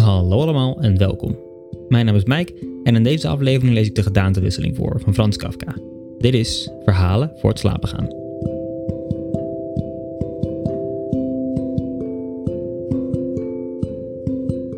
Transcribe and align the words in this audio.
Hallo 0.00 0.40
allemaal 0.40 0.78
en 0.80 0.98
welkom. 0.98 1.38
Mijn 1.88 2.06
naam 2.06 2.14
is 2.14 2.24
Mike 2.24 2.52
en 2.84 2.94
in 2.94 3.02
deze 3.02 3.28
aflevering 3.28 3.74
lees 3.74 3.86
ik 3.86 3.94
de 3.94 4.02
gedaantewisseling 4.02 4.76
voor 4.76 5.00
van 5.04 5.14
Frans 5.14 5.36
Kafka. 5.36 5.74
Dit 6.18 6.34
is 6.34 6.70
Verhalen 6.84 7.32
voor 7.36 7.50
het 7.50 7.58
slapen 7.58 7.88
gaan. 7.88 8.08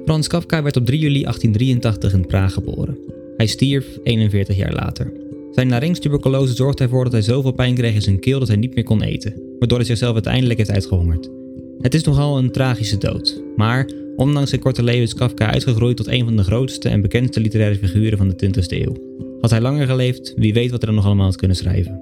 Frans 0.04 0.28
Kafka 0.28 0.62
werd 0.62 0.76
op 0.76 0.86
3 0.86 0.98
juli 0.98 1.22
1883 1.22 2.12
in 2.12 2.26
Praag 2.26 2.52
geboren. 2.52 2.98
Hij 3.36 3.46
stierf 3.46 3.98
41 4.02 4.56
jaar 4.56 4.72
later. 4.72 5.12
Zijn 5.50 5.68
laryngstuberculose 5.68 6.54
zorgde 6.54 6.84
ervoor 6.84 7.04
dat 7.04 7.12
hij 7.12 7.22
zoveel 7.22 7.52
pijn 7.52 7.74
kreeg 7.74 7.94
in 7.94 8.02
zijn 8.02 8.20
keel 8.20 8.38
dat 8.38 8.48
hij 8.48 8.56
niet 8.56 8.74
meer 8.74 8.84
kon 8.84 9.02
eten, 9.02 9.42
waardoor 9.58 9.78
hij 9.78 9.86
zichzelf 9.86 10.14
uiteindelijk 10.14 10.58
heeft 10.58 10.72
uitgehongerd. 10.72 11.30
Het 11.80 11.94
is 11.94 12.02
nogal 12.02 12.38
een 12.38 12.50
tragische 12.50 12.98
dood, 12.98 13.42
maar 13.56 13.88
ondanks 14.16 14.48
zijn 14.48 14.60
korte 14.60 14.82
leven 14.82 15.02
is 15.02 15.14
Kafka 15.14 15.52
uitgegroeid 15.52 15.96
tot 15.96 16.08
een 16.08 16.24
van 16.24 16.36
de 16.36 16.42
grootste 16.42 16.88
en 16.88 17.00
bekendste 17.00 17.40
literaire 17.40 17.78
figuren 17.78 18.18
van 18.18 18.28
de 18.28 18.46
20e 18.46 18.66
eeuw. 18.68 18.96
Had 19.40 19.50
hij 19.50 19.60
langer 19.60 19.86
geleefd, 19.86 20.34
wie 20.36 20.52
weet 20.52 20.70
wat 20.70 20.80
hij 20.80 20.86
dan 20.86 20.94
nog 20.94 21.06
allemaal 21.06 21.26
had 21.26 21.36
kunnen 21.36 21.56
schrijven. 21.56 22.00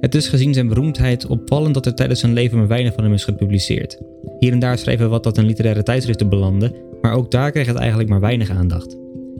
Het 0.00 0.14
is 0.14 0.28
gezien 0.28 0.54
zijn 0.54 0.68
beroemdheid 0.68 1.26
opvallend 1.26 1.74
dat 1.74 1.86
er 1.86 1.94
tijdens 1.94 2.20
zijn 2.20 2.32
leven 2.32 2.58
maar 2.58 2.68
weinig 2.68 2.94
van 2.94 3.04
hem 3.04 3.12
is 3.12 3.24
gepubliceerd. 3.24 3.98
Hier 4.38 4.52
en 4.52 4.58
daar 4.58 4.78
schreef 4.78 4.98
hij 4.98 5.08
wat 5.08 5.22
dat 5.22 5.38
in 5.38 5.46
literaire 5.46 5.82
tijdschriften 5.82 6.28
belandde, 6.28 6.74
maar 7.00 7.14
ook 7.14 7.30
daar 7.30 7.50
kreeg 7.50 7.66
het 7.66 7.76
eigenlijk 7.76 8.08
maar 8.08 8.20
weinig 8.20 8.50
aandacht. 8.50 8.96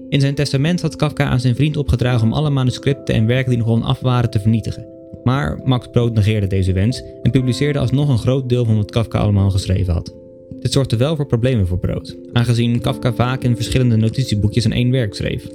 In 0.09 0.21
zijn 0.21 0.35
testament 0.35 0.81
had 0.81 0.97
Kafka 0.97 1.25
aan 1.25 1.41
zijn 1.41 1.55
vriend 1.55 1.77
opgedragen 1.77 2.27
om 2.27 2.33
alle 2.33 2.51
manuscripten 2.51 3.15
en 3.15 3.27
werken 3.27 3.51
die 3.51 3.59
nog 3.59 3.69
onaf 3.69 4.01
waren 4.01 4.31
te 4.31 4.41
vernietigen. 4.41 4.87
Maar 5.25 5.61
Max 5.65 5.89
Brod 5.93 6.15
negeerde 6.15 6.47
deze 6.47 6.73
wens 6.73 7.03
en 7.23 7.31
publiceerde 7.31 7.79
alsnog 7.79 8.09
een 8.09 8.19
groot 8.19 8.49
deel 8.49 8.65
van 8.65 8.77
wat 8.77 8.91
Kafka 8.91 9.19
allemaal 9.19 9.51
geschreven 9.51 9.93
had. 9.93 10.26
Dit 10.67 10.75
zorgde 10.75 10.97
wel 10.97 11.17
voor 11.17 11.27
problemen 11.27 11.67
voor 11.67 11.79
Brood, 11.79 12.17
aangezien 12.33 12.81
Kafka 12.81 13.13
vaak 13.13 13.43
in 13.43 13.55
verschillende 13.55 13.97
notitieboekjes 13.97 14.65
in 14.65 14.73
één 14.73 14.91
werk 14.91 15.15
schreef. 15.15 15.49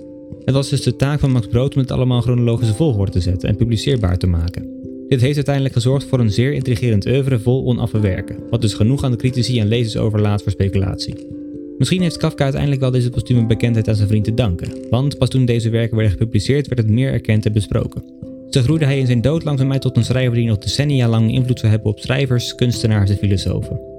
Het 0.45 0.53
was 0.53 0.69
dus 0.69 0.81
de 0.81 0.95
taak 0.95 1.19
van 1.19 1.31
Max 1.31 1.47
Brod 1.47 1.75
om 1.75 1.81
het 1.81 1.91
allemaal 1.91 2.21
chronologische 2.21 2.73
volgorde 2.73 3.11
te 3.11 3.19
zetten 3.19 3.49
en 3.49 3.55
publiceerbaar 3.55 4.17
te 4.17 4.27
maken. 4.27 4.67
Dit 5.07 5.21
heeft 5.21 5.35
uiteindelijk 5.35 5.75
gezorgd 5.75 6.05
voor 6.05 6.19
een 6.19 6.31
zeer 6.31 6.53
intrigerend 6.53 7.05
oeuvre 7.05 7.39
vol 7.39 7.65
onaffe 7.65 7.99
werken, 7.99 8.35
wat 8.49 8.61
dus 8.61 8.73
genoeg 8.73 9.03
aan 9.03 9.11
de 9.11 9.17
critici 9.17 9.59
en 9.59 9.67
lezers 9.67 9.97
overlaat 9.97 10.43
voor 10.43 10.51
speculatie. 10.51 11.27
Misschien 11.77 12.01
heeft 12.01 12.17
Kafka 12.17 12.43
uiteindelijk 12.43 12.81
wel 12.81 12.91
deze 12.91 13.09
postume 13.09 13.45
bekendheid 13.45 13.87
aan 13.87 13.95
zijn 13.95 14.07
vriend 14.07 14.25
te 14.25 14.33
danken, 14.33 14.71
want 14.89 15.17
pas 15.17 15.29
toen 15.29 15.45
deze 15.45 15.69
werken 15.69 15.97
werden 15.97 16.17
gepubliceerd 16.17 16.67
werd 16.67 16.81
het 16.81 16.89
meer 16.89 17.11
erkend 17.11 17.45
en 17.45 17.53
besproken. 17.53 18.03
Zo 18.49 18.61
groeide 18.61 18.85
hij 18.85 18.99
in 18.99 19.05
zijn 19.05 19.21
dood 19.21 19.43
langzaam 19.43 19.71
uit 19.71 19.81
tot 19.81 19.97
een 19.97 20.03
schrijver 20.03 20.35
die 20.35 20.47
nog 20.47 20.57
decennia 20.57 21.07
lang 21.07 21.31
invloed 21.31 21.59
zou 21.59 21.71
hebben 21.71 21.91
op 21.91 21.99
schrijvers, 21.99 22.55
kunstenaars 22.55 23.09
en 23.09 23.17
filosofen. 23.17 23.90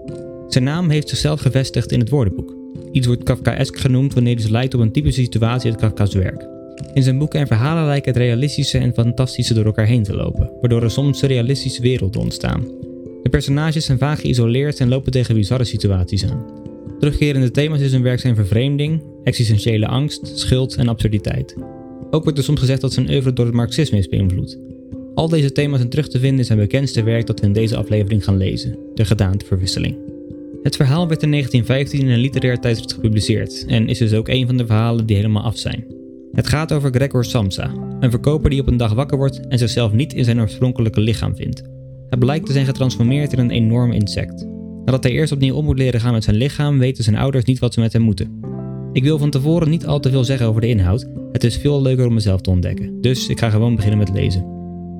Zijn 0.53 0.65
naam 0.65 0.91
heeft 0.91 1.09
zichzelf 1.09 1.41
gevestigd 1.41 1.93
in 1.93 2.01
het 2.01 2.09
woordenboek. 2.09 2.55
Iets 2.93 3.07
wordt 3.07 3.23
Kafkaesk 3.23 3.77
genoemd 3.77 4.15
wanneer 4.15 4.37
hij 4.37 4.51
lijkt 4.51 4.75
op 4.75 4.81
een 4.81 4.93
typische 4.93 5.23
situatie 5.23 5.71
uit 5.71 5.81
Kafka's 5.81 6.15
werk. 6.15 6.47
In 6.95 7.03
zijn 7.03 7.19
boeken 7.19 7.41
en 7.41 7.47
verhalen 7.47 7.85
lijken 7.85 8.13
het 8.13 8.23
realistische 8.23 8.79
en 8.79 8.95
fantastische 8.95 9.55
door 9.55 9.65
elkaar 9.65 9.87
heen 9.87 10.03
te 10.03 10.17
lopen, 10.17 10.51
waardoor 10.61 10.83
er 10.83 10.91
soms 10.91 11.19
surrealistische 11.19 11.83
werelden 11.83 12.21
ontstaan. 12.21 12.65
De 13.23 13.29
personages 13.31 13.85
zijn 13.85 13.99
vaak 13.99 14.19
geïsoleerd 14.19 14.81
en 14.81 14.89
lopen 14.89 15.13
tegen 15.13 15.35
bizarre 15.35 15.65
situaties 15.65 16.25
aan. 16.25 16.45
Terugkerende 16.99 17.51
thema's 17.51 17.81
in 17.81 17.89
zijn 17.89 18.03
werk 18.03 18.21
zijn 18.21 18.35
vervreemding, 18.35 19.03
existentiële 19.25 19.87
angst, 19.87 20.39
schuld 20.39 20.75
en 20.75 20.89
absurditeit. 20.89 21.57
Ook 22.11 22.23
wordt 22.23 22.39
er 22.39 22.45
soms 22.45 22.61
gezegd 22.61 22.81
dat 22.81 22.93
zijn 22.93 23.11
oeuvre 23.11 23.33
door 23.33 23.47
het 23.47 23.55
marxisme 23.55 23.99
is 23.99 24.09
beïnvloed. 24.09 24.59
Al 25.15 25.29
deze 25.29 25.53
thema's 25.53 25.79
zijn 25.79 25.91
terug 25.91 26.09
te 26.09 26.19
vinden 26.19 26.39
in 26.39 26.45
zijn 26.45 26.59
bekendste 26.59 27.03
werk 27.03 27.27
dat 27.27 27.41
we 27.41 27.47
in 27.47 27.53
deze 27.53 27.77
aflevering 27.77 28.25
gaan 28.25 28.37
lezen, 28.37 28.79
De 28.95 29.05
Gedaanteverwisseling. 29.05 30.12
Het 30.63 30.77
verhaal 30.77 31.09
werd 31.09 31.23
in 31.23 31.31
1915 31.31 32.01
in 32.01 32.09
een 32.09 32.19
literair 32.19 32.59
tijdschrift 32.59 32.93
gepubliceerd 32.93 33.65
en 33.67 33.89
is 33.89 33.99
dus 33.99 34.15
ook 34.15 34.29
een 34.29 34.47
van 34.47 34.57
de 34.57 34.67
verhalen 34.67 35.07
die 35.07 35.17
helemaal 35.17 35.43
af 35.43 35.59
zijn. 35.59 35.85
Het 36.33 36.49
gaat 36.49 36.73
over 36.73 36.91
Gregor 36.95 37.25
Samsa, 37.25 37.75
een 38.01 38.11
verkoper 38.11 38.51
die 38.51 38.61
op 38.61 38.67
een 38.67 38.77
dag 38.77 38.93
wakker 38.93 39.19
wordt 39.19 39.47
en 39.49 39.59
zichzelf 39.59 39.93
niet 39.93 40.13
in 40.13 40.25
zijn 40.25 40.41
oorspronkelijke 40.41 41.01
lichaam 41.01 41.37
vindt. 41.37 41.63
Hij 42.09 42.19
blijkt 42.19 42.47
te 42.47 42.53
zijn 42.53 42.67
getransformeerd 42.67 43.33
in 43.33 43.39
een 43.39 43.51
enorm 43.51 43.93
insect. 43.93 44.47
Nadat 44.85 45.03
hij 45.03 45.13
eerst 45.13 45.33
opnieuw 45.33 45.55
om 45.55 45.65
moet 45.65 45.79
leren 45.79 46.01
gaan 46.01 46.13
met 46.13 46.25
zijn 46.25 46.37
lichaam, 46.37 46.79
weten 46.79 47.05
zijn 47.05 47.17
ouders 47.17 47.45
niet 47.45 47.59
wat 47.59 47.75
ze 47.75 47.81
met 47.81 47.93
hem 47.93 48.03
moeten. 48.03 48.41
Ik 48.93 49.03
wil 49.03 49.19
van 49.19 49.31
tevoren 49.31 49.71
niet 49.71 49.87
al 49.87 50.01
te 50.01 50.11
veel 50.11 50.25
zeggen 50.25 50.47
over 50.47 50.61
de 50.61 50.69
inhoud. 50.69 51.07
Het 51.33 51.45
is 51.45 51.57
veel 51.57 51.83
leuker 51.83 52.07
om 52.07 52.15
mezelf 52.15 52.41
te 52.41 52.51
ontdekken, 52.51 53.01
dus 53.01 53.29
ik 53.29 53.39
ga 53.39 53.51
gewoon 53.51 53.75
beginnen 53.75 53.99
met 53.99 54.13
lezen. 54.13 54.47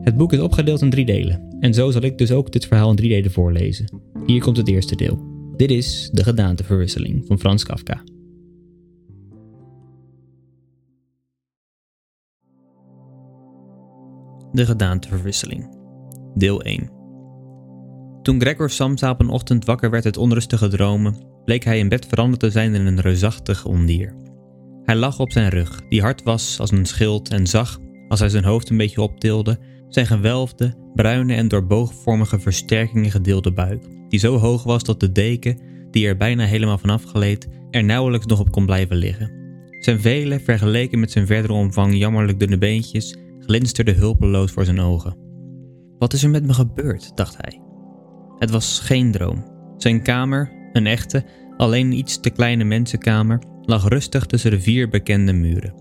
Het 0.01 0.17
boek 0.17 0.33
is 0.33 0.41
opgedeeld 0.41 0.83
in 0.83 0.91
drie 0.91 1.05
delen, 1.05 1.57
en 1.61 1.75
zo 1.75 1.91
zal 1.91 2.03
ik 2.03 2.19
dus 2.19 2.33
ook 2.33 2.53
dit 2.53 2.67
verhaal 2.67 2.91
in 2.91 2.97
drie 2.97 3.09
delen 3.09 3.31
voorlezen. 3.31 3.87
Hier 4.27 4.41
komt 4.41 4.57
het 4.57 4.69
eerste 4.69 4.97
deel. 4.97 5.32
Dit 5.63 5.71
is 5.71 6.11
De 6.13 6.23
Gedaanteverwisseling 6.23 7.27
van 7.27 7.39
Frans 7.39 7.65
Kafka. 7.65 8.03
De 14.53 14.67
Gedaanteverwisseling, 14.67 15.77
deel 16.35 16.63
1. 16.63 16.91
Toen 18.23 18.41
Gregor 18.41 18.71
Samsa 18.71 19.11
op 19.11 19.21
een 19.21 19.29
ochtend 19.29 19.65
wakker 19.65 19.91
werd 19.91 20.05
uit 20.05 20.17
onrustige 20.17 20.69
dromen, 20.69 21.17
bleek 21.45 21.65
hij 21.65 21.79
in 21.79 21.89
bed 21.89 22.07
veranderd 22.07 22.41
te 22.41 22.51
zijn 22.51 22.75
in 22.75 22.87
een 22.87 23.01
reusachtig 23.01 23.65
ondier. 23.65 24.17
Hij 24.85 24.97
lag 24.97 25.19
op 25.19 25.33
zijn 25.33 25.49
rug, 25.49 25.81
die 25.89 26.01
hard 26.01 26.23
was 26.23 26.61
als 26.61 26.71
een 26.71 26.87
schild 26.87 27.29
en 27.31 27.47
zag, 27.47 27.79
als 28.09 28.21
hij 28.21 28.29
zijn 28.29 28.45
hoofd 28.45 28.71
een 28.71 28.77
beetje 28.77 29.03
optilde, 29.03 29.59
zijn 29.95 30.07
gewelfde, 30.07 30.75
bruine 30.95 31.35
en 31.35 31.49
door 31.49 31.67
boogvormige 31.67 32.39
versterkingen 32.39 33.11
gedeelde 33.11 33.53
buik, 33.53 33.85
die 34.09 34.19
zo 34.19 34.37
hoog 34.37 34.63
was 34.63 34.85
dat 34.85 35.01
de 35.01 35.13
deken, 35.13 35.59
die 35.91 36.07
er 36.07 36.17
bijna 36.17 36.45
helemaal 36.45 36.79
vanaf 36.79 37.05
gleed, 37.05 37.49
er 37.71 37.85
nauwelijks 37.85 38.27
nog 38.27 38.41
op 38.41 38.51
kon 38.51 38.67
blijven 38.67 38.97
liggen. 38.97 39.41
Zijn 39.81 40.01
vele, 40.01 40.41
vergeleken 40.41 40.99
met 40.99 41.11
zijn 41.11 41.27
verdere 41.27 41.53
omvang 41.53 41.99
jammerlijk 41.99 42.39
dunne 42.39 42.59
beentjes, 42.59 43.17
glinsterden 43.39 43.97
hulpeloos 43.97 44.53
voor 44.53 44.65
zijn 44.65 44.81
ogen. 44.81 45.17
Wat 45.99 46.13
is 46.13 46.23
er 46.23 46.31
met 46.31 46.47
me 46.47 46.55
gebeurd, 46.55 47.17
dacht 47.17 47.37
hij. 47.41 47.61
Het 48.39 48.51
was 48.51 48.81
geen 48.81 49.11
droom. 49.11 49.45
Zijn 49.77 50.03
kamer, 50.03 50.53
een 50.73 50.87
echte, 50.87 51.25
alleen 51.57 51.93
iets 51.93 52.21
te 52.21 52.31
kleine 52.31 52.65
mensenkamer, 52.65 53.43
lag 53.63 53.89
rustig 53.89 54.27
tussen 54.27 54.51
de 54.51 54.61
vier 54.61 54.89
bekende 54.89 55.33
muren. 55.33 55.75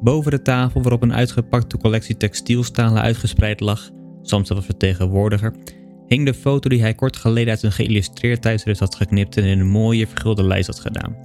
Boven 0.00 0.30
de 0.30 0.42
tafel 0.42 0.82
waarop 0.82 1.02
een 1.02 1.14
uitgepakte 1.14 1.78
collectie 1.78 2.16
textielstalen 2.16 3.02
uitgespreid 3.02 3.60
lag, 3.60 3.90
Samsa 4.22 4.54
was 4.54 4.64
vertegenwoordiger, 4.64 5.54
hing 6.06 6.26
de 6.26 6.34
foto 6.34 6.68
die 6.68 6.80
hij 6.80 6.94
kort 6.94 7.16
geleden 7.16 7.50
uit 7.50 7.62
een 7.62 7.72
geïllustreerd 7.72 8.42
tijdschrift 8.42 8.80
had 8.80 8.94
geknipt 8.94 9.36
en 9.36 9.44
in 9.44 9.60
een 9.60 9.68
mooie 9.68 10.06
vergulde 10.06 10.42
lijst 10.42 10.66
had 10.66 10.80
gedaan. 10.80 11.16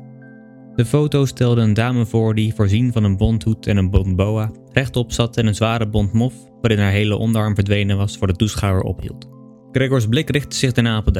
De 0.76 0.86
foto 0.86 1.26
stelde 1.26 1.62
een 1.62 1.74
dame 1.74 2.06
voor 2.06 2.36
die, 2.36 2.54
voorzien 2.54 2.92
van 2.92 3.04
een 3.04 3.18
bondhoed 3.18 3.68
en 3.68 3.78
een 3.78 3.90
bont 3.90 4.16
boa, 4.16 4.52
rechtop 4.72 5.12
zat 5.12 5.38
en 5.38 5.48
een 5.48 5.56
zware 5.56 5.88
bont 5.88 6.14
mof, 6.14 6.34
waarin 6.62 6.80
haar 6.80 6.92
hele 6.92 7.16
onderarm 7.16 7.56
verdwenen 7.56 7.98
was, 7.98 8.18
voor 8.18 8.28
de 8.28 8.36
toeschouwer 8.36 8.84
ophield. 8.84 9.30
Gregors 9.72 10.08
blik 10.08 10.30
richtte 10.30 10.56
zich 10.56 10.72
daarna 10.72 10.98
op 10.98 11.06
het 11.06 11.18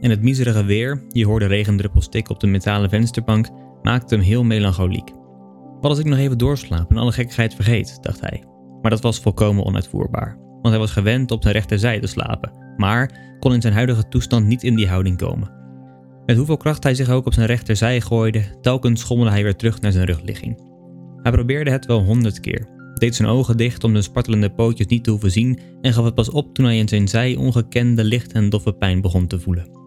en 0.00 0.10
het 0.10 0.22
miserige 0.22 0.64
weer, 0.64 1.02
je 1.08 1.26
hoorde 1.26 1.46
regendruppels 1.46 2.04
stikken 2.04 2.34
op 2.34 2.40
de 2.40 2.46
metalen 2.46 2.90
vensterbank, 2.90 3.48
maakte 3.82 4.14
hem 4.14 4.24
heel 4.24 4.44
melancholiek. 4.44 5.19
Wat 5.80 5.90
als 5.90 5.98
ik 5.98 6.06
nog 6.06 6.18
even 6.18 6.38
doorslaap 6.38 6.90
en 6.90 6.96
alle 6.96 7.12
gekkigheid 7.12 7.54
vergeet, 7.54 7.98
dacht 8.00 8.20
hij. 8.20 8.44
Maar 8.82 8.90
dat 8.90 9.00
was 9.00 9.20
volkomen 9.20 9.64
onuitvoerbaar, 9.64 10.36
want 10.38 10.68
hij 10.68 10.78
was 10.78 10.90
gewend 10.90 11.30
op 11.30 11.42
zijn 11.42 11.54
rechterzij 11.54 12.00
te 12.00 12.06
slapen, 12.06 12.52
maar 12.76 13.36
kon 13.38 13.52
in 13.52 13.60
zijn 13.60 13.72
huidige 13.72 14.08
toestand 14.08 14.46
niet 14.46 14.62
in 14.62 14.76
die 14.76 14.88
houding 14.88 15.16
komen. 15.16 15.58
Met 16.26 16.36
hoeveel 16.36 16.56
kracht 16.56 16.82
hij 16.82 16.94
zich 16.94 17.10
ook 17.10 17.26
op 17.26 17.32
zijn 17.32 17.46
rechterzij 17.46 18.00
gooide, 18.00 18.44
telkens 18.60 19.00
schommelde 19.00 19.30
hij 19.30 19.42
weer 19.42 19.56
terug 19.56 19.80
naar 19.80 19.92
zijn 19.92 20.06
rugligging. 20.06 20.62
Hij 21.22 21.32
probeerde 21.32 21.70
het 21.70 21.86
wel 21.86 22.02
honderd 22.02 22.40
keer, 22.40 22.68
deed 22.94 23.14
zijn 23.14 23.28
ogen 23.28 23.56
dicht 23.56 23.84
om 23.84 23.94
de 23.94 24.02
spartelende 24.02 24.50
pootjes 24.50 24.86
niet 24.86 25.04
te 25.04 25.10
hoeven 25.10 25.30
zien 25.30 25.58
en 25.80 25.92
gaf 25.92 26.04
het 26.04 26.14
pas 26.14 26.30
op 26.30 26.54
toen 26.54 26.64
hij 26.64 26.78
in 26.78 26.88
zijn 26.88 27.08
zij 27.08 27.36
ongekende 27.36 28.04
licht 28.04 28.32
en 28.32 28.50
doffe 28.50 28.72
pijn 28.72 29.00
begon 29.00 29.26
te 29.26 29.40
voelen. 29.40 29.78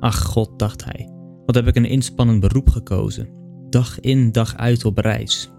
Ach 0.00 0.22
god, 0.22 0.58
dacht 0.58 0.84
hij, 0.84 1.10
wat 1.46 1.54
heb 1.54 1.66
ik 1.66 1.76
een 1.76 1.84
inspannend 1.84 2.40
beroep 2.40 2.68
gekozen. 2.70 3.43
Dag 3.74 4.00
in, 4.00 4.32
dag 4.32 4.56
uit 4.56 4.84
op 4.84 4.98
reis. 4.98 5.50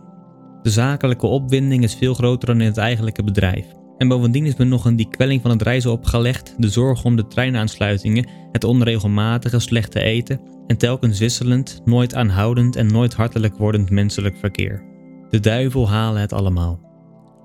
De 0.61 0.69
zakelijke 0.69 1.27
opwinding 1.27 1.83
is 1.83 1.95
veel 1.95 2.13
groter 2.13 2.47
dan 2.47 2.61
in 2.61 2.67
het 2.67 2.77
eigenlijke 2.77 3.23
bedrijf. 3.23 3.65
En 3.97 4.07
bovendien 4.07 4.45
is 4.45 4.55
me 4.55 4.65
nog 4.65 4.85
een 4.85 4.95
die 4.95 5.09
kwelling 5.09 5.41
van 5.41 5.51
het 5.51 5.61
reizen 5.61 5.91
opgelegd, 5.91 6.55
de 6.57 6.69
zorg 6.69 7.03
om 7.03 7.15
de 7.15 7.27
treinaansluitingen, 7.27 8.27
het 8.51 8.63
onregelmatige 8.63 9.59
slechte 9.59 9.99
eten 9.99 10.39
en 10.67 10.77
telkens 10.77 11.19
wisselend, 11.19 11.81
nooit 11.85 12.15
aanhoudend 12.15 12.75
en 12.75 12.87
nooit 12.87 13.13
hartelijk 13.13 13.57
wordend 13.57 13.89
menselijk 13.89 14.37
verkeer. 14.37 14.83
De 15.29 15.39
duivel 15.39 15.89
halen 15.89 16.21
het 16.21 16.33
allemaal. 16.33 16.79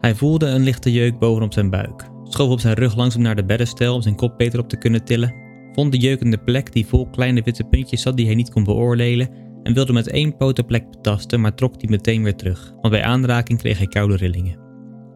Hij 0.01 0.15
voelde 0.15 0.47
een 0.47 0.63
lichte 0.63 0.93
jeuk 0.93 1.19
bovenop 1.19 1.53
zijn 1.53 1.71
buik, 1.71 2.09
schoof 2.25 2.51
op 2.51 2.61
zijn 2.61 2.75
rug 2.75 2.97
langzaam 2.97 3.23
naar 3.23 3.37
de 3.37 3.45
beddenstel 3.45 3.95
om 3.95 4.03
zijn 4.03 4.17
kop 4.17 4.39
beter 4.39 4.59
op 4.61 4.69
te 4.69 4.79
kunnen 4.79 5.05
tillen, 5.05 5.35
vond 5.73 5.93
de 5.93 5.99
jeukende 5.99 6.39
plek 6.39 6.73
die 6.73 6.87
vol 6.87 7.07
kleine 7.07 7.43
witte 7.43 7.65
puntjes 7.65 8.03
zat 8.03 8.17
die 8.17 8.27
hij 8.27 8.35
niet 8.35 8.51
kon 8.51 8.65
beoordelen 8.65 9.49
en 9.63 9.75
wilde 9.75 9.93
met 9.93 10.09
één 10.09 10.37
poot 10.37 10.57
de 10.57 10.65
plek 10.65 10.91
betasten, 10.91 11.41
maar 11.41 11.55
trok 11.55 11.81
die 11.81 11.91
meteen 11.91 12.23
weer 12.23 12.37
terug, 12.37 12.73
want 12.81 12.95
bij 12.95 13.03
aanraking 13.03 13.59
kreeg 13.59 13.79
hij 13.79 13.87
koude 13.87 14.17
rillingen. 14.17 14.59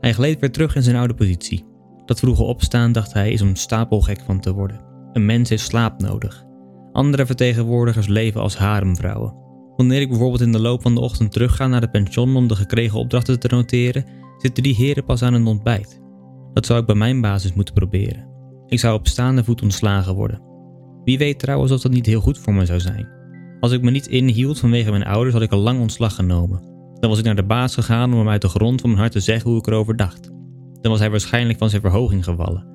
Hij 0.00 0.12
gleed 0.12 0.40
weer 0.40 0.52
terug 0.52 0.76
in 0.76 0.82
zijn 0.82 0.96
oude 0.96 1.14
positie. 1.14 1.64
Dat 2.04 2.18
vroege 2.18 2.42
opstaan, 2.42 2.92
dacht 2.92 3.12
hij, 3.12 3.32
is 3.32 3.42
om 3.42 3.54
stapelgek 3.54 4.20
van 4.20 4.40
te 4.40 4.52
worden. 4.52 4.80
Een 5.12 5.26
mens 5.26 5.48
heeft 5.48 5.64
slaap 5.64 6.00
nodig. 6.00 6.44
Andere 6.92 7.26
vertegenwoordigers 7.26 8.06
leven 8.06 8.40
als 8.40 8.56
haremvrouwen. 8.56 9.34
Wanneer 9.76 10.00
ik 10.00 10.08
bijvoorbeeld 10.08 10.40
in 10.40 10.52
de 10.52 10.60
loop 10.60 10.82
van 10.82 10.94
de 10.94 11.00
ochtend 11.00 11.32
terugga 11.32 11.66
naar 11.66 11.80
de 11.80 11.90
pension 11.90 12.36
om 12.36 12.48
de 12.48 12.56
gekregen 12.56 12.98
opdrachten 12.98 13.40
te 13.40 13.48
noteren, 13.48 14.04
zitten 14.38 14.62
die 14.62 14.74
heren 14.74 15.04
pas 15.04 15.22
aan 15.22 15.34
een 15.34 15.46
ontbijt. 15.46 16.00
Dat 16.52 16.66
zou 16.66 16.80
ik 16.80 16.86
bij 16.86 16.94
mijn 16.94 17.20
basis 17.20 17.52
moeten 17.52 17.74
proberen. 17.74 18.28
Ik 18.66 18.78
zou 18.78 18.98
op 18.98 19.06
staande 19.06 19.44
voet 19.44 19.62
ontslagen 19.62 20.14
worden. 20.14 20.42
Wie 21.04 21.18
weet 21.18 21.38
trouwens 21.38 21.72
of 21.72 21.80
dat 21.80 21.92
niet 21.92 22.06
heel 22.06 22.20
goed 22.20 22.38
voor 22.38 22.54
me 22.54 22.66
zou 22.66 22.80
zijn. 22.80 23.13
Als 23.64 23.72
ik 23.72 23.82
me 23.82 23.90
niet 23.90 24.06
inhield 24.06 24.58
vanwege 24.58 24.90
mijn 24.90 25.04
ouders, 25.04 25.32
had 25.32 25.42
ik 25.42 25.52
al 25.52 25.58
lang 25.58 25.80
ontslag 25.80 26.14
genomen. 26.14 26.62
Dan 27.00 27.10
was 27.10 27.18
ik 27.18 27.24
naar 27.24 27.36
de 27.36 27.44
baas 27.44 27.74
gegaan 27.74 28.12
om 28.12 28.18
hem 28.18 28.28
uit 28.28 28.42
de 28.42 28.48
grond 28.48 28.80
van 28.80 28.90
mijn 28.90 29.00
hart 29.00 29.12
te 29.12 29.20
zeggen 29.20 29.50
hoe 29.50 29.58
ik 29.58 29.66
erover 29.66 29.96
dacht. 29.96 30.30
Dan 30.80 30.90
was 30.90 30.98
hij 31.00 31.10
waarschijnlijk 31.10 31.58
van 31.58 31.70
zijn 31.70 31.82
verhoging 31.82 32.24
gevallen. 32.24 32.66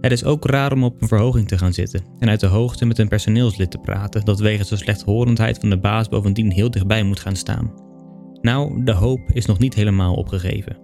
Het 0.00 0.12
is 0.12 0.24
ook 0.24 0.46
raar 0.46 0.72
om 0.72 0.84
op 0.84 1.02
een 1.02 1.08
verhoging 1.08 1.48
te 1.48 1.58
gaan 1.58 1.72
zitten 1.72 2.04
en 2.18 2.28
uit 2.28 2.40
de 2.40 2.46
hoogte 2.46 2.84
met 2.84 2.98
een 2.98 3.08
personeelslid 3.08 3.70
te 3.70 3.78
praten 3.78 4.24
dat 4.24 4.40
wegens 4.40 4.68
de 4.68 4.76
slechthorendheid 4.76 5.58
van 5.58 5.70
de 5.70 5.78
baas 5.78 6.08
bovendien 6.08 6.50
heel 6.50 6.70
dichtbij 6.70 7.02
moet 7.02 7.20
gaan 7.20 7.36
staan. 7.36 7.72
Nou, 8.40 8.84
de 8.84 8.92
hoop 8.92 9.20
is 9.32 9.46
nog 9.46 9.58
niet 9.58 9.74
helemaal 9.74 10.14
opgegeven. 10.14 10.78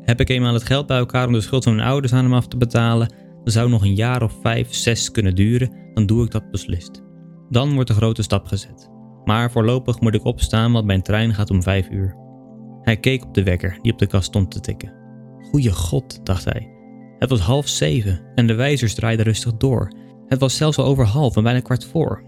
Heb 0.00 0.20
ik 0.20 0.28
eenmaal 0.28 0.54
het 0.54 0.66
geld 0.66 0.86
bij 0.86 0.98
elkaar 0.98 1.26
om 1.26 1.32
de 1.32 1.40
schuld 1.40 1.64
van 1.64 1.74
mijn 1.74 1.88
ouders 1.88 2.12
aan 2.12 2.24
hem 2.24 2.34
af 2.34 2.48
te 2.48 2.56
betalen, 2.56 3.14
dan 3.42 3.52
zou 3.52 3.68
nog 3.68 3.82
een 3.82 3.94
jaar 3.94 4.22
of 4.22 4.38
vijf, 4.42 4.74
zes 4.74 5.10
kunnen 5.10 5.34
duren, 5.34 5.70
dan 5.94 6.06
doe 6.06 6.24
ik 6.24 6.30
dat 6.30 6.50
beslist. 6.50 7.03
Dan 7.48 7.74
wordt 7.74 7.88
de 7.88 7.94
grote 7.94 8.22
stap 8.22 8.46
gezet. 8.46 8.90
Maar 9.24 9.50
voorlopig 9.50 10.00
moet 10.00 10.14
ik 10.14 10.24
opstaan, 10.24 10.72
want 10.72 10.86
mijn 10.86 11.02
trein 11.02 11.34
gaat 11.34 11.50
om 11.50 11.62
vijf 11.62 11.90
uur. 11.90 12.16
Hij 12.82 12.96
keek 12.96 13.24
op 13.24 13.34
de 13.34 13.42
wekker 13.42 13.78
die 13.82 13.92
op 13.92 13.98
de 13.98 14.06
kast 14.06 14.26
stond 14.26 14.50
te 14.50 14.60
tikken. 14.60 14.92
Goeie 15.50 15.72
god, 15.72 16.26
dacht 16.26 16.44
hij. 16.44 16.68
Het 17.18 17.30
was 17.30 17.40
half 17.40 17.68
zeven 17.68 18.20
en 18.34 18.46
de 18.46 18.54
wijzers 18.54 18.94
draaiden 18.94 19.24
rustig 19.24 19.56
door. 19.56 19.92
Het 20.26 20.40
was 20.40 20.56
zelfs 20.56 20.78
al 20.78 20.84
over 20.84 21.04
half 21.04 21.36
en 21.36 21.42
bijna 21.42 21.60
kwart 21.60 21.84
voor. 21.84 22.24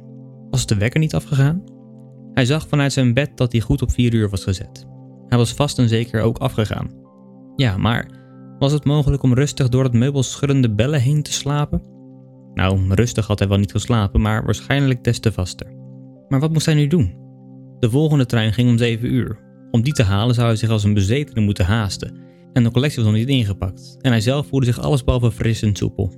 Was 0.50 0.66
de 0.66 0.76
wekker 0.76 1.00
niet 1.00 1.14
afgegaan? 1.14 1.62
Hij 2.32 2.44
zag 2.44 2.68
vanuit 2.68 2.92
zijn 2.92 3.14
bed 3.14 3.36
dat 3.36 3.52
hij 3.52 3.60
goed 3.60 3.82
op 3.82 3.90
vier 3.92 4.14
uur 4.14 4.28
was 4.28 4.44
gezet. 4.44 4.86
Hij 5.28 5.38
was 5.38 5.52
vast 5.52 5.78
en 5.78 5.88
zeker 5.88 6.22
ook 6.22 6.38
afgegaan. 6.38 6.90
Ja, 7.56 7.76
maar 7.76 8.10
was 8.58 8.72
het 8.72 8.84
mogelijk 8.84 9.22
om 9.22 9.34
rustig 9.34 9.68
door 9.68 9.84
het 9.84 9.92
meubelschuddende 9.92 10.74
bellen 10.74 11.00
heen 11.00 11.22
te 11.22 11.32
slapen? 11.32 11.82
Nou, 12.56 12.94
rustig 12.94 13.26
had 13.26 13.38
hij 13.38 13.49
wel 13.49 13.58
niet 13.58 13.70
geslapen, 13.70 14.20
maar 14.20 14.44
waarschijnlijk 14.44 15.05
des 15.05 15.19
te 15.19 15.32
vaster. 15.32 15.67
Maar 16.29 16.41
wat 16.41 16.53
moest 16.53 16.67
hij 16.67 16.75
nu 16.75 16.87
doen? 16.87 17.14
De 17.79 17.91
volgende 17.91 18.26
trein 18.26 18.53
ging 18.53 18.69
om 18.69 18.79
7 18.79 19.14
uur. 19.14 19.38
Om 19.70 19.82
die 19.82 19.93
te 19.93 20.03
halen 20.03 20.35
zou 20.35 20.47
hij 20.47 20.56
zich 20.56 20.70
als 20.70 20.85
een 20.85 20.94
bezetene 20.94 21.41
moeten 21.41 21.64
haasten. 21.64 22.17
En 22.53 22.62
de 22.62 22.70
collectie 22.70 23.03
was 23.03 23.11
nog 23.12 23.20
niet 23.20 23.29
ingepakt. 23.29 23.97
En 24.00 24.11
hij 24.11 24.20
zelf 24.20 24.47
voelde 24.47 24.67
zich 24.67 24.79
allesbehalve 24.79 25.31
fris 25.31 25.62
en 25.62 25.76
soepel. 25.76 26.12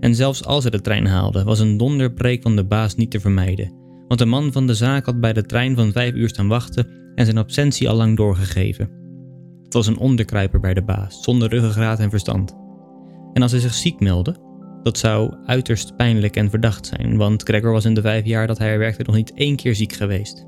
En 0.00 0.14
zelfs 0.14 0.44
als 0.44 0.62
hij 0.62 0.70
de 0.70 0.80
trein 0.80 1.06
haalde, 1.06 1.44
was 1.44 1.58
een 1.58 1.76
donderpreek 1.76 2.42
van 2.42 2.56
de 2.56 2.64
baas 2.64 2.94
niet 2.94 3.10
te 3.10 3.20
vermijden. 3.20 3.72
Want 4.08 4.20
de 4.20 4.26
man 4.26 4.52
van 4.52 4.66
de 4.66 4.74
zaak 4.74 5.06
had 5.06 5.20
bij 5.20 5.32
de 5.32 5.42
trein 5.42 5.76
van 5.76 5.92
5 5.92 6.14
uur 6.14 6.28
staan 6.28 6.48
wachten 6.48 6.86
en 7.14 7.24
zijn 7.24 7.38
absentie 7.38 7.88
al 7.88 7.96
lang 7.96 8.16
doorgegeven. 8.16 8.90
Het 9.62 9.72
was 9.72 9.86
een 9.86 9.98
onderkruiper 9.98 10.60
bij 10.60 10.74
de 10.74 10.82
baas, 10.82 11.22
zonder 11.22 11.48
ruggengraat 11.48 11.98
en 11.98 12.10
verstand. 12.10 12.56
En 13.32 13.42
als 13.42 13.50
hij 13.50 13.60
zich 13.60 13.74
ziek 13.74 14.00
meldde, 14.00 14.36
dat 14.84 14.98
zou 14.98 15.34
uiterst 15.46 15.96
pijnlijk 15.96 16.36
en 16.36 16.50
verdacht 16.50 16.86
zijn, 16.86 17.16
want 17.16 17.42
Gregor 17.42 17.72
was 17.72 17.84
in 17.84 17.94
de 17.94 18.00
vijf 18.00 18.24
jaar 18.24 18.46
dat 18.46 18.58
hij 18.58 18.68
er 18.68 18.78
werkte 18.78 19.02
nog 19.02 19.14
niet 19.14 19.32
één 19.34 19.56
keer 19.56 19.74
ziek 19.74 19.92
geweest. 19.92 20.46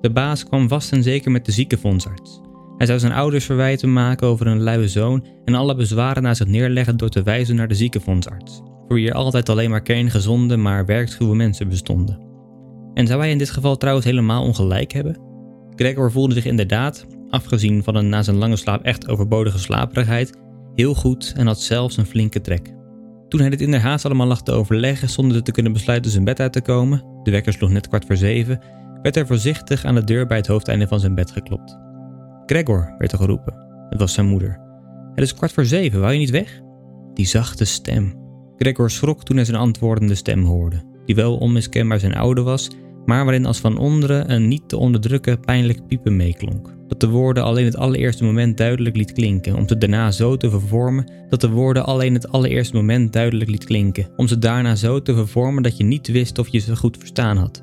De 0.00 0.10
baas 0.10 0.44
kwam 0.44 0.68
vast 0.68 0.92
en 0.92 1.02
zeker 1.02 1.30
met 1.30 1.44
de 1.44 1.52
ziekenfondsarts. 1.52 2.40
Hij 2.76 2.86
zou 2.86 2.98
zijn 2.98 3.12
ouders 3.12 3.44
verwijten 3.44 3.92
maken 3.92 4.26
over 4.26 4.46
een 4.46 4.62
luie 4.62 4.88
zoon 4.88 5.26
en 5.44 5.54
alle 5.54 5.74
bezwaren 5.74 6.22
naar 6.22 6.36
zich 6.36 6.46
neerleggen 6.46 6.96
door 6.96 7.08
te 7.08 7.22
wijzen 7.22 7.56
naar 7.56 7.68
de 7.68 7.74
ziekenfondsarts, 7.74 8.62
voor 8.86 8.96
wie 8.96 9.08
er 9.08 9.14
altijd 9.14 9.48
alleen 9.48 9.70
maar 9.70 9.82
kerngezonde, 9.82 10.56
maar 10.56 10.86
werkschuwe 10.86 11.36
mensen 11.36 11.68
bestonden. 11.68 12.20
En 12.94 13.06
zou 13.06 13.20
hij 13.20 13.30
in 13.30 13.38
dit 13.38 13.50
geval 13.50 13.76
trouwens 13.76 14.06
helemaal 14.06 14.42
ongelijk 14.42 14.92
hebben? 14.92 15.20
Gregor 15.74 16.12
voelde 16.12 16.34
zich 16.34 16.44
inderdaad, 16.44 17.06
afgezien 17.30 17.82
van 17.82 17.94
een 17.94 18.08
na 18.08 18.22
zijn 18.22 18.36
lange 18.36 18.56
slaap 18.56 18.82
echt 18.82 19.08
overbodige 19.08 19.58
slaperigheid, 19.58 20.38
heel 20.74 20.94
goed 20.94 21.32
en 21.36 21.46
had 21.46 21.60
zelfs 21.60 21.96
een 21.96 22.06
flinke 22.06 22.40
trek. 22.40 22.75
Toen 23.28 23.40
hij 23.40 23.50
dit 23.50 23.60
in 23.60 23.70
de 23.70 23.78
haast 23.78 24.04
allemaal 24.04 24.26
lag 24.26 24.42
te 24.42 24.52
overleggen 24.52 25.08
zonder 25.08 25.42
te 25.42 25.52
kunnen 25.52 25.72
besluiten 25.72 26.10
zijn 26.10 26.24
bed 26.24 26.40
uit 26.40 26.52
te 26.52 26.60
komen, 26.60 27.04
de 27.22 27.30
wekker 27.30 27.52
sloeg 27.52 27.70
net 27.70 27.88
kwart 27.88 28.04
voor 28.04 28.16
zeven, 28.16 28.60
werd 29.02 29.16
er 29.16 29.26
voorzichtig 29.26 29.84
aan 29.84 29.94
de 29.94 30.04
deur 30.04 30.26
bij 30.26 30.36
het 30.36 30.46
hoofdeinde 30.46 30.86
van 30.86 31.00
zijn 31.00 31.14
bed 31.14 31.30
geklopt. 31.30 31.78
Gregor, 32.46 32.94
werd 32.98 33.12
er 33.12 33.18
geroepen. 33.18 33.54
Het 33.88 33.98
was 33.98 34.12
zijn 34.12 34.26
moeder. 34.26 34.60
Het 35.14 35.24
is 35.24 35.34
kwart 35.34 35.52
voor 35.52 35.64
zeven, 35.64 36.00
wou 36.00 36.12
je 36.12 36.18
niet 36.18 36.30
weg? 36.30 36.60
Die 37.14 37.26
zachte 37.26 37.64
stem. 37.64 38.14
Gregor 38.56 38.90
schrok 38.90 39.24
toen 39.24 39.36
hij 39.36 39.44
zijn 39.44 39.56
antwoordende 39.56 40.14
stem 40.14 40.44
hoorde, 40.44 40.82
die 41.04 41.14
wel 41.14 41.36
onmiskenbaar 41.36 42.00
zijn 42.00 42.14
oude 42.14 42.42
was, 42.42 42.70
maar 43.04 43.24
waarin 43.24 43.46
als 43.46 43.58
van 43.58 43.78
onderen 43.78 44.32
een 44.32 44.48
niet 44.48 44.68
te 44.68 44.76
onderdrukken 44.76 45.40
pijnlijk 45.40 45.86
piepen 45.86 46.16
meeklonk 46.16 46.75
dat 46.88 47.00
de 47.00 47.08
woorden 47.08 47.42
alleen 47.42 47.64
het 47.64 47.76
allereerste 47.76 48.24
moment 48.24 48.56
duidelijk 48.56 48.96
liet 48.96 49.12
klinken, 49.12 49.56
om 49.56 49.68
ze 49.68 49.78
daarna 49.78 50.10
zo 50.10 50.36
te 50.36 50.50
vervormen 50.50 51.10
dat 51.28 51.40
de 51.40 51.48
woorden 51.48 51.86
alleen 51.86 52.14
het 52.14 52.32
allereerste 52.32 52.76
moment 52.76 53.12
duidelijk 53.12 53.50
liet 53.50 53.64
klinken, 53.64 54.08
om 54.16 54.28
ze 54.28 54.38
daarna 54.38 54.74
zo 54.74 55.02
te 55.02 55.14
vervormen 55.14 55.62
dat 55.62 55.76
je 55.76 55.84
niet 55.84 56.08
wist 56.08 56.38
of 56.38 56.48
je 56.48 56.58
ze 56.58 56.76
goed 56.76 56.96
verstaan 56.98 57.36
had. 57.36 57.62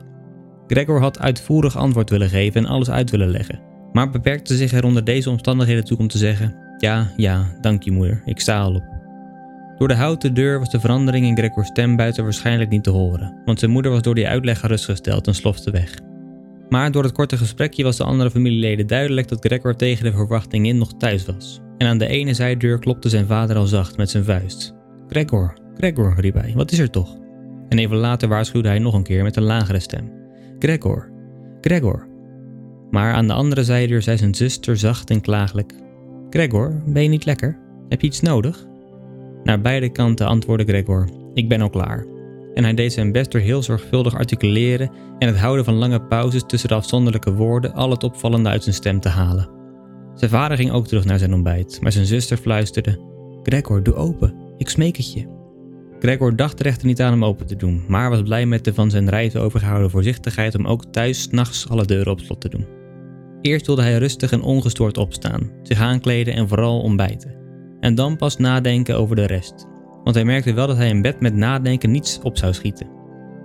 Gregor 0.68 1.00
had 1.00 1.20
uitvoerig 1.20 1.78
antwoord 1.78 2.10
willen 2.10 2.30
geven 2.30 2.66
en 2.66 2.72
alles 2.72 2.90
uit 2.90 3.10
willen 3.10 3.30
leggen, 3.30 3.62
maar 3.92 4.10
beperkte 4.10 4.56
zich 4.56 4.74
er 4.74 4.86
onder 4.86 5.04
deze 5.04 5.30
omstandigheden 5.30 5.86
toe 5.86 5.98
om 5.98 6.08
te 6.08 6.18
zeggen: 6.18 6.56
Ja, 6.78 7.14
ja, 7.18 7.58
dank 7.62 7.84
je 7.84 7.92
moeder, 7.92 8.22
ik 8.26 8.40
sta 8.40 8.62
al 8.62 8.76
op. 8.76 8.84
Door 9.78 9.88
de 9.88 9.94
houten 9.94 10.34
deur 10.34 10.60
was 10.60 10.70
de 10.70 10.80
verandering 10.80 11.26
in 11.26 11.38
Gregors 11.38 11.68
stem 11.68 11.96
buiten 11.96 12.24
waarschijnlijk 12.24 12.70
niet 12.70 12.84
te 12.84 12.90
horen, 12.90 13.42
want 13.46 13.60
zijn 13.60 13.72
moeder 13.72 13.92
was 13.92 14.02
door 14.02 14.16
die 14.16 14.28
uitleg 14.28 14.60
gerustgesteld 14.60 15.28
en 15.28 15.36
slofte 15.36 15.72
weg. 15.72 16.13
Maar 16.74 16.92
door 16.92 17.04
het 17.04 17.12
korte 17.12 17.38
gesprekje 17.38 17.84
was 17.84 17.98
de 17.98 18.04
andere 18.04 18.32
familieleden 18.32 18.88
duidelijk 18.88 19.28
dat 19.28 19.46
Gregor 19.46 19.76
tegen 19.76 20.04
de 20.04 20.12
verwachting 20.12 20.68
in 20.68 20.78
nog 20.78 20.94
thuis 20.98 21.26
was. 21.26 21.62
En 21.78 21.88
aan 21.88 21.98
de 21.98 22.08
ene 22.08 22.34
zijdeur 22.34 22.80
klopte 22.80 23.10
zijn 23.10 23.26
vader 23.26 23.56
al 23.56 23.66
zacht 23.66 23.98
met 23.98 24.10
zijn 24.10 24.24
vuist. 24.24 24.74
Gregor, 25.08 25.54
Gregor, 25.78 26.14
riep 26.18 26.34
hij, 26.34 26.54
wat 26.56 26.72
is 26.72 26.80
er 26.80 26.90
toch? 26.90 27.18
En 27.70 27.78
even 27.80 27.98
later 27.98 28.30
waarschuwde 28.30 28.68
hij 28.68 28.80
nog 28.80 28.94
een 28.94 29.04
keer 29.04 29.24
met 29.24 29.36
een 29.36 29.44
lagere 29.44 29.80
stem. 29.80 30.12
Gregor, 30.60 31.10
Gregor. 31.62 32.08
Maar 32.90 33.14
aan 33.14 33.28
de 33.28 33.34
andere 33.34 33.64
zijdeur 33.64 34.02
zei 34.02 34.18
zijn 34.18 34.36
zuster 34.36 34.78
zacht 34.78 35.10
en 35.10 35.22
klagelijk. 35.22 35.74
Gregor, 36.30 36.82
ben 36.86 37.04
je 37.04 37.10
niet 37.10 37.26
lekker? 37.26 37.60
Heb 37.90 38.02
je 38.02 38.08
iets 38.08 38.22
nodig? 38.22 38.66
Naar 39.44 39.62
beide 39.62 39.92
kanten 39.92 40.28
antwoordde 40.28 40.66
Gregor, 40.66 41.10
ik 41.34 41.50
ben 41.50 41.62
al 41.62 41.70
klaar 41.70 42.13
en 42.54 42.64
hij 42.64 42.74
deed 42.74 42.94
zijn 42.94 43.12
best 43.12 43.32
door 43.32 43.42
heel 43.42 43.64
zorgvuldig 43.64 44.16
articuleren 44.16 44.92
en 45.20 45.28
het 45.28 45.38
houden 45.38 45.66
van 45.66 45.74
lange 45.74 46.02
pauzes 46.02 46.44
tussen 46.48 46.70
de 46.70 46.76
afzonderlijke 46.76 47.34
woorden 47.34 47.74
al 47.74 47.90
het 47.90 48.04
opvallende 48.04 48.50
uit 48.50 48.64
zijn 48.64 48.76
stem 48.76 49.00
te 49.00 49.10
halen. 49.10 49.50
Zijn 50.16 50.32
vader 50.32 50.58
ging 50.58 50.72
ook 50.72 50.88
terug 50.88 51.06
naar 51.06 51.20
zijn 51.20 51.34
ontbijt, 51.34 51.78
maar 51.82 51.92
zijn 51.92 52.06
zuster 52.06 52.38
fluisterde: 52.38 53.00
Gregor, 53.44 53.84
doe 53.84 53.96
open, 53.96 54.36
ik 54.58 54.70
smeek 54.70 54.98
het 54.98 55.14
je. 55.14 55.28
Gregor 56.00 56.36
dacht 56.36 56.60
er 56.60 56.66
echter 56.66 56.88
niet 56.88 57.02
aan 57.02 57.12
hem 57.12 57.26
open 57.26 57.46
te 57.46 57.56
doen, 57.56 57.84
maar 57.88 58.10
was 58.10 58.22
blij 58.22 58.46
met 58.46 58.64
de 58.64 58.74
van 58.74 58.90
zijn 58.90 59.10
reizen 59.10 59.42
overgehouden 59.42 59.90
voorzichtigheid 59.90 60.56
om 60.56 60.68
ook 60.68 60.86
thuis 60.86 61.30
nachts 61.30 61.70
alle 61.70 61.86
deuren 61.86 62.12
op 62.12 62.20
slot 62.20 62.42
te 62.42 62.50
doen. 62.50 62.66
Eerst 63.42 63.66
wilde 63.66 63.82
hij 63.82 63.98
rustig 63.98 64.32
en 64.32 64.42
ongestoord 64.42 64.98
opstaan, 64.98 65.52
zich 65.62 65.80
aankleden 65.80 66.34
en 66.34 66.48
vooral 66.48 66.82
ontbijten. 66.82 67.36
En 67.80 67.96
dan 67.96 68.18
pas 68.18 68.38
nadenken 68.38 68.98
over 68.98 69.16
de 69.16 69.26
rest, 69.26 69.68
want 70.04 70.16
hij 70.16 70.26
merkte 70.26 70.54
wel 70.54 70.68
dat 70.68 70.78
hij 70.78 70.90
in 70.90 71.02
bed 71.02 71.20
met 71.20 71.36
nadenken 71.36 71.92
niets 71.92 72.20
op 72.24 72.38
zou 72.38 72.54
schieten. 72.54 72.88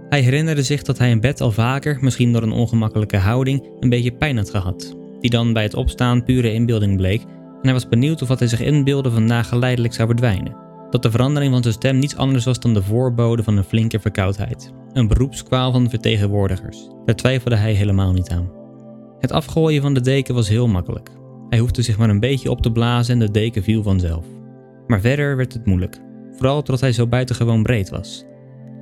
Hij 0.09 0.21
herinnerde 0.21 0.63
zich 0.63 0.83
dat 0.83 0.99
hij 0.99 1.11
in 1.11 1.21
bed 1.21 1.41
al 1.41 1.53
vaker, 1.53 1.99
misschien 2.01 2.33
door 2.33 2.43
een 2.43 2.53
ongemakkelijke 2.53 3.17
houding, 3.17 3.69
een 3.81 3.89
beetje 3.89 4.13
pijn 4.13 4.37
had 4.37 4.51
gehad, 4.51 4.97
die 5.21 5.31
dan 5.31 5.53
bij 5.53 5.63
het 5.63 5.75
opstaan 5.75 6.25
pure 6.25 6.53
inbeelding 6.53 6.97
bleek, 6.97 7.23
en 7.23 7.65
hij 7.65 7.73
was 7.73 7.89
benieuwd 7.89 8.23
of 8.23 8.29
wat 8.29 8.39
hij 8.39 8.49
zich 8.49 8.61
inbeelde 8.61 9.11
vandaag 9.11 9.49
geleidelijk 9.49 9.95
zou 9.95 10.09
verdwijnen. 10.09 10.57
Dat 10.91 11.03
de 11.03 11.11
verandering 11.11 11.53
van 11.53 11.63
zijn 11.63 11.75
stem 11.75 11.99
niets 11.99 12.17
anders 12.17 12.45
was 12.45 12.61
dan 12.61 12.75
de 12.75 12.83
voorbode 12.83 13.43
van 13.43 13.57
een 13.57 13.65
flinke 13.65 14.01
verkoudheid. 14.01 14.73
Een 14.93 15.09
beroepskwaal 15.09 15.73
van 15.73 15.85
de 15.85 15.91
vertegenwoordigers. 15.91 16.89
Daar 17.05 17.17
twijfelde 17.17 17.57
hij 17.57 17.73
helemaal 17.73 18.13
niet 18.13 18.31
aan. 18.31 18.51
Het 19.19 19.33
afgooien 19.33 19.83
van 19.83 19.95
de 19.95 20.01
deken 20.01 20.35
was 20.35 20.49
heel 20.49 20.69
makkelijk. 20.69 21.11
Hij 21.49 21.59
hoefde 21.59 21.83
zich 21.83 21.99
maar 21.99 22.11
een 22.11 22.21
beetje 22.21 22.51
op 22.51 22.63
te 22.63 22.73
blazen 22.73 23.13
en 23.15 23.27
de 23.27 23.31
deken 23.31 23.63
viel 23.63 23.83
vanzelf. 23.83 24.25
Maar 24.87 25.01
verder 25.01 25.37
werd 25.37 25.53
het 25.53 25.67
moeilijk, 25.67 26.01
vooral 26.39 26.55
doordat 26.55 26.81
hij 26.81 26.93
zo 26.93 27.07
buitengewoon 27.07 27.63
breed 27.63 27.91
was. 27.91 28.25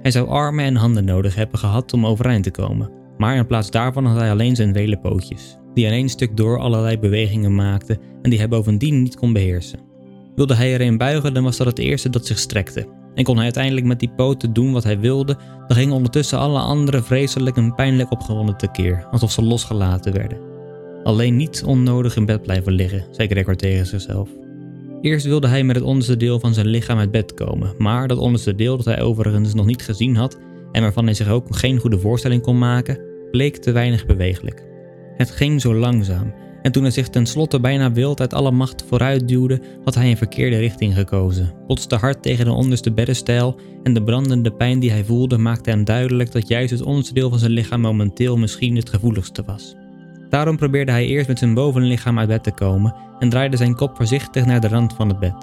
Hij 0.02 0.10
zou 0.10 0.28
armen 0.28 0.64
en 0.64 0.76
handen 0.76 1.04
nodig 1.04 1.34
hebben 1.34 1.58
gehad 1.58 1.92
om 1.92 2.06
overeind 2.06 2.44
te 2.44 2.50
komen, 2.50 2.90
maar 3.18 3.36
in 3.36 3.46
plaats 3.46 3.70
daarvan 3.70 4.06
had 4.06 4.20
hij 4.20 4.30
alleen 4.30 4.56
zijn 4.56 4.74
vele 4.74 4.98
pootjes, 4.98 5.56
die 5.74 5.86
aan 5.86 5.92
één 5.92 6.08
stuk 6.08 6.36
door 6.36 6.58
allerlei 6.58 6.98
bewegingen 6.98 7.54
maakten 7.54 7.98
en 8.22 8.30
die 8.30 8.38
hij 8.38 8.48
bovendien 8.48 9.02
niet 9.02 9.16
kon 9.16 9.32
beheersen. 9.32 9.78
Wilde 10.34 10.54
hij 10.54 10.72
erin 10.72 10.96
buigen, 10.96 11.34
dan 11.34 11.42
was 11.42 11.56
dat 11.56 11.66
het 11.66 11.78
eerste 11.78 12.10
dat 12.10 12.26
zich 12.26 12.38
strekte. 12.38 12.88
En 13.14 13.24
kon 13.24 13.34
hij 13.34 13.44
uiteindelijk 13.44 13.86
met 13.86 14.00
die 14.00 14.12
poten 14.16 14.52
doen 14.52 14.72
wat 14.72 14.84
hij 14.84 14.98
wilde, 14.98 15.36
dan 15.66 15.76
gingen 15.76 15.94
ondertussen 15.94 16.38
alle 16.38 16.58
andere 16.58 17.02
vreselijk 17.02 17.56
en 17.56 17.74
pijnlijk 17.74 18.10
opgewonden 18.10 18.56
tekeer, 18.56 19.06
alsof 19.10 19.32
ze 19.32 19.42
losgelaten 19.42 20.12
werden. 20.12 20.38
Alleen 21.02 21.36
niet 21.36 21.62
onnodig 21.66 22.16
in 22.16 22.24
bed 22.24 22.42
blijven 22.42 22.72
liggen, 22.72 23.04
zei 23.10 23.28
Gregor 23.28 23.56
tegen 23.56 23.86
zichzelf. 23.86 24.28
Eerst 25.00 25.26
wilde 25.26 25.48
hij 25.48 25.64
met 25.64 25.76
het 25.76 25.84
onderste 25.84 26.16
deel 26.16 26.40
van 26.40 26.54
zijn 26.54 26.66
lichaam 26.66 26.98
uit 26.98 27.10
bed 27.10 27.34
komen, 27.34 27.74
maar 27.78 28.08
dat 28.08 28.18
onderste 28.18 28.54
deel 28.54 28.76
dat 28.76 28.86
hij 28.86 29.00
overigens 29.00 29.54
nog 29.54 29.66
niet 29.66 29.82
gezien 29.82 30.16
had 30.16 30.38
en 30.72 30.82
waarvan 30.82 31.04
hij 31.04 31.14
zich 31.14 31.28
ook 31.28 31.56
geen 31.56 31.78
goede 31.78 31.98
voorstelling 31.98 32.42
kon 32.42 32.58
maken, 32.58 33.00
bleek 33.30 33.56
te 33.56 33.72
weinig 33.72 34.06
bewegelijk. 34.06 34.66
Het 35.16 35.30
ging 35.30 35.60
zo 35.60 35.74
langzaam 35.74 36.34
en 36.62 36.72
toen 36.72 36.82
hij 36.82 36.92
zich 36.92 37.08
tenslotte 37.08 37.60
bijna 37.60 37.92
wild 37.92 38.20
uit 38.20 38.34
alle 38.34 38.50
macht 38.50 38.84
vooruit 38.88 39.28
duwde, 39.28 39.60
had 39.84 39.94
hij 39.94 40.10
een 40.10 40.16
verkeerde 40.16 40.58
richting 40.58 40.94
gekozen, 40.94 41.52
botste 41.66 41.96
hard 41.96 42.22
tegen 42.22 42.44
de 42.44 42.52
onderste 42.52 42.92
beddenstijl 42.92 43.60
en 43.82 43.94
de 43.94 44.02
brandende 44.02 44.52
pijn 44.52 44.78
die 44.78 44.90
hij 44.90 45.04
voelde 45.04 45.38
maakte 45.38 45.70
hem 45.70 45.84
duidelijk 45.84 46.32
dat 46.32 46.48
juist 46.48 46.70
het 46.70 46.82
onderste 46.82 47.14
deel 47.14 47.30
van 47.30 47.38
zijn 47.38 47.50
lichaam 47.50 47.80
momenteel 47.80 48.36
misschien 48.36 48.76
het 48.76 48.90
gevoeligste 48.90 49.42
was. 49.46 49.74
Daarom 50.36 50.56
probeerde 50.56 50.92
hij 50.92 51.06
eerst 51.06 51.28
met 51.28 51.38
zijn 51.38 51.54
bovenlichaam 51.54 52.18
uit 52.18 52.28
bed 52.28 52.42
te 52.42 52.50
komen 52.50 52.94
en 53.18 53.28
draaide 53.28 53.56
zijn 53.56 53.74
kop 53.74 53.96
voorzichtig 53.96 54.44
naar 54.44 54.60
de 54.60 54.68
rand 54.68 54.94
van 54.94 55.08
het 55.08 55.18
bed. 55.18 55.34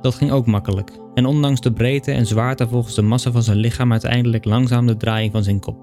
Dat 0.00 0.14
ging 0.14 0.30
ook 0.30 0.46
makkelijk, 0.46 0.90
en 1.14 1.26
ondanks 1.26 1.60
de 1.60 1.72
breedte 1.72 2.12
en 2.12 2.26
zwaarte 2.26 2.68
volgens 2.68 2.94
de 2.94 3.02
massa 3.02 3.30
van 3.30 3.42
zijn 3.42 3.56
lichaam 3.56 3.92
uiteindelijk 3.92 4.44
langzaam 4.44 4.86
de 4.86 4.96
draaiing 4.96 5.32
van 5.32 5.42
zijn 5.42 5.60
kop. 5.60 5.76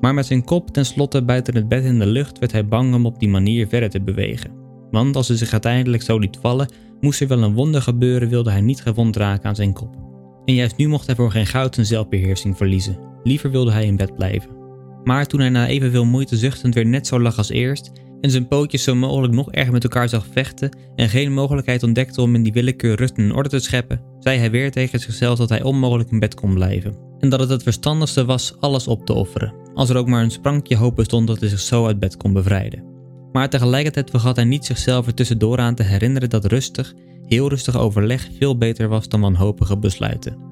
Maar 0.00 0.14
met 0.14 0.26
zijn 0.26 0.44
kop 0.44 0.70
tenslotte 0.70 1.22
buiten 1.22 1.54
het 1.54 1.68
bed 1.68 1.84
in 1.84 1.98
de 1.98 2.06
lucht 2.06 2.38
werd 2.38 2.52
hij 2.52 2.66
bang 2.66 2.94
om 2.94 3.06
op 3.06 3.18
die 3.18 3.28
manier 3.28 3.66
verder 3.66 3.90
te 3.90 4.00
bewegen. 4.00 4.50
Want 4.90 5.16
als 5.16 5.28
hij 5.28 5.36
zich 5.36 5.52
uiteindelijk 5.52 6.02
zo 6.02 6.18
liet 6.18 6.38
vallen, 6.40 6.72
moest 7.00 7.20
er 7.20 7.28
wel 7.28 7.42
een 7.42 7.54
wonder 7.54 7.82
gebeuren, 7.82 8.28
wilde 8.28 8.50
hij 8.50 8.60
niet 8.60 8.82
gewond 8.82 9.16
raken 9.16 9.48
aan 9.48 9.54
zijn 9.54 9.72
kop. 9.72 9.96
En 10.44 10.54
juist 10.54 10.76
nu 10.76 10.88
mocht 10.88 11.06
hij 11.06 11.14
voor 11.14 11.30
geen 11.30 11.46
goud 11.46 11.74
zijn 11.74 11.86
zelfbeheersing 11.86 12.56
verliezen. 12.56 12.98
Liever 13.22 13.50
wilde 13.50 13.72
hij 13.72 13.84
in 13.84 13.96
bed 13.96 14.14
blijven. 14.14 14.59
Maar 15.04 15.26
toen 15.26 15.40
hij 15.40 15.48
na 15.48 15.66
evenveel 15.66 16.04
moeite 16.04 16.36
zuchtend 16.36 16.74
weer 16.74 16.86
net 16.86 17.06
zo 17.06 17.20
lag 17.20 17.36
als 17.36 17.50
eerst 17.50 17.92
en 18.20 18.30
zijn 18.30 18.48
pootjes 18.48 18.82
zo 18.82 18.94
mogelijk 18.94 19.32
nog 19.32 19.52
erger 19.52 19.72
met 19.72 19.84
elkaar 19.84 20.08
zag 20.08 20.26
vechten 20.32 20.76
en 20.96 21.08
geen 21.08 21.32
mogelijkheid 21.32 21.82
ontdekte 21.82 22.20
om 22.20 22.34
in 22.34 22.42
die 22.42 22.52
willekeur 22.52 22.96
rust 22.96 23.16
en 23.16 23.34
orde 23.34 23.48
te 23.48 23.58
scheppen, 23.58 24.02
zei 24.18 24.38
hij 24.38 24.50
weer 24.50 24.70
tegen 24.70 25.00
zichzelf 25.00 25.38
dat 25.38 25.48
hij 25.48 25.62
onmogelijk 25.62 26.10
in 26.10 26.18
bed 26.18 26.34
kon 26.34 26.54
blijven. 26.54 26.96
En 27.18 27.28
dat 27.28 27.40
het 27.40 27.48
het 27.48 27.62
verstandigste 27.62 28.24
was 28.24 28.54
alles 28.60 28.86
op 28.86 29.06
te 29.06 29.12
offeren, 29.12 29.54
als 29.74 29.88
er 29.88 29.96
ook 29.96 30.08
maar 30.08 30.22
een 30.22 30.30
sprankje 30.30 30.76
hoop 30.76 30.96
bestond 30.96 31.26
dat 31.26 31.40
hij 31.40 31.48
zich 31.48 31.60
zo 31.60 31.86
uit 31.86 31.98
bed 31.98 32.16
kon 32.16 32.32
bevrijden. 32.32 32.84
Maar 33.32 33.48
tegelijkertijd 33.48 34.10
vergat 34.10 34.36
hij 34.36 34.44
niet 34.44 34.64
zichzelf 34.64 35.06
er 35.06 35.14
tussendoor 35.14 35.58
aan 35.58 35.74
te 35.74 35.82
herinneren 35.82 36.30
dat 36.30 36.44
rustig, 36.44 36.94
heel 37.26 37.48
rustig 37.48 37.76
overleg 37.78 38.28
veel 38.38 38.58
beter 38.58 38.88
was 38.88 39.08
dan 39.08 39.20
wanhopige 39.20 39.78
besluiten. 39.78 40.49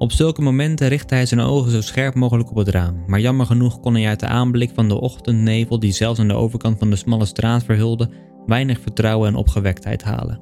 Op 0.00 0.12
zulke 0.12 0.42
momenten 0.42 0.88
richtte 0.88 1.14
hij 1.14 1.26
zijn 1.26 1.40
ogen 1.40 1.70
zo 1.70 1.80
scherp 1.80 2.14
mogelijk 2.14 2.50
op 2.50 2.56
het 2.56 2.68
raam, 2.68 3.02
maar 3.06 3.20
jammer 3.20 3.46
genoeg 3.46 3.80
kon 3.80 3.94
hij 3.94 4.08
uit 4.08 4.20
de 4.20 4.26
aanblik 4.26 4.70
van 4.74 4.88
de 4.88 5.00
ochtendnevel 5.00 5.78
die 5.78 5.92
zelfs 5.92 6.20
aan 6.20 6.28
de 6.28 6.34
overkant 6.34 6.78
van 6.78 6.90
de 6.90 6.96
smalle 6.96 7.24
straat 7.24 7.64
verhulde, 7.64 8.10
weinig 8.46 8.80
vertrouwen 8.80 9.28
en 9.28 9.34
opgewektheid 9.34 10.02
halen. 10.02 10.40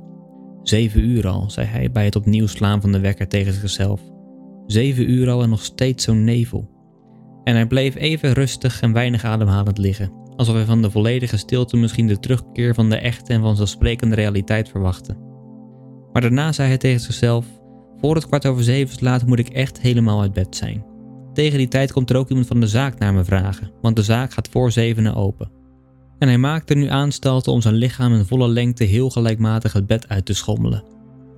Zeven 0.63 1.05
uur 1.05 1.29
al, 1.29 1.51
zei 1.51 1.67
hij 1.67 1.91
bij 1.91 2.05
het 2.05 2.17
opnieuw 2.17 2.47
slaan 2.47 2.81
van 2.81 2.93
de 2.93 3.01
wekker 3.01 3.29
tegen 3.29 3.53
zichzelf. 3.53 4.01
Zeven 4.67 5.11
uur 5.11 5.31
al 5.31 5.43
en 5.43 5.49
nog 5.49 5.65
steeds 5.65 6.05
zo'n 6.05 6.25
nevel. 6.25 6.71
En 7.45 7.55
hij 7.55 7.67
bleef 7.67 7.95
even 7.95 8.33
rustig 8.33 8.81
en 8.81 8.93
weinig 8.93 9.25
ademhalend 9.25 9.79
liggen, 9.79 10.13
alsof 10.37 10.55
hij 10.55 10.65
van 10.65 10.83
de 10.83 10.91
volledige 10.91 11.37
stilte 11.37 11.77
misschien 11.77 12.07
de 12.07 12.19
terugkeer 12.19 12.75
van 12.75 12.91
de 12.91 12.97
echte 12.97 13.33
en 13.33 13.41
vanzelfsprekende 13.41 14.15
realiteit 14.15 14.69
verwachtte. 14.69 15.17
Maar 16.13 16.23
daarna 16.23 16.53
zei 16.53 16.69
hij 16.69 16.79
tegen 16.79 17.01
zichzelf: 17.01 17.58
voor 18.01 18.15
het 18.15 18.27
kwart 18.27 18.47
over 18.47 18.63
zeven 18.63 18.97
slaat 18.97 19.27
moet 19.27 19.39
ik 19.39 19.49
echt 19.49 19.81
helemaal 19.81 20.21
uit 20.21 20.33
bed 20.33 20.57
zijn. 20.57 20.85
Tegen 21.33 21.59
die 21.59 21.69
tijd 21.69 21.93
komt 21.93 22.11
er 22.11 22.17
ook 22.17 22.29
iemand 22.29 22.47
van 22.47 22.61
de 22.61 22.67
zaak 22.67 22.99
naar 22.99 23.15
me 23.15 23.25
vragen, 23.25 23.71
want 23.81 23.97
de 23.97 24.03
zaak 24.03 24.33
gaat 24.33 24.49
voor 24.49 24.73
zevenen 24.73 25.15
open. 25.15 25.51
En 26.19 26.29
hij 26.29 26.39
maakte 26.39 26.75
nu 26.75 26.87
aanstalten 26.87 27.53
om 27.53 27.61
zijn 27.61 27.75
lichaam 27.75 28.15
in 28.15 28.25
volle 28.25 28.49
lengte 28.49 28.85
heel 28.85 29.11
gelijkmatig 29.11 29.73
het 29.73 29.87
bed 29.87 30.09
uit 30.09 30.25
te 30.25 30.35
schommelen. 30.35 30.85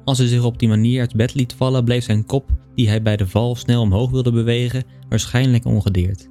Als 0.05 0.19
hij 0.19 0.26
zich 0.26 0.45
op 0.45 0.59
die 0.59 0.69
manier 0.69 1.00
uit 1.00 1.14
bed 1.14 1.35
liet 1.35 1.52
vallen, 1.52 1.85
bleef 1.85 2.05
zijn 2.05 2.26
kop, 2.26 2.50
die 2.75 2.88
hij 2.88 3.02
bij 3.02 3.17
de 3.17 3.26
val 3.26 3.55
snel 3.55 3.83
omhoog 3.83 4.11
wilde 4.11 4.33
bewegen, 4.33 4.85
waarschijnlijk 5.09 5.64
ongedeerd. 5.64 6.29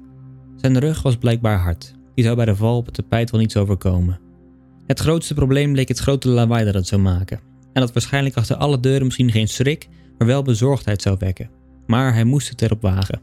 Zijn 0.56 0.78
rug 0.78 1.02
was 1.02 1.16
blijkbaar 1.16 1.58
hard, 1.58 1.94
die 2.14 2.24
zou 2.24 2.36
bij 2.36 2.44
de 2.44 2.56
val 2.56 2.76
op 2.76 2.86
het 2.86 2.94
tapijt 2.94 3.30
wel 3.30 3.40
niets 3.40 3.56
overkomen. 3.56 4.20
Het 4.86 5.00
grootste 5.00 5.34
probleem 5.34 5.72
bleek 5.72 5.88
het 5.88 5.98
grote 5.98 6.28
lawaai 6.28 6.64
dat 6.64 6.74
het 6.74 6.86
zou 6.86 7.00
maken, 7.00 7.40
en 7.72 7.80
dat 7.80 7.92
waarschijnlijk 7.92 8.36
achter 8.36 8.56
alle 8.56 8.80
deuren 8.80 9.04
misschien 9.04 9.30
geen 9.30 9.48
schrik, 9.48 9.88
maar 10.20 10.28
wel 10.28 10.42
bezorgdheid 10.42 11.02
zou 11.02 11.16
wekken. 11.18 11.50
Maar 11.86 12.14
hij 12.14 12.24
moest 12.24 12.48
het 12.48 12.62
erop 12.62 12.82
wagen. 12.82 13.20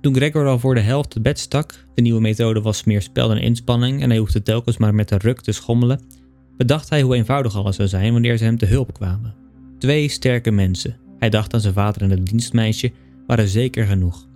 Toen 0.00 0.14
Gregor 0.14 0.46
al 0.46 0.58
voor 0.58 0.74
de 0.74 0.80
helft 0.80 1.14
het 1.14 1.22
bed 1.22 1.38
stak, 1.38 1.86
de 1.94 2.02
nieuwe 2.02 2.20
methode 2.20 2.60
was 2.60 2.84
meer 2.84 3.02
spel 3.02 3.28
dan 3.28 3.36
inspanning 3.36 4.02
en 4.02 4.10
hij 4.10 4.18
hoefde 4.18 4.42
telkens 4.42 4.76
maar 4.76 4.94
met 4.94 5.10
een 5.10 5.18
ruk 5.18 5.40
te 5.40 5.52
schommelen, 5.52 6.00
bedacht 6.56 6.88
hij 6.88 7.02
hoe 7.02 7.14
eenvoudig 7.14 7.56
alles 7.56 7.76
zou 7.76 7.88
zijn 7.88 8.12
wanneer 8.12 8.36
ze 8.36 8.44
hem 8.44 8.58
te 8.58 8.66
hulp 8.66 8.92
kwamen. 8.94 9.34
Twee 9.78 10.08
sterke 10.08 10.50
mensen, 10.50 10.96
hij 11.18 11.30
dacht 11.30 11.54
aan 11.54 11.60
zijn 11.60 11.74
vader 11.74 12.02
en 12.02 12.10
het 12.10 12.26
dienstmeisje, 12.26 12.92
waren 13.26 13.48
zeker 13.48 13.86
genoeg. 13.86 14.26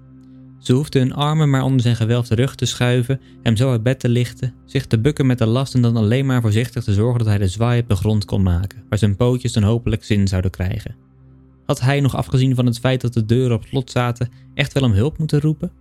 Ze 0.59 0.73
hoefden 0.73 1.03
hun 1.03 1.15
armen 1.15 1.51
maar 1.51 1.63
onder 1.63 1.81
zijn 1.81 1.97
gewelfde 1.97 2.35
rug 2.35 2.55
te 2.55 2.67
schuiven, 2.67 3.21
hem 3.43 3.57
zo 3.57 3.71
uit 3.71 3.83
bed 3.83 4.01
te 4.01 4.09
lichten, 4.09 4.55
zich 4.65 4.87
te 4.87 4.99
bukken 4.99 5.27
met 5.27 5.39
de 5.39 5.47
last 5.47 5.75
en 5.75 5.83
dan 5.83 5.97
alleen 5.97 6.27
maar 6.27 6.41
voorzichtig 6.41 6.85
te 6.85 6.93
zorgen 6.93 7.19
dat 7.19 7.29
hij 7.29 7.39
de 7.39 7.49
zwaai 7.49 7.81
op 7.81 7.89
de 7.89 7.97
grond 7.97 8.25
kon 8.25 8.43
maken, 8.43 8.85
waar 8.89 8.99
zijn 8.99 9.17
pootjes 9.17 9.53
dan 9.53 9.63
hopelijk 9.63 10.05
zin 10.05 10.29
zouden 10.29 10.51
krijgen. 10.51 11.07
Had 11.67 11.81
hij 11.81 12.01
nog 12.01 12.17
afgezien 12.17 12.55
van 12.55 12.67
het 12.67 12.79
feit 12.79 13.01
dat 13.01 13.13
de 13.13 13.25
deuren 13.25 13.57
op 13.57 13.65
slot 13.67 13.91
zaten, 13.91 14.29
echt 14.55 14.73
wel 14.73 14.83
om 14.83 14.93
hulp 14.93 15.19
moeten 15.19 15.41
roepen? 15.41 15.73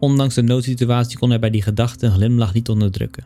Ondanks 0.00 0.34
de 0.34 0.42
noodsituatie 0.42 1.18
kon 1.18 1.30
hij 1.30 1.38
bij 1.38 1.50
die 1.50 1.62
gedachte 1.62 2.06
een 2.06 2.12
glimlach 2.12 2.54
niet 2.54 2.68
onderdrukken. 2.68 3.24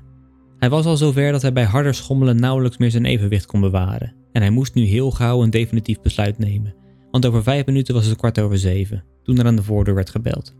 Hij 0.58 0.70
was 0.70 0.86
al 0.86 0.96
zover 0.96 1.32
dat 1.32 1.42
hij 1.42 1.52
bij 1.52 1.64
harder 1.64 1.94
schommelen 1.94 2.40
nauwelijks 2.40 2.76
meer 2.76 2.90
zijn 2.90 3.04
evenwicht 3.04 3.46
kon 3.46 3.60
bewaren. 3.60 4.14
En 4.32 4.42
hij 4.42 4.50
moest 4.50 4.74
nu 4.74 4.82
heel 4.82 5.10
gauw 5.10 5.42
een 5.42 5.50
definitief 5.50 6.00
besluit 6.00 6.38
nemen. 6.38 6.74
Want 7.10 7.26
over 7.26 7.42
vijf 7.42 7.66
minuten 7.66 7.94
was 7.94 8.06
het 8.06 8.16
kwart 8.16 8.40
over 8.40 8.58
zeven, 8.58 9.04
toen 9.22 9.38
er 9.38 9.46
aan 9.46 9.56
de 9.56 9.62
voordeur 9.62 9.94
werd 9.94 10.10
gebeld. 10.10 10.54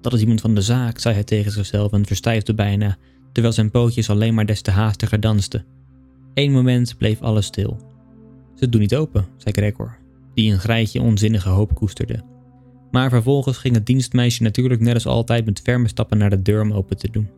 Dat 0.00 0.12
is 0.12 0.20
iemand 0.20 0.40
van 0.40 0.54
de 0.54 0.60
zaak, 0.60 0.98
zei 0.98 1.14
hij 1.14 1.24
tegen 1.24 1.52
zichzelf 1.52 1.92
en 1.92 2.06
verstijfde 2.06 2.54
bijna, 2.54 2.96
terwijl 3.32 3.54
zijn 3.54 3.70
pootjes 3.70 4.10
alleen 4.10 4.34
maar 4.34 4.46
des 4.46 4.60
te 4.60 4.70
haastiger 4.70 5.20
dansten. 5.20 5.64
Eén 6.34 6.52
moment 6.52 6.96
bleef 6.98 7.20
alles 7.20 7.46
stil. 7.46 7.80
Ze 8.54 8.68
doen 8.68 8.80
niet 8.80 8.94
open, 8.94 9.26
zei 9.36 9.54
Gregor, 9.54 9.98
die 10.34 10.52
een 10.52 10.60
grijtje 10.60 11.00
onzinnige 11.00 11.48
hoop 11.48 11.74
koesterde. 11.74 12.24
Maar 12.90 13.10
vervolgens 13.10 13.58
ging 13.58 13.74
het 13.74 13.86
dienstmeisje 13.86 14.42
natuurlijk 14.42 14.80
net 14.80 14.94
als 14.94 15.06
altijd 15.06 15.44
met 15.44 15.60
ferme 15.60 15.88
stappen 15.88 16.18
naar 16.18 16.30
de 16.30 16.42
deur 16.42 16.62
om 16.62 16.72
open 16.72 16.96
te 16.96 17.10
doen. 17.10 17.28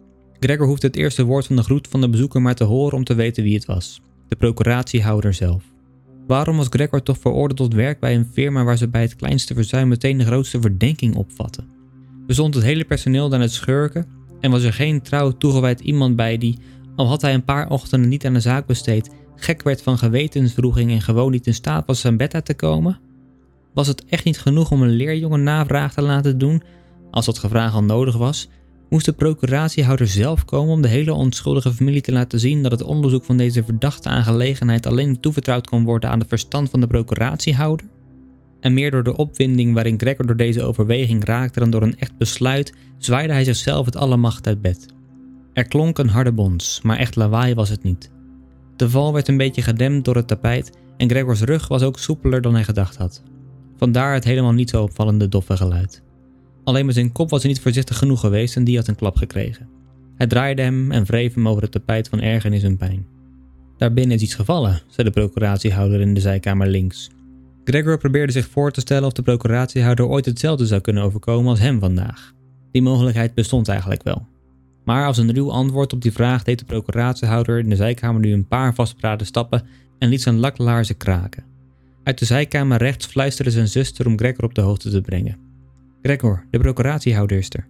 Gregor 0.40 0.66
hoefde 0.66 0.86
het 0.86 0.96
eerste 0.96 1.24
woord 1.24 1.46
van 1.46 1.56
de 1.56 1.62
groet 1.62 1.88
van 1.88 2.00
de 2.00 2.08
bezoeker 2.08 2.42
maar 2.42 2.54
te 2.54 2.64
horen 2.64 2.96
om 2.96 3.04
te 3.04 3.14
weten 3.14 3.42
wie 3.42 3.54
het 3.54 3.64
was. 3.64 4.00
De 4.28 4.36
procuratiehouder 4.36 5.34
zelf. 5.34 5.62
Waarom 6.26 6.56
was 6.56 6.66
Gregor 6.70 7.02
toch 7.02 7.18
veroordeeld 7.18 7.56
tot 7.56 7.74
werk 7.74 8.00
bij 8.00 8.14
een 8.14 8.28
firma 8.32 8.64
waar 8.64 8.76
ze 8.76 8.88
bij 8.88 9.02
het 9.02 9.16
kleinste 9.16 9.54
verzuim 9.54 9.88
meteen 9.88 10.18
de 10.18 10.24
grootste 10.24 10.60
verdenking 10.60 11.16
opvatten? 11.16 11.68
Bestond 12.26 12.54
het 12.54 12.64
hele 12.64 12.84
personeel 12.84 13.28
dan 13.28 13.40
het 13.40 13.52
schurken 13.52 14.06
en 14.40 14.50
was 14.50 14.62
er 14.62 14.72
geen 14.72 15.02
trouw 15.02 15.30
toegewijd 15.30 15.80
iemand 15.80 16.16
bij 16.16 16.38
die, 16.38 16.58
al 16.96 17.06
had 17.06 17.22
hij 17.22 17.34
een 17.34 17.44
paar 17.44 17.70
ochtenden 17.70 18.08
niet 18.08 18.26
aan 18.26 18.32
de 18.32 18.40
zaak 18.40 18.66
besteed, 18.66 19.10
gek 19.36 19.62
werd 19.62 19.82
van 19.82 19.98
gewetensvroeging 19.98 20.90
en 20.90 21.00
gewoon 21.00 21.30
niet 21.30 21.46
in 21.46 21.54
staat 21.54 21.86
was 21.86 22.00
zijn 22.00 22.16
bed 22.16 22.34
uit 22.34 22.44
te 22.44 22.54
komen? 22.54 23.00
Was 23.74 23.86
het 23.86 24.04
echt 24.04 24.24
niet 24.24 24.38
genoeg 24.38 24.70
om 24.70 24.82
een 24.82 24.96
leerjongen 24.96 25.42
navraag 25.42 25.94
te 25.94 26.02
laten 26.02 26.38
doen, 26.38 26.62
als 27.10 27.26
dat 27.26 27.38
gevraagd 27.38 27.74
al 27.74 27.84
nodig 27.84 28.16
was? 28.16 28.48
Moest 28.88 29.06
de 29.06 29.12
procuratiehouder 29.12 30.06
zelf 30.06 30.44
komen 30.44 30.72
om 30.72 30.82
de 30.82 30.88
hele 30.88 31.12
onschuldige 31.12 31.72
familie 31.72 32.00
te 32.00 32.12
laten 32.12 32.40
zien 32.40 32.62
dat 32.62 32.72
het 32.72 32.82
onderzoek 32.82 33.24
van 33.24 33.36
deze 33.36 33.64
verdachte 33.64 34.08
aangelegenheid 34.08 34.86
alleen 34.86 35.20
toevertrouwd 35.20 35.68
kon 35.68 35.84
worden 35.84 36.10
aan 36.10 36.18
het 36.18 36.28
verstand 36.28 36.70
van 36.70 36.80
de 36.80 36.86
procuratiehouder? 36.86 37.86
En 38.60 38.74
meer 38.74 38.90
door 38.90 39.02
de 39.02 39.16
opwinding 39.16 39.74
waarin 39.74 40.00
Gregor 40.00 40.26
door 40.26 40.36
deze 40.36 40.62
overweging 40.62 41.24
raakte 41.24 41.60
dan 41.60 41.70
door 41.70 41.82
een 41.82 41.98
echt 41.98 42.16
besluit, 42.18 42.74
zwaaide 42.98 43.32
hij 43.32 43.44
zichzelf 43.44 43.86
het 43.86 43.96
alle 43.96 44.16
macht 44.16 44.46
uit 44.46 44.62
bed. 44.62 44.86
Er 45.52 45.68
klonk 45.68 45.98
een 45.98 46.08
harde 46.08 46.32
bons, 46.32 46.80
maar 46.82 46.98
echt 46.98 47.16
lawaai 47.16 47.54
was 47.54 47.68
het 47.68 47.82
niet. 47.82 48.13
De 48.76 48.90
val 48.90 49.12
werd 49.12 49.28
een 49.28 49.36
beetje 49.36 49.62
gedempt 49.62 50.04
door 50.04 50.16
het 50.16 50.26
tapijt 50.26 50.72
en 50.96 51.08
Gregors 51.10 51.40
rug 51.40 51.68
was 51.68 51.82
ook 51.82 51.98
soepeler 51.98 52.40
dan 52.40 52.54
hij 52.54 52.64
gedacht 52.64 52.96
had. 52.96 53.22
Vandaar 53.76 54.14
het 54.14 54.24
helemaal 54.24 54.52
niet 54.52 54.70
zo 54.70 54.82
opvallende 54.82 55.28
doffe 55.28 55.56
geluid. 55.56 56.02
Alleen 56.64 56.86
met 56.86 56.94
zijn 56.94 57.12
kop 57.12 57.30
was 57.30 57.42
hij 57.42 57.50
niet 57.50 57.60
voorzichtig 57.60 57.98
genoeg 57.98 58.20
geweest 58.20 58.56
en 58.56 58.64
die 58.64 58.76
had 58.76 58.88
een 58.88 58.96
klap 58.96 59.16
gekregen. 59.16 59.68
Hij 60.16 60.26
draaide 60.26 60.62
hem 60.62 60.92
en 60.92 61.04
wreef 61.04 61.34
hem 61.34 61.48
over 61.48 61.62
het 61.62 61.72
tapijt 61.72 62.08
van 62.08 62.20
ergernis 62.20 62.62
en 62.62 62.76
pijn. 62.76 63.06
Daarbinnen 63.76 64.16
is 64.16 64.22
iets 64.22 64.34
gevallen, 64.34 64.82
zei 64.88 65.06
de 65.08 65.12
procuratiehouder 65.12 66.00
in 66.00 66.14
de 66.14 66.20
zijkamer 66.20 66.66
links. 66.66 67.10
Gregor 67.64 67.98
probeerde 67.98 68.32
zich 68.32 68.48
voor 68.48 68.70
te 68.70 68.80
stellen 68.80 69.06
of 69.06 69.12
de 69.12 69.22
procuratiehouder 69.22 70.06
ooit 70.06 70.24
hetzelfde 70.24 70.66
zou 70.66 70.80
kunnen 70.80 71.02
overkomen 71.02 71.50
als 71.50 71.60
hem 71.60 71.80
vandaag. 71.80 72.32
Die 72.72 72.82
mogelijkheid 72.82 73.34
bestond 73.34 73.68
eigenlijk 73.68 74.02
wel. 74.02 74.26
Maar 74.84 75.06
als 75.06 75.18
een 75.18 75.34
ruw 75.34 75.50
antwoord 75.50 75.92
op 75.92 76.02
die 76.02 76.12
vraag 76.12 76.42
deed 76.42 76.58
de 76.58 76.64
procuratiehouder 76.64 77.58
in 77.58 77.68
de 77.68 77.76
zijkamer 77.76 78.20
nu 78.20 78.32
een 78.32 78.48
paar 78.48 78.74
vastberaden 78.74 79.26
stappen 79.26 79.66
en 79.98 80.08
liet 80.08 80.22
zijn 80.22 80.38
laklaarzen 80.38 80.96
kraken. 80.96 81.44
Uit 82.02 82.18
de 82.18 82.24
zijkamer 82.24 82.78
rechts 82.78 83.06
fluisterde 83.06 83.50
zijn 83.50 83.68
zuster 83.68 84.06
om 84.06 84.18
Gregor 84.18 84.44
op 84.44 84.54
de 84.54 84.60
hoogte 84.60 84.90
te 84.90 85.00
brengen. 85.00 85.38
Gregor, 86.02 86.46
de 86.50 86.58
procuratiehouder 86.58 87.38
is 87.38 87.50
er. 87.50 87.66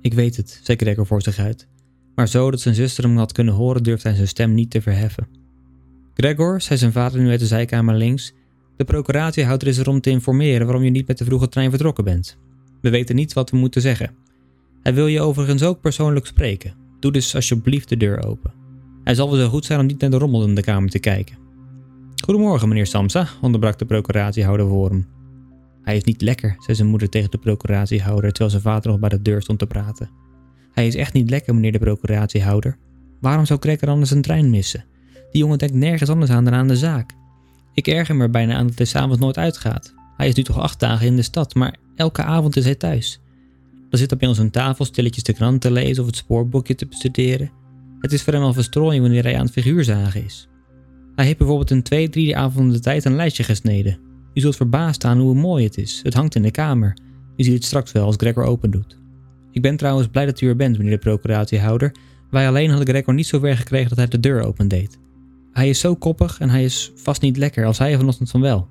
Ik 0.00 0.14
weet 0.14 0.36
het, 0.36 0.60
zei 0.62 0.78
Gregor 0.78 1.06
voor 1.06 1.22
zich 1.22 1.38
uit. 1.38 1.68
Maar 2.14 2.28
zo 2.28 2.50
dat 2.50 2.60
zijn 2.60 2.74
zuster 2.74 3.04
hem 3.04 3.16
had 3.16 3.32
kunnen 3.32 3.54
horen, 3.54 3.82
durfde 3.82 4.08
hij 4.08 4.16
zijn 4.16 4.28
stem 4.28 4.54
niet 4.54 4.70
te 4.70 4.82
verheffen. 4.82 5.28
Gregor, 6.14 6.60
zei 6.60 6.78
zijn 6.78 6.92
vader 6.92 7.20
nu 7.20 7.30
uit 7.30 7.40
de 7.40 7.46
zijkamer 7.46 7.94
links, 7.94 8.34
de 8.76 8.84
procuratiehouder 8.84 9.68
is 9.68 9.78
er 9.78 9.88
om 9.88 10.00
te 10.00 10.10
informeren 10.10 10.66
waarom 10.66 10.84
je 10.84 10.90
niet 10.90 11.06
met 11.06 11.18
de 11.18 11.24
vroege 11.24 11.48
trein 11.48 11.70
vertrokken 11.70 12.04
bent. 12.04 12.38
We 12.80 12.90
weten 12.90 13.16
niet 13.16 13.32
wat 13.32 13.50
we 13.50 13.56
moeten 13.56 13.80
zeggen. 13.80 14.14
Hij 14.82 14.94
wil 14.94 15.06
je 15.06 15.20
overigens 15.20 15.62
ook 15.62 15.80
persoonlijk 15.80 16.26
spreken. 16.26 16.74
Doe 17.00 17.12
dus 17.12 17.34
alsjeblieft 17.34 17.88
de 17.88 17.96
deur 17.96 18.24
open. 18.26 18.52
Hij 19.04 19.14
zal 19.14 19.30
wel 19.30 19.40
zo 19.40 19.48
goed 19.48 19.64
zijn 19.64 19.80
om 19.80 19.86
niet 19.86 20.00
naar 20.00 20.10
de 20.10 20.18
rommel 20.18 20.44
in 20.44 20.54
de 20.54 20.62
kamer 20.62 20.90
te 20.90 20.98
kijken. 20.98 21.36
Goedemorgen, 22.24 22.68
meneer 22.68 22.86
Samsa, 22.86 23.28
onderbrak 23.40 23.78
de 23.78 23.84
procuratiehouder 23.84 24.68
voor 24.68 24.88
hem. 24.88 25.06
Hij 25.82 25.96
is 25.96 26.04
niet 26.04 26.20
lekker, 26.22 26.56
zei 26.58 26.76
zijn 26.76 26.88
moeder 26.88 27.08
tegen 27.08 27.30
de 27.30 27.38
procuratiehouder 27.38 28.30
terwijl 28.30 28.50
zijn 28.50 28.62
vader 28.62 28.90
nog 28.90 29.00
bij 29.00 29.08
de 29.08 29.22
deur 29.22 29.42
stond 29.42 29.58
te 29.58 29.66
praten. 29.66 30.10
Hij 30.72 30.86
is 30.86 30.94
echt 30.94 31.12
niet 31.12 31.30
lekker, 31.30 31.54
meneer 31.54 31.72
de 31.72 31.78
procuratiehouder. 31.78 32.78
Waarom 33.20 33.46
zou 33.46 33.58
Cracker 33.58 33.88
anders 33.88 34.10
een 34.10 34.22
trein 34.22 34.50
missen? 34.50 34.84
Die 35.30 35.40
jongen 35.40 35.58
denkt 35.58 35.74
nergens 35.74 36.10
anders 36.10 36.30
aan 36.30 36.44
dan 36.44 36.54
aan 36.54 36.68
de 36.68 36.76
zaak. 36.76 37.12
Ik 37.74 37.86
erger 37.86 38.16
me 38.16 38.28
bijna 38.28 38.54
aan 38.54 38.66
dat 38.66 38.76
hij 38.76 38.86
s'avonds 38.86 39.18
nooit 39.18 39.38
uitgaat. 39.38 39.94
Hij 40.16 40.28
is 40.28 40.34
nu 40.34 40.42
toch 40.42 40.58
acht 40.58 40.80
dagen 40.80 41.06
in 41.06 41.16
de 41.16 41.22
stad, 41.22 41.54
maar 41.54 41.76
elke 41.96 42.22
avond 42.22 42.56
is 42.56 42.64
hij 42.64 42.74
thuis. 42.74 43.20
Dan 43.92 44.00
zit 44.00 44.10
hij 44.10 44.18
bij 44.18 44.38
aan 44.38 44.50
tafel 44.50 44.84
stilletjes 44.84 45.22
de 45.22 45.32
krant 45.32 45.60
te 45.60 45.70
lezen 45.70 46.02
of 46.02 46.08
het 46.08 46.16
spoorboekje 46.16 46.74
te 46.74 46.86
bestuderen. 46.86 47.50
Het 47.98 48.12
is 48.12 48.22
voor 48.22 48.32
hem 48.32 48.42
al 48.42 48.52
verstrooiing 48.52 49.02
wanneer 49.02 49.22
hij 49.22 49.36
aan 49.36 49.44
het 49.44 49.52
figuurzagen 49.52 50.24
is. 50.24 50.48
Hij 51.14 51.24
heeft 51.24 51.38
bijvoorbeeld 51.38 51.70
in 51.70 51.82
twee, 51.82 52.08
drie 52.08 52.36
avonden 52.36 52.72
de 52.72 52.80
tijd 52.80 53.04
een 53.04 53.14
lijstje 53.14 53.42
gesneden. 53.42 53.98
U 54.34 54.40
zult 54.40 54.56
verbaasd 54.56 54.94
staan 54.94 55.18
hoe 55.18 55.34
mooi 55.34 55.64
het 55.64 55.76
is. 55.76 56.00
Het 56.02 56.14
hangt 56.14 56.34
in 56.34 56.42
de 56.42 56.50
kamer. 56.50 56.96
U 57.36 57.42
ziet 57.42 57.54
het 57.54 57.64
straks 57.64 57.92
wel 57.92 58.04
als 58.04 58.16
Gregor 58.18 58.44
open 58.44 58.70
doet. 58.70 58.98
Ik 59.50 59.62
ben 59.62 59.76
trouwens 59.76 60.08
blij 60.08 60.26
dat 60.26 60.40
u 60.40 60.48
er 60.48 60.56
bent, 60.56 60.78
meneer 60.78 60.92
de 60.92 60.98
procuratiehouder. 60.98 61.94
Wij 62.30 62.48
alleen 62.48 62.68
hadden 62.68 62.88
Gregor 62.88 63.14
niet 63.14 63.26
zo 63.26 63.38
ver 63.38 63.56
gekregen 63.56 63.88
dat 63.88 63.98
hij 63.98 64.08
de 64.08 64.20
deur 64.20 64.42
opendeed. 64.42 64.98
Hij 65.52 65.68
is 65.68 65.80
zo 65.80 65.94
koppig 65.94 66.40
en 66.40 66.50
hij 66.50 66.64
is 66.64 66.92
vast 66.94 67.22
niet 67.22 67.36
lekker, 67.36 67.66
als 67.66 67.78
hij 67.78 67.96
vanochtend 67.96 68.30
van 68.30 68.40
wel. 68.40 68.68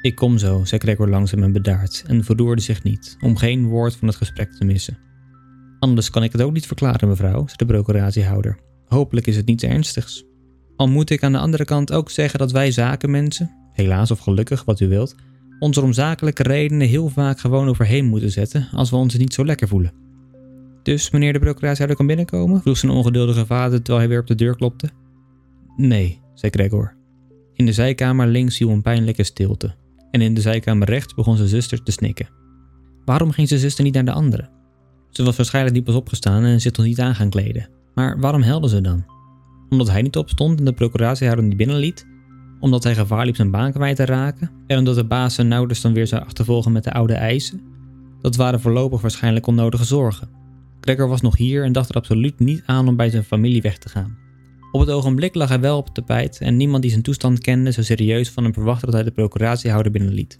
Ik 0.00 0.14
kom 0.14 0.38
zo, 0.38 0.64
zei 0.64 0.80
Gregor 0.80 1.08
langzaam 1.08 1.42
en 1.42 1.52
bedaard 1.52 2.04
en 2.06 2.24
verdoorde 2.24 2.62
zich 2.62 2.82
niet, 2.82 3.16
om 3.20 3.36
geen 3.36 3.66
woord 3.66 3.96
van 3.96 4.08
het 4.08 4.16
gesprek 4.16 4.52
te 4.52 4.64
missen. 4.64 4.98
Anders 5.78 6.10
kan 6.10 6.22
ik 6.22 6.32
het 6.32 6.42
ook 6.42 6.52
niet 6.52 6.66
verklaren, 6.66 7.08
mevrouw, 7.08 7.46
zei 7.46 7.56
de 7.56 7.66
procuratiehouder. 7.66 8.58
Hopelijk 8.86 9.26
is 9.26 9.36
het 9.36 9.46
niets 9.46 9.64
ernstigs. 9.64 10.24
Al 10.76 10.88
moet 10.88 11.10
ik 11.10 11.22
aan 11.22 11.32
de 11.32 11.38
andere 11.38 11.64
kant 11.64 11.92
ook 11.92 12.10
zeggen 12.10 12.38
dat 12.38 12.52
wij 12.52 12.70
zakenmensen, 12.70 13.50
helaas 13.72 14.10
of 14.10 14.18
gelukkig, 14.18 14.64
wat 14.64 14.80
u 14.80 14.88
wilt, 14.88 15.14
ons 15.58 15.76
er 15.76 15.82
om 15.82 15.92
zakelijke 15.92 16.42
redenen 16.42 16.88
heel 16.88 17.08
vaak 17.08 17.40
gewoon 17.40 17.68
overheen 17.68 18.04
moeten 18.04 18.30
zetten 18.30 18.68
als 18.72 18.90
we 18.90 18.96
ons 18.96 19.16
niet 19.16 19.34
zo 19.34 19.44
lekker 19.44 19.68
voelen. 19.68 19.92
Dus 20.82 21.10
meneer 21.10 21.32
de 21.32 21.38
procuratiehouder 21.38 21.96
kan 21.96 22.06
binnenkomen? 22.06 22.60
vroeg 22.60 22.76
zijn 22.76 22.92
ongeduldige 22.92 23.46
vader 23.46 23.82
terwijl 23.82 23.98
hij 23.98 24.08
weer 24.08 24.20
op 24.20 24.26
de 24.26 24.34
deur 24.34 24.56
klopte. 24.56 24.88
Nee, 25.76 26.20
zei 26.34 26.52
Gregor. 26.52 26.96
In 27.52 27.66
de 27.66 27.72
zijkamer 27.72 28.26
links 28.26 28.56
viel 28.56 28.70
een 28.70 28.82
pijnlijke 28.82 29.22
stilte. 29.22 29.74
En 30.16 30.22
in 30.22 30.34
de 30.34 30.40
zijkamer 30.40 30.88
rechts 30.88 31.14
begon 31.14 31.36
zijn 31.36 31.48
zuster 31.48 31.82
te 31.82 31.92
snikken. 31.92 32.28
Waarom 33.04 33.30
ging 33.30 33.48
zijn 33.48 33.60
zuster 33.60 33.84
niet 33.84 33.94
naar 33.94 34.04
de 34.04 34.12
andere? 34.12 34.48
Ze 35.10 35.24
was 35.24 35.36
waarschijnlijk 35.36 35.74
niet 35.74 35.84
pas 35.84 35.94
opgestaan 35.94 36.44
en 36.44 36.60
zich 36.60 36.76
nog 36.76 36.86
niet 36.86 37.00
aan 37.00 37.14
gaan 37.14 37.30
kleden. 37.30 37.68
Maar 37.94 38.20
waarom 38.20 38.42
helde 38.42 38.68
ze 38.68 38.80
dan? 38.80 39.04
Omdat 39.68 39.90
hij 39.90 40.02
niet 40.02 40.16
opstond 40.16 40.58
en 40.58 40.64
de 40.64 40.72
procuratiehouder 40.72 41.44
niet 41.44 41.56
binnenliet? 41.56 42.06
Omdat 42.60 42.84
hij 42.84 42.94
gevaar 42.94 43.24
liep 43.24 43.36
zijn 43.36 43.50
baan 43.50 43.72
kwijt 43.72 43.96
te 43.96 44.04
raken? 44.04 44.50
En 44.66 44.78
omdat 44.78 44.94
de 44.94 45.04
baas 45.04 45.34
zijn 45.34 45.52
ouders 45.52 45.80
dan 45.80 45.92
weer 45.92 46.06
zou 46.06 46.22
achtervolgen 46.22 46.72
met 46.72 46.84
de 46.84 46.92
oude 46.92 47.14
eisen? 47.14 47.60
Dat 48.20 48.36
waren 48.36 48.60
voorlopig 48.60 49.00
waarschijnlijk 49.00 49.46
onnodige 49.46 49.84
zorgen. 49.84 50.28
Gregor 50.80 51.08
was 51.08 51.20
nog 51.20 51.36
hier 51.36 51.64
en 51.64 51.72
dacht 51.72 51.88
er 51.88 51.94
absoluut 51.94 52.38
niet 52.38 52.62
aan 52.66 52.88
om 52.88 52.96
bij 52.96 53.10
zijn 53.10 53.24
familie 53.24 53.62
weg 53.62 53.78
te 53.78 53.88
gaan. 53.88 54.25
Op 54.76 54.82
het 54.82 54.90
ogenblik 54.90 55.34
lag 55.34 55.48
hij 55.48 55.60
wel 55.60 55.76
op 55.76 55.84
het 55.84 55.94
tapijt 55.94 56.38
en 56.38 56.56
niemand 56.56 56.82
die 56.82 56.90
zijn 56.90 57.02
toestand 57.02 57.38
kende 57.38 57.70
zou 57.70 57.86
serieus 57.86 58.30
van 58.30 58.44
hem 58.44 58.52
verwachten 58.52 58.86
dat 58.86 58.94
hij 58.94 59.04
de 59.04 59.10
procuratiehouder 59.10 59.92
binnenliet. 59.92 60.38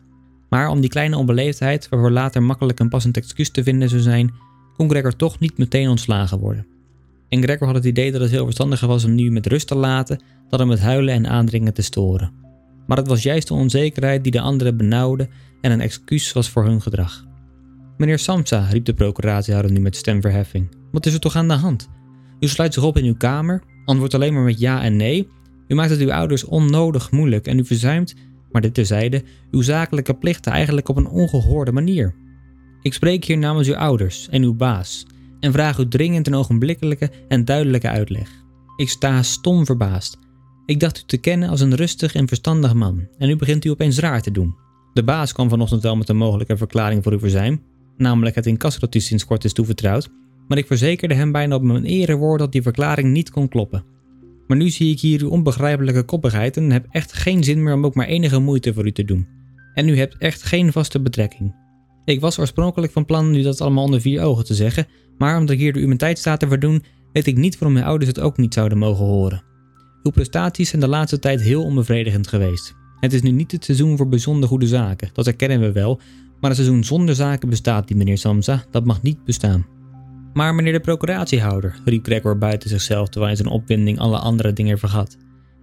Maar 0.49 0.69
om 0.69 0.81
die 0.81 0.91
kleine 0.91 1.17
onbeleefdheid, 1.17 1.89
waarvoor 1.89 2.11
later 2.11 2.43
makkelijk 2.43 2.81
een 2.81 2.89
passend 2.89 3.17
excuus 3.17 3.51
te 3.51 3.63
vinden 3.63 3.89
zou 3.89 4.01
zijn, 4.01 4.35
kon 4.77 4.91
Gregor 4.91 5.17
toch 5.17 5.39
niet 5.39 5.59
meteen 5.59 5.89
ontslagen 5.89 6.39
worden. 6.39 6.67
En 7.29 7.43
Gregor 7.43 7.67
had 7.67 7.77
het 7.77 7.85
idee 7.85 8.13
dat 8.13 8.21
het 8.21 8.31
heel 8.31 8.45
verstandiger 8.45 8.89
was 8.89 9.03
hem 9.03 9.15
nu 9.15 9.31
met 9.31 9.47
rust 9.47 9.67
te 9.67 9.75
laten 9.75 10.21
dan 10.49 10.59
hem 10.61 10.69
met 10.69 10.81
huilen 10.81 11.15
en 11.15 11.27
aandringen 11.27 11.75
te 11.75 11.83
storen. 11.83 12.33
Maar 12.87 12.97
het 12.97 13.09
was 13.09 13.23
juist 13.23 13.49
de 13.49 13.55
onzekerheid 13.55 14.23
die 14.23 14.33
de 14.33 14.41
anderen 14.41 14.77
benauwde 14.77 15.29
en 15.61 15.73
een 15.73 15.81
excuus 15.81 16.33
was 16.33 16.51
voor 16.51 16.65
hun 16.65 16.83
gedrag. 16.83 17.27
Meneer 17.97 18.19
Samsa, 18.19 18.67
riep 18.71 18.85
de 18.85 18.95
procuratiehouder 18.95 19.73
nu 19.73 19.81
met 19.81 19.97
stemverheffing, 19.97 20.69
wat 20.93 21.07
is 21.07 21.15
er 21.15 21.21
toch 21.21 21.37
aan 21.37 21.49
de 21.49 21.55
hand? 21.55 21.89
U 22.41 22.49
sluit 22.49 22.75
zich 22.75 22.83
op 22.83 22.97
in 22.97 23.05
uw 23.05 23.17
kamer, 23.17 23.63
antwoordt 23.87 24.15
alleen 24.15 24.35
maar 24.35 24.43
met 24.43 24.59
ja 24.59 24.83
en 24.83 24.97
nee. 24.97 25.29
U 25.69 25.75
maakt 25.75 25.91
het 25.91 26.01
uw 26.01 26.13
ouders 26.13 26.45
onnodig 26.45 27.11
moeilijk 27.11 27.47
en 27.47 27.59
u 27.59 27.65
verzuimt, 27.65 28.15
maar 28.51 28.63
dit 28.63 28.75
terzijde, 28.75 29.23
uw 29.51 29.63
zakelijke 29.63 30.15
plichten 30.15 30.53
eigenlijk 30.53 30.89
op 30.89 30.97
een 30.97 31.09
ongehoorde 31.09 31.73
manier. 31.73 32.15
Ik 32.83 32.93
spreek 32.93 33.25
hier 33.25 33.39
namens 33.39 33.69
uw 33.69 33.77
ouders 33.77 34.29
en 34.29 34.43
uw 34.43 34.55
baas 34.55 35.07
en 35.41 35.53
vraag 35.53 35.79
u 35.79 35.89
dringend 35.89 36.27
een 36.27 36.35
ogenblikkelijke 36.35 37.11
en 37.29 37.45
duidelijke 37.45 37.89
uitleg. 37.89 38.31
Ik 38.77 38.89
sta 38.89 39.23
stom 39.23 39.67
verbaasd. 39.67 40.19
Ik 40.67 40.81
dacht 40.81 40.99
u 40.99 41.03
te 41.07 41.17
kennen 41.17 41.49
als 41.49 41.61
een 41.61 41.75
rustig 41.75 42.15
en 42.15 42.29
verstandig 42.29 42.75
man 42.75 43.09
en 43.19 43.29
nu 43.29 43.37
begint 43.37 43.65
u 43.65 43.71
opeens 43.71 43.99
raar 43.99 44.23
te 44.23 44.31
doen. 44.31 44.57
De 44.93 45.05
baas 45.05 45.33
kwam 45.33 45.49
vanochtend 45.49 45.83
wel 45.83 45.97
met 45.97 46.09
een 46.09 46.17
mogelijke 46.17 46.57
verklaring 46.57 47.03
voor 47.03 47.13
uw 47.13 47.19
verzuim, 47.19 47.63
namelijk 47.97 48.35
het 48.35 48.47
incasso 48.47 48.81
dat 48.81 48.95
u 48.95 49.01
sinds 49.01 49.25
kort 49.25 49.45
is 49.45 49.53
toevertrouwd, 49.53 50.09
maar 50.49 50.59
ik 50.59 50.67
verzekerde 50.67 51.15
hem 51.15 51.33
bijna 51.33 51.55
op 51.55 51.63
mijn 51.63 51.85
erewoord 51.85 52.39
dat 52.39 52.53
die 52.53 52.63
verklaring 52.63 53.13
niet 53.13 53.31
kon 53.31 53.49
kloppen. 53.49 53.85
Maar 54.47 54.57
nu 54.57 54.71
zie 54.71 54.93
ik 54.93 55.01
hier 55.01 55.23
uw 55.23 55.29
onbegrijpelijke 55.29 56.03
koppigheid 56.03 56.57
en 56.57 56.71
heb 56.71 56.87
echt 56.91 57.13
geen 57.13 57.45
zin 57.45 57.63
meer 57.63 57.75
om 57.75 57.85
ook 57.85 57.95
maar 57.95 58.07
enige 58.07 58.39
moeite 58.39 58.75
voor 58.75 58.87
u 58.87 58.93
te 58.93 59.05
doen. 59.05 59.27
En 59.75 59.89
u 59.89 59.99
hebt 59.99 60.17
echt 60.19 60.43
geen 60.43 60.73
vaste 60.73 61.01
betrekking. 61.01 61.55
Ik 62.05 62.21
was 62.21 62.39
oorspronkelijk 62.39 62.93
van 62.93 63.05
plan 63.05 63.35
u 63.35 63.43
dat 63.43 63.61
allemaal 63.61 63.85
onder 63.85 64.01
vier 64.01 64.23
ogen 64.23 64.45
te 64.45 64.55
zeggen, 64.55 64.87
maar 65.19 65.39
omdat 65.39 65.55
ik 65.55 65.61
hier 65.61 65.77
u 65.77 65.87
mijn 65.87 65.99
tijd 65.99 66.19
sta 66.19 66.37
te 66.37 66.49
verdoen, 66.49 66.85
weet 67.13 67.27
ik 67.27 67.37
niet 67.37 67.55
waarom 67.55 67.73
mijn 67.73 67.85
ouders 67.85 68.09
het 68.11 68.21
ook 68.21 68.37
niet 68.37 68.55
zouden 68.55 68.79
mogen 68.79 69.05
horen. 69.05 69.43
Uw 70.03 70.11
prestaties 70.11 70.69
zijn 70.69 70.81
de 70.81 70.89
laatste 70.89 71.19
tijd 71.19 71.41
heel 71.41 71.65
onbevredigend 71.65 72.29
geweest. 72.29 72.75
Het 73.01 73.13
is 73.13 73.23
nu 73.23 73.31
niet 73.31 73.53
het 73.53 73.65
seizoen 73.65 73.97
voor 73.97 74.09
bijzonder 74.09 74.49
goede 74.49 74.67
zaken, 74.67 75.11
dat 75.13 75.25
herkennen 75.25 75.61
we 75.61 75.73
wel, 75.73 76.01
maar 76.41 76.51
een 76.51 76.57
seizoen 76.57 76.85
zonder 76.85 77.15
zaken 77.15 77.49
bestaat 77.49 77.89
niet, 77.89 77.99
meneer 77.99 78.19
Samsa, 78.19 78.65
dat 78.71 78.85
mag 78.85 79.03
niet 79.03 79.25
bestaan. 79.25 79.67
Maar 80.37 80.55
meneer 80.55 80.73
de 80.73 80.81
procuratiehouder, 80.81 81.81
riep 81.85 82.05
Gregor 82.05 82.39
buiten 82.39 82.69
zichzelf 82.69 83.09
terwijl 83.09 83.27
hij 83.27 83.43
zijn 83.43 83.55
opwinding 83.55 83.99
alle 83.99 84.19
andere 84.19 84.53
dingen 84.53 84.79
vergat. 84.79 85.17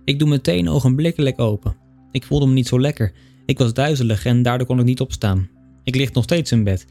Ik 0.05 0.19
doe 0.19 0.29
meteen 0.29 0.69
ogenblikkelijk 0.69 1.39
open. 1.39 1.75
Ik 2.12 2.23
voelde 2.23 2.45
me 2.45 2.53
niet 2.53 2.67
zo 2.67 2.79
lekker. 2.79 3.12
Ik 3.45 3.57
was 3.57 3.73
duizelig 3.73 4.25
en 4.25 4.41
daardoor 4.41 4.67
kon 4.67 4.79
ik 4.79 4.86
niet 4.86 4.99
opstaan. 4.99 5.49
Ik 5.83 5.95
lig 5.95 6.13
nog 6.13 6.23
steeds 6.23 6.51
in 6.51 6.63
bed. 6.63 6.86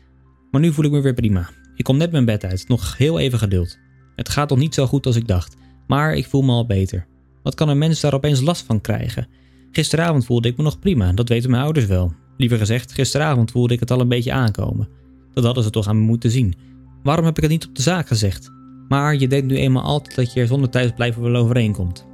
Maar 0.51 0.61
nu 0.61 0.73
voel 0.73 0.85
ik 0.85 0.91
me 0.91 1.01
weer 1.01 1.15
prima. 1.15 1.51
Ik 1.75 1.85
kom 1.85 1.97
net 1.97 2.13
mijn 2.13 2.25
bed 2.25 2.45
uit, 2.45 2.69
nog 2.69 2.97
heel 2.97 3.19
even 3.19 3.39
geduld. 3.39 3.79
Het 4.17 4.29
gaat 4.29 4.49
nog 4.49 4.59
niet 4.59 4.75
zo 4.75 4.87
goed 4.87 5.07
als 5.07 5.17
ik 5.17 5.27
dacht, 5.27 5.57
maar 5.87 6.15
ik 6.15 6.27
voel 6.27 6.43
me 6.43 6.53
al 6.53 6.67
beter. 6.67 7.07
Wat 7.43 7.55
kan 7.55 7.69
een 7.69 7.79
mens 7.79 8.01
daar 8.01 8.15
opeens 8.15 8.41
last 8.41 8.65
van 8.65 8.81
krijgen? 8.81 9.29
Gisteravond 9.71 10.25
voelde 10.25 10.49
ik 10.49 10.57
me 10.57 10.63
nog 10.63 10.79
prima, 10.79 11.13
dat 11.13 11.29
weten 11.29 11.51
mijn 11.51 11.63
ouders 11.63 11.87
wel. 11.87 12.15
Liever 12.37 12.59
gezegd, 12.59 12.93
gisteravond 12.93 13.51
voelde 13.51 13.75
ik 13.75 13.81
het 13.81 13.91
al 13.91 14.01
een 14.01 14.09
beetje 14.09 14.33
aankomen. 14.33 14.89
Dat 15.35 15.45
hadden 15.45 15.65
ze 15.65 15.71
toch 15.71 15.87
aan 15.87 15.99
me 15.99 16.05
moeten 16.05 16.31
zien. 16.31 16.55
Waarom 17.03 17.25
heb 17.25 17.37
ik 17.37 17.43
het 17.43 17.53
niet 17.53 17.67
op 17.67 17.75
de 17.75 17.83
zaak 17.83 18.07
gezegd? 18.07 18.51
Maar 18.89 19.17
je 19.17 19.29
denkt 19.29 19.47
nu 19.47 19.57
eenmaal 19.57 19.83
altijd 19.83 20.17
dat 20.17 20.33
je 20.33 20.41
er 20.41 20.47
zonder 20.47 20.71
thuisblijven 20.71 21.23
wel 21.23 21.37
overeenkomt. 21.37 22.07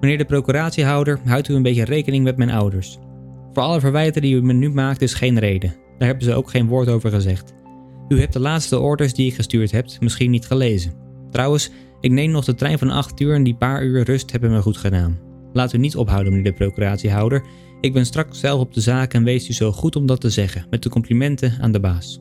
Meneer 0.00 0.18
de 0.18 0.24
procuratiehouder, 0.24 1.20
houdt 1.24 1.48
u 1.48 1.54
een 1.54 1.62
beetje 1.62 1.84
rekening 1.84 2.24
met 2.24 2.36
mijn 2.36 2.50
ouders. 2.50 2.98
Voor 3.52 3.62
alle 3.62 3.80
verwijten 3.80 4.22
die 4.22 4.34
u 4.34 4.42
me 4.42 4.52
nu 4.52 4.70
maakt 4.70 5.02
is 5.02 5.14
geen 5.14 5.38
reden. 5.38 5.74
Daar 5.98 6.08
hebben 6.08 6.26
ze 6.26 6.34
ook 6.34 6.50
geen 6.50 6.66
woord 6.66 6.88
over 6.88 7.10
gezegd. 7.10 7.54
U 8.08 8.20
hebt 8.20 8.32
de 8.32 8.40
laatste 8.40 8.78
orders 8.78 9.14
die 9.14 9.26
ik 9.26 9.34
gestuurd 9.34 9.70
heb 9.70 9.86
misschien 10.00 10.30
niet 10.30 10.46
gelezen. 10.46 10.92
Trouwens, 11.30 11.70
ik 12.00 12.10
neem 12.10 12.30
nog 12.30 12.44
de 12.44 12.54
trein 12.54 12.78
van 12.78 12.90
8 12.90 13.20
uur 13.20 13.34
en 13.34 13.42
die 13.42 13.54
paar 13.54 13.84
uur 13.84 14.04
rust 14.04 14.32
hebben 14.32 14.50
me 14.50 14.62
goed 14.62 14.76
gedaan. 14.76 15.18
Laat 15.52 15.72
u 15.72 15.78
niet 15.78 15.96
ophouden, 15.96 16.32
meneer 16.32 16.50
de 16.50 16.58
procuratiehouder. 16.58 17.44
Ik 17.80 17.92
ben 17.92 18.06
straks 18.06 18.40
zelf 18.40 18.60
op 18.60 18.74
de 18.74 18.80
zaak 18.80 19.14
en 19.14 19.24
wees 19.24 19.48
u 19.48 19.52
zo 19.52 19.72
goed 19.72 19.96
om 19.96 20.06
dat 20.06 20.20
te 20.20 20.30
zeggen, 20.30 20.66
met 20.70 20.82
de 20.82 20.88
complimenten 20.88 21.58
aan 21.60 21.72
de 21.72 21.80
baas. 21.80 22.20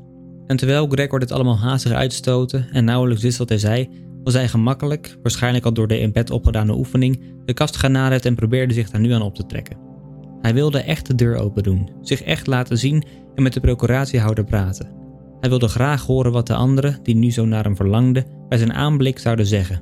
En 0.51 0.57
terwijl 0.57 0.87
Gregor 0.87 1.19
dit 1.19 1.31
allemaal 1.31 1.57
haastig 1.57 1.91
uitstoten 1.91 2.67
en 2.71 2.85
nauwelijks 2.85 3.23
wist 3.23 3.37
wat 3.37 3.49
hij 3.49 3.57
zei, 3.57 3.89
was 4.23 4.33
hij 4.33 4.47
gemakkelijk, 4.47 5.17
waarschijnlijk 5.21 5.65
al 5.65 5.73
door 5.73 5.87
de 5.87 5.99
in 5.99 6.11
bed 6.11 6.29
opgedane 6.29 6.77
oefening, 6.77 7.21
de 7.45 7.53
kast 7.53 7.77
gaan 7.77 7.91
naderen 7.91 8.23
en 8.23 8.35
probeerde 8.35 8.73
zich 8.73 8.89
daar 8.89 9.01
nu 9.01 9.11
aan 9.11 9.21
op 9.21 9.35
te 9.35 9.45
trekken. 9.45 9.77
Hij 10.41 10.53
wilde 10.53 10.79
echt 10.79 11.07
de 11.07 11.15
deur 11.15 11.35
open 11.35 11.63
doen, 11.63 11.89
zich 12.01 12.21
echt 12.21 12.47
laten 12.47 12.77
zien 12.77 13.03
en 13.35 13.43
met 13.43 13.53
de 13.53 13.59
procuratiehouder 13.59 14.43
praten. 14.43 14.89
Hij 15.39 15.49
wilde 15.49 15.67
graag 15.67 16.05
horen 16.05 16.31
wat 16.31 16.47
de 16.47 16.55
anderen, 16.55 16.99
die 17.03 17.15
nu 17.15 17.31
zo 17.31 17.45
naar 17.45 17.63
hem 17.63 17.75
verlangden, 17.75 18.25
bij 18.49 18.57
zijn 18.57 18.73
aanblik 18.73 19.19
zouden 19.19 19.45
zeggen. 19.45 19.81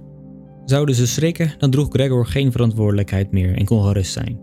Zouden 0.65 0.95
ze 0.95 1.08
schrikken, 1.08 1.53
dan 1.58 1.71
droeg 1.71 1.88
Gregor 1.89 2.25
geen 2.25 2.51
verantwoordelijkheid 2.51 3.32
meer 3.32 3.55
en 3.55 3.65
kon 3.65 3.84
gerust 3.84 4.12
zijn. 4.12 4.39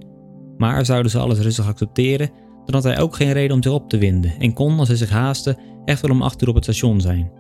Maar 0.57 0.85
zouden 0.85 1.11
ze 1.11 1.19
alles 1.19 1.39
rustig 1.39 1.67
accepteren, 1.67 2.31
dan 2.65 2.75
had 2.75 2.85
hij 2.85 3.01
ook 3.01 3.17
geen 3.17 3.33
reden 3.33 3.57
om 3.57 3.63
zich 3.63 3.73
op 3.73 3.89
te 3.89 3.99
winden 3.99 4.33
en 4.39 4.53
kon, 4.53 4.79
als 4.79 4.89
hij 4.89 4.97
zich 4.97 5.11
haastte, 5.11 5.57
echt 5.87 6.01
wel 6.01 6.11
om 6.11 6.23
acht 6.23 6.43
uur 6.43 6.49
op 6.49 6.55
het 6.55 6.65
station 6.65 7.01
zijn. 7.01 7.31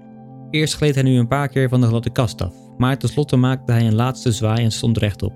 Eerst 0.50 0.74
gleed 0.74 0.94
hij 0.94 1.04
nu 1.04 1.18
een 1.18 1.28
paar 1.28 1.48
keer 1.48 1.68
van 1.68 1.80
de 1.80 1.86
gladde 1.86 2.10
kast 2.10 2.42
af, 2.42 2.54
maar 2.76 2.98
tenslotte 2.98 3.36
maakte 3.36 3.72
hij 3.72 3.86
een 3.86 3.94
laatste 3.94 4.32
zwaai 4.32 4.64
en 4.64 4.72
stond 4.72 4.98
rechtop. 4.98 5.32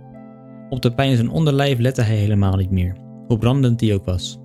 Op 0.70 0.82
de 0.82 0.94
pijn 0.94 1.10
in 1.10 1.16
zijn 1.16 1.30
onderlijf 1.30 1.78
lette 1.78 2.02
hij 2.02 2.16
helemaal 2.16 2.56
niet 2.56 2.70
meer, 2.70 2.96
hoe 3.26 3.38
brandend 3.38 3.78
die 3.78 3.94
ook 3.94 4.04
was. 4.04 4.38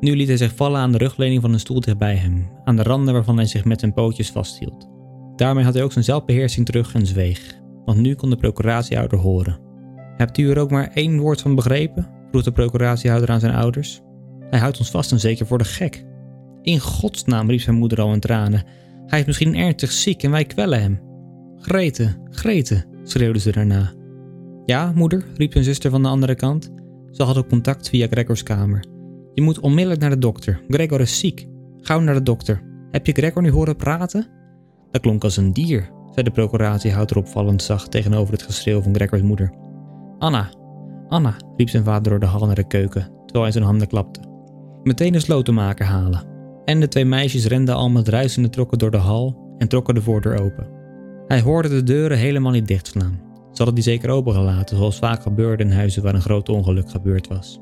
Nu 0.00 0.16
liet 0.16 0.28
hij 0.28 0.36
zich 0.36 0.54
vallen 0.54 0.80
aan 0.80 0.92
de 0.92 0.98
rugleuning 0.98 1.40
van 1.40 1.52
een 1.52 1.60
stoel 1.60 1.80
dichtbij 1.80 2.14
hem, 2.14 2.50
aan 2.64 2.76
de 2.76 2.82
randen 2.82 3.14
waarvan 3.14 3.36
hij 3.36 3.46
zich 3.46 3.64
met 3.64 3.80
zijn 3.80 3.94
pootjes 3.94 4.30
vasthield. 4.30 4.88
Daarmee 5.36 5.64
had 5.64 5.74
hij 5.74 5.82
ook 5.82 5.92
zijn 5.92 6.04
zelfbeheersing 6.04 6.66
terug 6.66 6.94
en 6.94 7.06
zweeg, 7.06 7.60
want 7.84 7.98
nu 7.98 8.14
kon 8.14 8.30
de 8.30 8.36
procuratiehouder 8.36 9.18
horen. 9.18 9.58
Hebt 10.16 10.38
u 10.38 10.50
er 10.50 10.58
ook 10.58 10.70
maar 10.70 10.90
één 10.94 11.18
woord 11.18 11.40
van 11.40 11.54
begrepen? 11.54 12.08
vroeg 12.30 12.42
de 12.42 12.52
procuratiehouder 12.52 13.30
aan 13.30 13.40
zijn 13.40 13.54
ouders. 13.54 14.00
Hij 14.50 14.58
houdt 14.58 14.78
ons 14.78 14.90
vast 14.90 15.12
en 15.12 15.20
zeker 15.20 15.46
voor 15.46 15.58
de 15.58 15.64
gek. 15.64 16.04
In 16.64 16.80
godsnaam, 16.80 17.50
riep 17.50 17.60
zijn 17.60 17.76
moeder 17.76 18.00
al 18.00 18.12
in 18.12 18.20
tranen. 18.20 18.64
Hij 19.06 19.20
is 19.20 19.26
misschien 19.26 19.56
ernstig 19.56 19.92
ziek 19.92 20.22
en 20.22 20.30
wij 20.30 20.44
kwellen 20.44 20.80
hem. 20.80 21.00
Grete, 21.56 22.14
Grete, 22.30 22.84
schreeuwde 23.02 23.38
ze 23.38 23.52
daarna. 23.52 23.92
Ja, 24.64 24.92
moeder, 24.94 25.24
riep 25.36 25.52
zijn 25.52 25.64
zuster 25.64 25.90
van 25.90 26.02
de 26.02 26.08
andere 26.08 26.34
kant. 26.34 26.72
Ze 27.10 27.22
hadden 27.22 27.46
contact 27.46 27.88
via 27.88 28.06
Gregors 28.10 28.42
kamer. 28.42 28.84
Je 29.34 29.42
moet 29.42 29.60
onmiddellijk 29.60 30.00
naar 30.00 30.10
de 30.10 30.18
dokter. 30.18 30.60
Gregor 30.68 31.00
is 31.00 31.18
ziek. 31.18 31.46
Gauw 31.80 32.00
naar 32.00 32.14
de 32.14 32.22
dokter. 32.22 32.62
Heb 32.90 33.06
je 33.06 33.12
Gregor 33.12 33.42
nu 33.42 33.50
horen 33.50 33.76
praten? 33.76 34.26
Dat 34.90 35.00
klonk 35.00 35.24
als 35.24 35.36
een 35.36 35.52
dier, 35.52 35.90
zei 36.10 36.24
de 36.24 36.30
procuratiehouder 36.30 37.16
opvallend 37.16 37.62
zacht 37.62 37.90
tegenover 37.90 38.32
het 38.32 38.42
geschreeuw 38.42 38.82
van 38.82 38.94
Gregors 38.94 39.22
moeder. 39.22 39.52
Anna, 40.18 40.50
Anna, 41.08 41.36
riep 41.56 41.68
zijn 41.68 41.84
vader 41.84 42.10
door 42.10 42.20
de 42.20 42.26
hal 42.26 42.46
naar 42.46 42.54
de 42.54 42.66
keuken, 42.66 43.02
terwijl 43.02 43.42
hij 43.42 43.52
zijn 43.52 43.64
handen 43.64 43.88
klapte. 43.88 44.20
Meteen 44.82 45.14
een 45.14 45.20
slotenmaker 45.20 45.86
halen. 45.86 46.33
En 46.64 46.80
de 46.80 46.88
twee 46.88 47.04
meisjes 47.04 47.46
renden 47.46 47.74
al 47.74 47.90
met 47.90 48.08
ruisende 48.08 48.50
trokken 48.50 48.78
door 48.78 48.90
de 48.90 48.96
hal 48.96 49.54
en 49.58 49.68
trokken 49.68 49.94
de 49.94 50.02
voordeur 50.02 50.40
open. 50.40 50.68
Hij 51.26 51.40
hoorde 51.40 51.68
de 51.68 51.82
deuren 51.82 52.18
helemaal 52.18 52.52
niet 52.52 52.68
dichtslaan. 52.68 53.20
Ze 53.34 53.62
hadden 53.62 53.74
die 53.74 53.84
zeker 53.84 54.10
opengelaten, 54.10 54.76
zoals 54.76 54.98
vaak 54.98 55.22
gebeurde 55.22 55.62
in 55.64 55.70
huizen 55.70 56.02
waar 56.02 56.14
een 56.14 56.20
groot 56.20 56.48
ongeluk 56.48 56.90
gebeurd 56.90 57.28
was. 57.28 57.60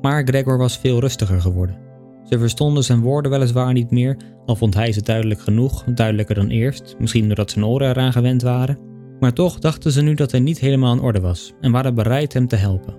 Maar 0.00 0.24
Gregor 0.24 0.58
was 0.58 0.78
veel 0.78 1.00
rustiger 1.00 1.40
geworden. 1.40 1.78
Ze 2.24 2.38
verstonden 2.38 2.84
zijn 2.84 3.00
woorden 3.00 3.30
weliswaar 3.30 3.72
niet 3.72 3.90
meer, 3.90 4.16
al 4.46 4.56
vond 4.56 4.74
hij 4.74 4.92
ze 4.92 5.02
duidelijk 5.02 5.40
genoeg, 5.40 5.84
duidelijker 5.84 6.34
dan 6.34 6.48
eerst, 6.48 6.96
misschien 6.98 7.26
doordat 7.26 7.50
zijn 7.50 7.64
oren 7.64 7.88
eraan 7.88 8.12
gewend 8.12 8.42
waren. 8.42 8.78
Maar 9.20 9.32
toch 9.32 9.58
dachten 9.58 9.92
ze 9.92 10.02
nu 10.02 10.14
dat 10.14 10.30
hij 10.30 10.40
niet 10.40 10.58
helemaal 10.58 10.94
in 10.94 11.00
orde 11.00 11.20
was 11.20 11.52
en 11.60 11.72
waren 11.72 11.94
bereid 11.94 12.32
hem 12.32 12.46
te 12.46 12.56
helpen. 12.56 12.94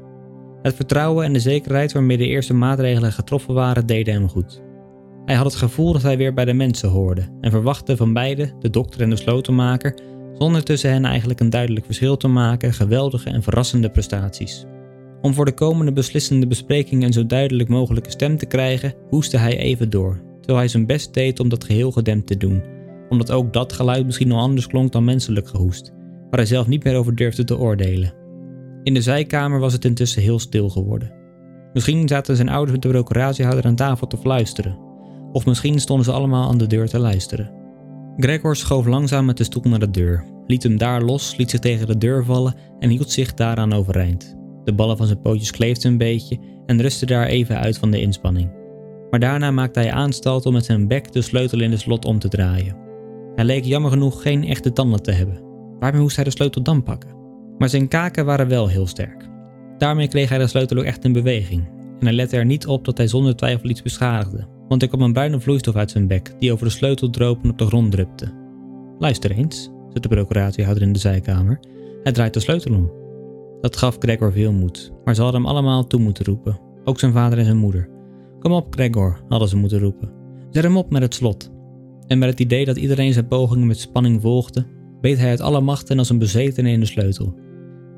Het 0.62 0.76
vertrouwen 0.76 1.26
en 1.26 1.34
de 1.34 1.40
zekerheid 1.40 1.92
waarmee 1.92 2.18
de 2.18 2.28
eerste 2.28 2.54
maatregelen 2.54 3.12
getroffen 3.12 3.54
waren 3.54 3.86
deden 3.86 4.14
hem 4.14 4.30
goed. 4.30 4.62
Hij 5.30 5.38
had 5.38 5.48
het 5.48 5.56
gevoel 5.56 5.94
dat 5.94 6.02
hij 6.02 6.18
weer 6.18 6.34
bij 6.34 6.46
de 6.46 6.54
mensen 6.54 6.90
hoorde 6.90 7.22
en 7.42 7.52
verwachtte 7.52 7.98
van 7.98 8.14
beide, 8.14 8.52
de 8.60 8.70
dokter 8.70 9.02
en 9.02 9.10
de 9.10 9.16
slotenmaker, 9.16 9.94
zonder 10.38 10.64
tussen 10.64 10.92
hen 10.92 11.06
eigenlijk 11.06 11.40
een 11.40 11.50
duidelijk 11.50 11.86
verschil 11.86 12.18
te 12.18 12.28
maken, 12.28 12.74
geweldige 12.74 13.30
en 13.30 13.44
verrassende 13.44 13.90
prestaties. 13.90 14.66
Om 15.22 15.34
voor 15.34 15.46
de 15.46 15.54
komende 15.54 15.92
beslissende 15.92 16.48
bespreking 16.48 17.04
een 17.04 17.14
zo 17.14 17.26
duidelijk 17.26 17.70
mogelijke 17.70 18.10
stem 18.10 18.38
te 18.38 18.46
krijgen, 18.46 18.94
hoestte 19.10 19.38
hij 19.38 19.58
even 19.58 19.90
door, 19.90 20.22
terwijl 20.38 20.58
hij 20.58 20.68
zijn 20.68 20.86
best 20.86 21.14
deed 21.14 21.40
om 21.40 21.50
dat 21.50 21.64
geheel 21.64 21.92
gedempt 21.92 22.28
te 22.28 22.38
doen, 22.38 22.64
omdat 23.10 23.32
ook 23.32 23.54
dat 23.54 23.74
geluid 23.74 24.06
misschien 24.06 24.28
nog 24.28 24.40
anders 24.40 24.68
klonk 24.68 24.92
dan 24.92 25.04
menselijk 25.04 25.48
gehoest, 25.48 25.92
waar 26.30 26.40
hij 26.40 26.46
zelf 26.46 26.68
niet 26.68 26.84
meer 26.84 26.96
over 26.96 27.16
durfde 27.16 27.44
te 27.44 27.58
oordelen. 27.58 28.14
In 28.84 28.94
de 28.94 29.02
zijkamer 29.02 29.60
was 29.60 29.74
het 29.74 29.86
intussen 29.86 30.22
heel 30.22 30.40
stil 30.40 30.70
geworden. 30.70 31.14
Misschien 31.74 32.08
zaten 32.08 32.36
zijn 32.36 32.50
ouders 32.50 32.72
met 32.72 32.82
de 32.82 32.90
procuratiehouder 32.90 33.66
aan 33.66 33.76
tafel 33.76 34.08
te 34.08 34.18
fluisteren, 34.18 34.88
of 35.32 35.46
misschien 35.46 35.80
stonden 35.80 36.06
ze 36.06 36.12
allemaal 36.12 36.50
aan 36.50 36.58
de 36.58 36.68
deur 36.68 36.90
te 36.90 37.00
luisteren. 37.00 37.52
Gregor 38.18 38.56
schoof 38.56 38.86
langzaam 38.86 39.26
met 39.26 39.38
de 39.38 39.44
stoel 39.44 39.64
naar 39.66 39.80
de 39.80 39.90
deur, 39.90 40.24
liet 40.48 40.64
hem 40.64 40.78
daar 40.78 41.02
los, 41.02 41.36
liet 41.36 41.50
zich 41.50 41.60
tegen 41.60 41.88
de 41.88 41.98
deur 41.98 42.26
vallen 42.26 42.56
en 42.80 42.90
hield 42.90 43.12
zich 43.12 43.34
daaraan 43.34 43.74
overeind. 43.74 44.38
De 44.64 44.74
ballen 44.74 44.98
van 44.98 45.08
zijn 45.08 45.22
pootjes 45.22 45.52
kleefden 45.52 45.92
een 45.92 45.98
beetje 45.98 46.40
en 46.66 46.82
rustte 46.82 47.06
daar 47.06 47.26
even 47.26 47.60
uit 47.60 47.78
van 47.78 47.92
de 47.92 48.02
inspanning. 48.02 48.52
Maar 49.10 49.20
daarna 49.20 49.52
maakte 49.52 49.80
hij 49.80 49.92
aanstalt 49.92 50.46
om 50.46 50.54
met 50.54 50.66
zijn 50.66 50.88
bek 50.88 51.12
de 51.12 51.22
sleutel 51.22 51.60
in 51.60 51.70
de 51.70 51.78
slot 51.78 52.06
om 52.06 52.20
te 52.20 52.28
draaien. 52.28 52.76
Hij 53.36 53.46
leek 53.46 53.64
jammer 53.64 53.92
genoeg 53.92 54.22
geen 54.22 54.44
echte 54.44 54.74
tanden 54.74 55.04
te 55.04 55.12
hebben. 55.12 55.42
Waarmee 55.80 56.02
moest 56.02 56.16
hij 56.16 56.26
de 56.26 56.32
sleutel 56.32 56.62
dan 56.62 56.84
pakken? 56.84 57.16
Maar 57.58 57.70
zijn 57.70 57.88
kaken 57.88 58.26
waren 58.26 58.48
wel 58.48 58.68
heel 58.68 58.88
sterk. 58.88 59.30
Daarmee 59.78 60.08
kreeg 60.08 60.30
hij 60.30 60.38
de 60.38 60.48
sleutel 60.48 60.78
ook 60.78 60.84
echt 60.84 61.06
in 61.06 61.14
beweging. 61.14 61.68
En 62.00 62.06
hij 62.06 62.14
lette 62.14 62.38
er 62.38 62.46
niet 62.46 62.68
op 62.68 62.86
dat 62.86 62.98
hij 62.98 63.08
zonder 63.08 63.36
twijfel 63.36 63.70
iets 63.70 63.82
beschadigde, 63.82 64.48
want 64.70 64.82
er 64.82 64.88
kwam 64.88 65.02
een 65.02 65.14
bruine 65.14 65.40
vloeistof 65.40 65.76
uit 65.76 65.92
zijn 65.92 66.08
bek 66.08 66.34
die 66.40 66.52
over 66.52 66.66
de 66.66 66.72
sleutel 66.72 67.10
droop 67.10 67.44
en 67.44 67.50
op 67.50 67.58
de 67.58 67.66
grond 67.66 67.92
drupte. 67.92 68.32
Luister 69.00 69.32
eens, 69.32 69.64
zei 69.64 70.00
de 70.00 70.08
procuratiehouder 70.08 70.84
in 70.84 70.94
de 70.94 71.00
zijkamer. 71.00 71.60
Hij 72.04 72.12
draait 72.12 72.34
de 72.34 72.40
sleutel 72.40 72.76
om. 72.76 72.92
Dat 73.62 73.78
gaf 73.78 73.96
Gregor 74.00 74.32
veel 74.32 74.52
moed, 74.52 74.92
maar 75.04 75.16
ze 75.16 75.22
hadden 75.22 75.42
hem 75.42 75.50
allemaal 75.50 75.88
toe 75.88 76.00
moeten 76.00 76.26
roepen, 76.26 76.60
ook 76.84 77.00
zijn 77.00 77.12
vader 77.12 77.38
en 77.38 77.46
zijn 77.46 77.58
moeder. 77.58 77.90
Kom 78.40 78.52
op, 78.52 78.74
Gregor, 78.74 79.22
hadden 79.30 79.50
ze 79.50 79.58
moeten 79.58 79.80
roepen. 79.80 80.12
Zet 80.52 80.64
hem 80.64 80.78
op 80.78 80.92
met 80.92 81.02
het 81.02 81.14
slot. 81.14 81.52
En 82.08 82.20
met 82.20 82.30
het 82.30 82.40
idee 82.40 82.66
dat 82.66 82.78
iedereen 82.78 83.14
zijn 83.14 83.28
pogingen 83.28 83.68
met 83.68 83.80
spanning 83.80 84.22
volgde, 84.22 84.66
beet 85.02 85.18
hij 85.18 85.30
uit 85.30 85.42
alle 85.42 85.62
machten 85.62 85.98
als 85.98 86.10
een 86.10 86.18
bezetene 86.18 86.70
in 86.70 86.80
de 86.80 86.86
sleutel. 86.86 87.36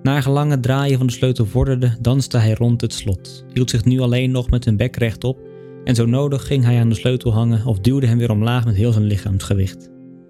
Na 0.04 0.22
gelang 0.22 0.52
het 0.52 0.64
draaien 0.64 0.98
van 0.98 1.08
de 1.08 1.14
sleutel 1.14 1.46
vorderde, 1.46 1.98
danste 2.00 2.38
hij 2.38 2.54
rond 2.54 2.82
het 2.82 2.94
slot, 2.94 3.46
hield 3.54 3.70
zich 3.70 3.86
nu 3.86 4.00
alleen 4.00 4.32
nog 4.32 4.50
met 4.50 4.64
zijn 4.64 4.78
bek 4.78 4.96
rechtop 4.96 5.50
en 5.84 5.96
zo 5.96 6.06
nodig 6.06 6.48
ging 6.48 6.64
hij 6.64 6.80
aan 6.80 6.90
de 6.90 6.96
sleutel 6.96 7.34
hangen 7.34 7.66
of 7.66 7.80
duwde 7.80 8.08
hem 8.08 8.18
weer 8.18 8.32
omlaag 8.32 8.66
met 8.66 8.76
heel 8.76 8.92
zijn 8.92 9.06
lichaamsgewicht. 9.06 9.90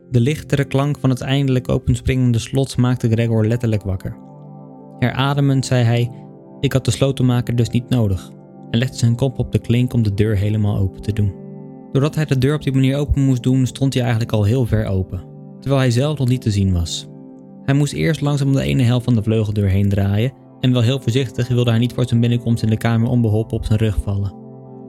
De 0.09 0.19
lichtere 0.19 0.65
klank 0.65 0.97
van 0.99 1.09
het 1.09 1.21
eindelijk 1.21 1.69
openspringende 1.69 2.39
slot 2.39 2.77
maakte 2.77 3.09
Gregor 3.09 3.47
letterlijk 3.47 3.83
wakker. 3.83 4.17
Herademend 4.99 5.65
zei 5.65 5.83
hij: 5.83 6.11
Ik 6.59 6.73
had 6.73 6.85
de 6.85 6.91
slotenmaker 6.91 7.55
dus 7.55 7.69
niet 7.69 7.89
nodig, 7.89 8.29
en 8.71 8.79
legde 8.79 8.97
zijn 8.97 9.15
kop 9.15 9.39
op 9.39 9.51
de 9.51 9.59
klink 9.59 9.93
om 9.93 10.03
de 10.03 10.13
deur 10.13 10.37
helemaal 10.37 10.77
open 10.77 11.01
te 11.01 11.13
doen. 11.13 11.33
Doordat 11.91 12.15
hij 12.15 12.25
de 12.25 12.37
deur 12.37 12.55
op 12.55 12.63
die 12.63 12.73
manier 12.73 12.97
open 12.97 13.21
moest 13.21 13.43
doen, 13.43 13.65
stond 13.65 13.93
hij 13.93 14.01
eigenlijk 14.01 14.31
al 14.31 14.43
heel 14.43 14.65
ver 14.65 14.85
open, 14.85 15.23
terwijl 15.59 15.81
hij 15.81 15.91
zelf 15.91 16.17
nog 16.17 16.27
niet 16.27 16.41
te 16.41 16.51
zien 16.51 16.73
was. 16.73 17.07
Hij 17.63 17.75
moest 17.75 17.93
eerst 17.93 18.21
langzaam 18.21 18.53
de 18.53 18.61
ene 18.61 18.83
helft 18.83 19.05
van 19.05 19.15
de 19.15 19.23
vleugeldeur 19.23 19.67
heen 19.67 19.89
draaien, 19.89 20.33
en 20.59 20.71
wel 20.71 20.81
heel 20.81 20.99
voorzichtig 20.99 21.47
wilde 21.47 21.69
hij 21.69 21.79
niet 21.79 21.93
voor 21.93 22.07
zijn 22.07 22.19
binnenkomst 22.19 22.63
in 22.63 22.69
de 22.69 22.77
kamer 22.77 23.09
onbeholpen 23.09 23.57
op 23.57 23.65
zijn 23.65 23.79
rug 23.79 23.97
vallen. 24.03 24.40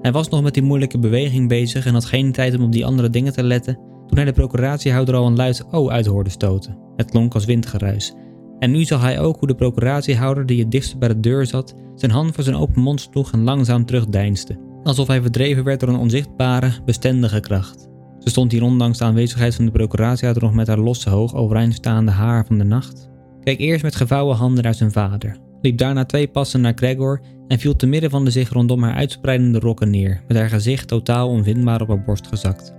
Hij 0.03 0.13
was 0.13 0.29
nog 0.29 0.43
met 0.43 0.55
die 0.55 0.63
moeilijke 0.63 0.99
beweging 0.99 1.49
bezig 1.49 1.87
en 1.87 1.93
had 1.93 2.05
geen 2.05 2.33
tijd 2.33 2.57
om 2.57 2.63
op 2.63 2.73
die 2.73 2.87
andere 2.87 3.11
dingen 3.11 3.33
te 3.33 3.43
letten, 3.43 3.75
toen 4.07 4.17
hij 4.17 4.25
de 4.25 4.33
procuratiehouder 4.33 5.15
al 5.15 5.27
een 5.27 5.37
luid 5.37 5.65
O 5.71 5.91
uit 5.91 6.07
hoorde 6.07 6.31
stoten. 6.31 6.79
Het 6.97 7.11
klonk 7.11 7.35
als 7.35 7.45
windgeruis 7.45 8.15
en 8.63 8.71
nu 8.71 8.85
zag 8.85 9.03
hij 9.03 9.21
ook 9.21 9.39
hoe 9.39 9.49
de 9.49 9.55
procuratiehouder 9.55 10.47
die 10.47 10.61
het 10.61 10.71
dichtst 10.71 10.99
bij 10.99 11.09
de 11.09 11.21
deur 11.21 11.47
zat, 11.47 11.75
zijn 11.95 12.11
hand 12.11 12.35
voor 12.35 12.45
zijn 12.45 12.57
open 12.57 12.83
mond 12.83 13.01
sloeg 13.01 13.33
en 13.33 13.43
langzaam 13.43 13.87
terugdeinsde, 13.87 14.59
alsof 14.83 15.07
hij 15.07 15.21
verdreven 15.23 15.65
werd 15.65 15.81
door 15.81 15.89
een 15.89 15.99
onzichtbare, 15.99 16.73
bestendige 16.85 17.41
kracht. 17.41 17.89
Ze 18.19 18.31
stond 18.31 18.53
hier 18.53 18.63
ondanks 18.63 18.99
de 18.99 19.05
aanwezigheid 19.05 19.55
van 19.55 19.65
de 19.65 19.71
procuratiehouder 19.71 20.43
nog 20.43 20.55
met 20.55 20.67
haar 20.67 20.79
losse, 20.79 21.11
hoog 21.11 21.35
overeindstaande 21.35 22.11
haar 22.11 22.47
van 22.47 22.59
de 22.59 22.65
nacht. 22.65 23.11
Keek 23.41 23.59
eerst 23.59 23.83
met 23.83 23.97
gevouwen 23.97 24.37
handen 24.37 24.65
naar 24.65 24.75
zijn 24.75 24.93
vader, 24.93 25.37
liep 25.63 25.79
daarna 25.79 26.05
twee 26.05 26.29
passen 26.29 26.61
naar 26.61 26.73
Gregor 26.77 27.21
en 27.49 27.59
viel 27.59 27.77
te 27.77 27.87
midden 27.87 28.11
van 28.11 28.25
de 28.25 28.31
zich 28.31 28.49
rondom 28.49 28.83
haar 28.83 28.95
uitspreidende 28.95 29.59
rokken 29.59 29.91
neer, 29.91 30.23
met 30.29 30.37
haar 30.37 30.49
gezicht 30.49 30.89
totaal 30.89 31.29
onvindbaar 31.29 31.81
op 31.81 31.89
haar 31.89 32.03
borst 32.03 32.27
gezakt. 32.27 32.75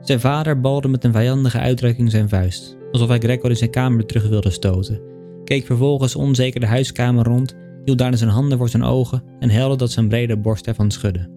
Zijn 0.00 0.20
vader 0.20 0.60
balde 0.60 0.88
met 0.88 1.04
een 1.04 1.12
vijandige 1.12 1.58
uitdrukking 1.58 2.10
zijn 2.10 2.28
vuist, 2.28 2.76
alsof 2.92 3.08
hij 3.08 3.18
Gregor 3.18 3.50
in 3.50 3.56
zijn 3.56 3.70
kamer 3.70 4.06
terug 4.06 4.28
wilde 4.28 4.50
stoten, 4.50 5.00
keek 5.44 5.66
vervolgens 5.66 6.16
onzeker 6.16 6.60
de 6.60 6.66
huiskamer 6.66 7.24
rond, 7.24 7.56
hield 7.84 7.98
daarna 7.98 8.16
zijn 8.16 8.30
handen 8.30 8.58
voor 8.58 8.68
zijn 8.68 8.82
ogen 8.82 9.22
en 9.38 9.50
helde 9.50 9.76
dat 9.76 9.90
zijn 9.90 10.08
brede 10.08 10.36
borst 10.36 10.66
ervan 10.66 10.90
schudde. 10.90 11.28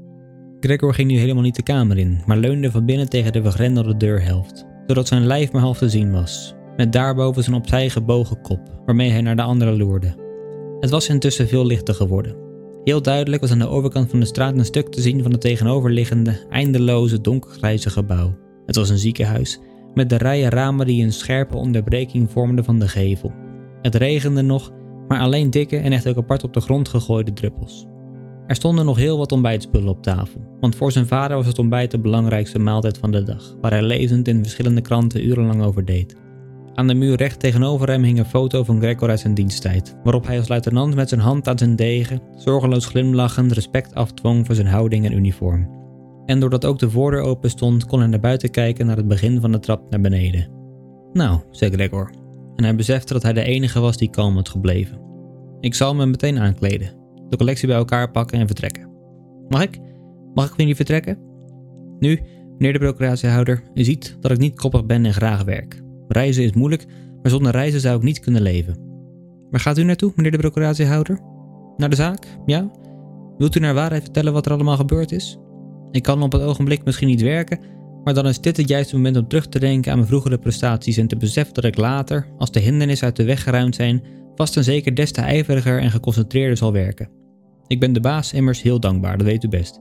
Gregor 0.60 0.94
ging 0.94 1.12
nu 1.12 1.18
helemaal 1.18 1.44
niet 1.44 1.56
de 1.56 1.64
kamer 1.64 1.98
in, 1.98 2.22
maar 2.26 2.38
leunde 2.38 2.72
van 2.72 2.86
binnen 2.86 3.10
tegen 3.10 3.34
de 3.34 3.42
vergrendelde 3.42 3.98
deurhelft, 3.98 4.66
zodat 4.88 5.08
zijn 5.08 5.26
lijf 5.26 5.52
maar 5.52 5.62
half 5.62 5.78
te 5.78 5.90
zien 5.90 6.12
was, 6.12 6.56
met 6.78 6.94
daarboven 6.94 7.44
zijn 7.44 7.56
opzij 7.56 7.90
gebogen 7.90 8.42
kop, 8.42 8.82
waarmee 8.86 9.12
hij 9.12 9.22
naar 9.22 9.36
de 9.36 9.42
andere 9.42 9.78
loerde. 9.78 10.28
Het 10.80 10.90
was 10.90 11.10
intussen 11.10 11.48
veel 11.48 11.66
lichter 11.66 11.94
geworden. 11.94 12.36
Heel 12.84 13.02
duidelijk 13.02 13.42
was 13.42 13.52
aan 13.52 13.60
de 13.60 13.68
overkant 13.68 14.10
van 14.10 14.20
de 14.20 14.26
straat 14.26 14.58
een 14.58 14.66
stuk 14.66 14.90
te 14.90 15.02
zien 15.02 15.24
van 15.24 15.32
het 15.32 15.42
tegenoverliggende, 15.42 16.46
eindeloze, 16.50 17.22
donkergrijze 17.22 17.90
gebouw. 17.90 18.38
Het 18.66 18.76
was 18.76 18.90
een 18.90 18.98
ziekenhuis, 18.98 19.60
met 19.94 20.10
de 20.10 20.18
rijen 20.18 20.50
ramen 20.50 20.86
die 20.86 21.04
een 21.04 21.14
scherpe 21.14 21.58
onderbreking 21.58 22.32
vormden 22.32 22.66
van 22.66 22.80
de 22.80 22.88
gevel. 22.88 23.32
Het 23.82 23.96
regende 23.96 24.42
nog, 24.42 24.72
maar 25.08 25.20
alleen 25.20 25.50
dikke 25.50 25.78
en 25.78 25.92
echt 25.92 26.08
ook 26.08 26.18
apart 26.18 26.44
op 26.44 26.54
de 26.54 26.62
grond 26.62 26.90
gegooide 26.90 27.34
druppels. 27.34 27.88
Er 28.48 28.56
stonden 28.56 28.86
nog 28.86 28.98
heel 28.98 29.18
wat 29.18 29.32
ontbijtspullen 29.32 29.90
op 29.90 30.04
tafel, 30.04 30.42
want 30.60 30.76
voor 30.76 30.92
zijn 30.92 31.08
vader 31.08 31.38
was 31.38 31.46
het 31.46 31.60
ontbijt 31.60 31.92
de 31.92 32.00
belangrijkste 32.00 32.60
maaltijd 32.60 32.98
van 32.98 33.12
de 33.12 33.24
dag, 33.24 33.56
waar 33.62 33.72
hij 33.72 33.84
lezend 33.84 34.28
in 34.28 34.42
verschillende 34.42 34.82
kranten 34.82 35.26
urenlang 35.26 35.64
over 35.64 35.86
deed. 35.86 36.16
Aan 36.80 36.88
de 36.88 36.94
muur 36.94 37.16
recht 37.16 37.40
tegenover 37.40 37.90
hem 37.90 38.04
hing 38.04 38.20
een 38.20 38.26
foto 38.26 38.64
van 38.64 38.80
Gregor 38.80 39.10
uit 39.10 39.20
zijn 39.20 39.34
diensttijd, 39.34 39.96
waarop 40.04 40.26
hij 40.28 40.38
als 40.38 40.48
luitenant 40.48 40.96
met 40.96 41.10
zijn 41.10 41.22
hand 41.22 41.48
aan 41.48 41.58
zijn 41.58 41.76
degen, 41.76 42.22
zorgeloos 42.36 42.86
glimlachend, 42.86 43.52
respect 43.52 43.96
afdwong 43.96 44.46
voor 44.46 44.56
zijn 44.56 44.68
houding 44.68 45.06
en 45.06 45.14
uniform. 45.14 45.70
En 46.26 46.40
doordat 46.40 46.66
ook 46.66 46.80
de 46.80 46.90
voordeur 46.90 47.22
open 47.22 47.50
stond, 47.50 47.86
kon 47.86 48.00
hij 48.00 48.08
naar 48.08 48.20
buiten 48.20 48.52
kijken 48.52 48.86
naar 48.86 48.98
het 48.98 49.08
begin 49.08 49.42
van 49.42 49.52
de 49.52 49.60
trap 49.60 49.90
naar 49.90 50.02
beneden. 50.02 50.50
Nou, 51.14 51.40
zei 51.52 51.72
Gregor, 51.72 52.12
en 52.56 52.64
hij 52.64 52.76
besefte 52.76 53.14
dat 53.14 53.24
hij 53.24 53.34
de 53.34 53.44
enige 53.44 53.80
was 53.80 53.98
die 53.98 54.10
kalm 54.10 54.36
had 54.36 54.50
gebleven. 54.50 55.02
Ik 55.60 55.74
zal 55.74 55.96
me 55.96 56.06
meteen 56.06 56.40
aankleden, 56.40 56.94
de 57.30 57.38
collectie 57.38 57.68
bij 57.68 57.78
elkaar 57.78 58.12
pakken 58.12 58.40
en 58.40 58.48
vertrekken. 58.48 58.90
Mag 59.50 59.62
ik? 59.62 59.80
Mag 60.34 60.44
ik 60.44 60.50
van 60.50 60.60
jullie 60.60 60.76
vertrekken? 60.76 61.18
Nu, 62.00 62.22
meneer 62.58 62.74
de 62.74 62.80
procuratiehouder, 62.80 63.64
u 63.74 63.84
ziet 63.84 64.18
dat 64.20 64.32
ik 64.32 64.38
niet 64.38 64.60
koppig 64.60 64.86
ben 64.86 65.06
en 65.06 65.14
graag 65.14 65.44
werk. 65.44 65.88
Reizen 66.10 66.44
is 66.44 66.54
moeilijk, 66.54 66.86
maar 67.22 67.32
zonder 67.32 67.52
reizen 67.52 67.80
zou 67.80 67.98
ik 67.98 68.04
niet 68.04 68.20
kunnen 68.20 68.42
leven. 68.42 68.78
Waar 69.52 69.60
gaat 69.60 69.78
u 69.78 69.84
naartoe, 69.84 70.12
meneer 70.16 70.32
de 70.32 70.38
procuratiehouder? 70.38 71.20
Naar 71.78 71.90
de 71.90 71.96
zaak, 71.96 72.26
ja? 72.46 72.72
Wilt 73.38 73.56
u 73.56 73.60
naar 73.60 73.74
waarheid 73.74 74.04
vertellen 74.04 74.34
wat 74.34 74.46
er 74.46 74.52
allemaal 74.52 74.76
gebeurd 74.76 75.12
is? 75.12 75.38
Ik 75.92 76.04
kan 76.04 76.24
op 76.24 76.32
het 76.32 76.42
ogenblik 76.42 76.84
misschien 76.84 77.08
niet 77.08 77.22
werken, 77.22 77.60
maar 78.04 78.14
dan 78.14 78.28
is 78.28 78.42
dit 78.42 78.58
het 78.58 78.70
juiste 78.70 78.96
moment 78.96 79.18
om 79.18 79.28
terug 79.28 79.48
te 79.48 79.60
denken 79.60 79.92
aan 79.92 79.98
mijn 79.98 80.10
vroegere 80.10 80.38
prestaties 80.38 80.98
en 80.98 81.08
te 81.08 81.18
beseffen 81.18 81.54
dat 81.54 81.64
ik 81.64 81.78
later, 81.78 82.28
als 82.38 82.52
de 82.52 82.60
hindernissen 82.60 83.08
uit 83.08 83.16
de 83.16 83.24
weg 83.24 83.44
geruimd 83.44 83.76
zijn, 83.76 84.04
vast 84.36 84.58
en 84.58 84.64
zeker 84.64 84.96
des 84.96 85.12
te 85.12 85.22
ijveriger 85.22 85.80
en 85.80 85.92
geconcentreerder 85.92 86.58
zal 86.58 86.72
werken. 86.72 87.10
Ik 87.68 87.80
ben 87.80 87.94
de 87.94 88.00
baas 88.00 88.34
immers 88.34 88.62
heel 88.62 88.80
dankbaar, 88.80 89.18
dat 89.18 89.28
weet 89.28 89.44
u 89.44 89.48
best. 89.48 89.80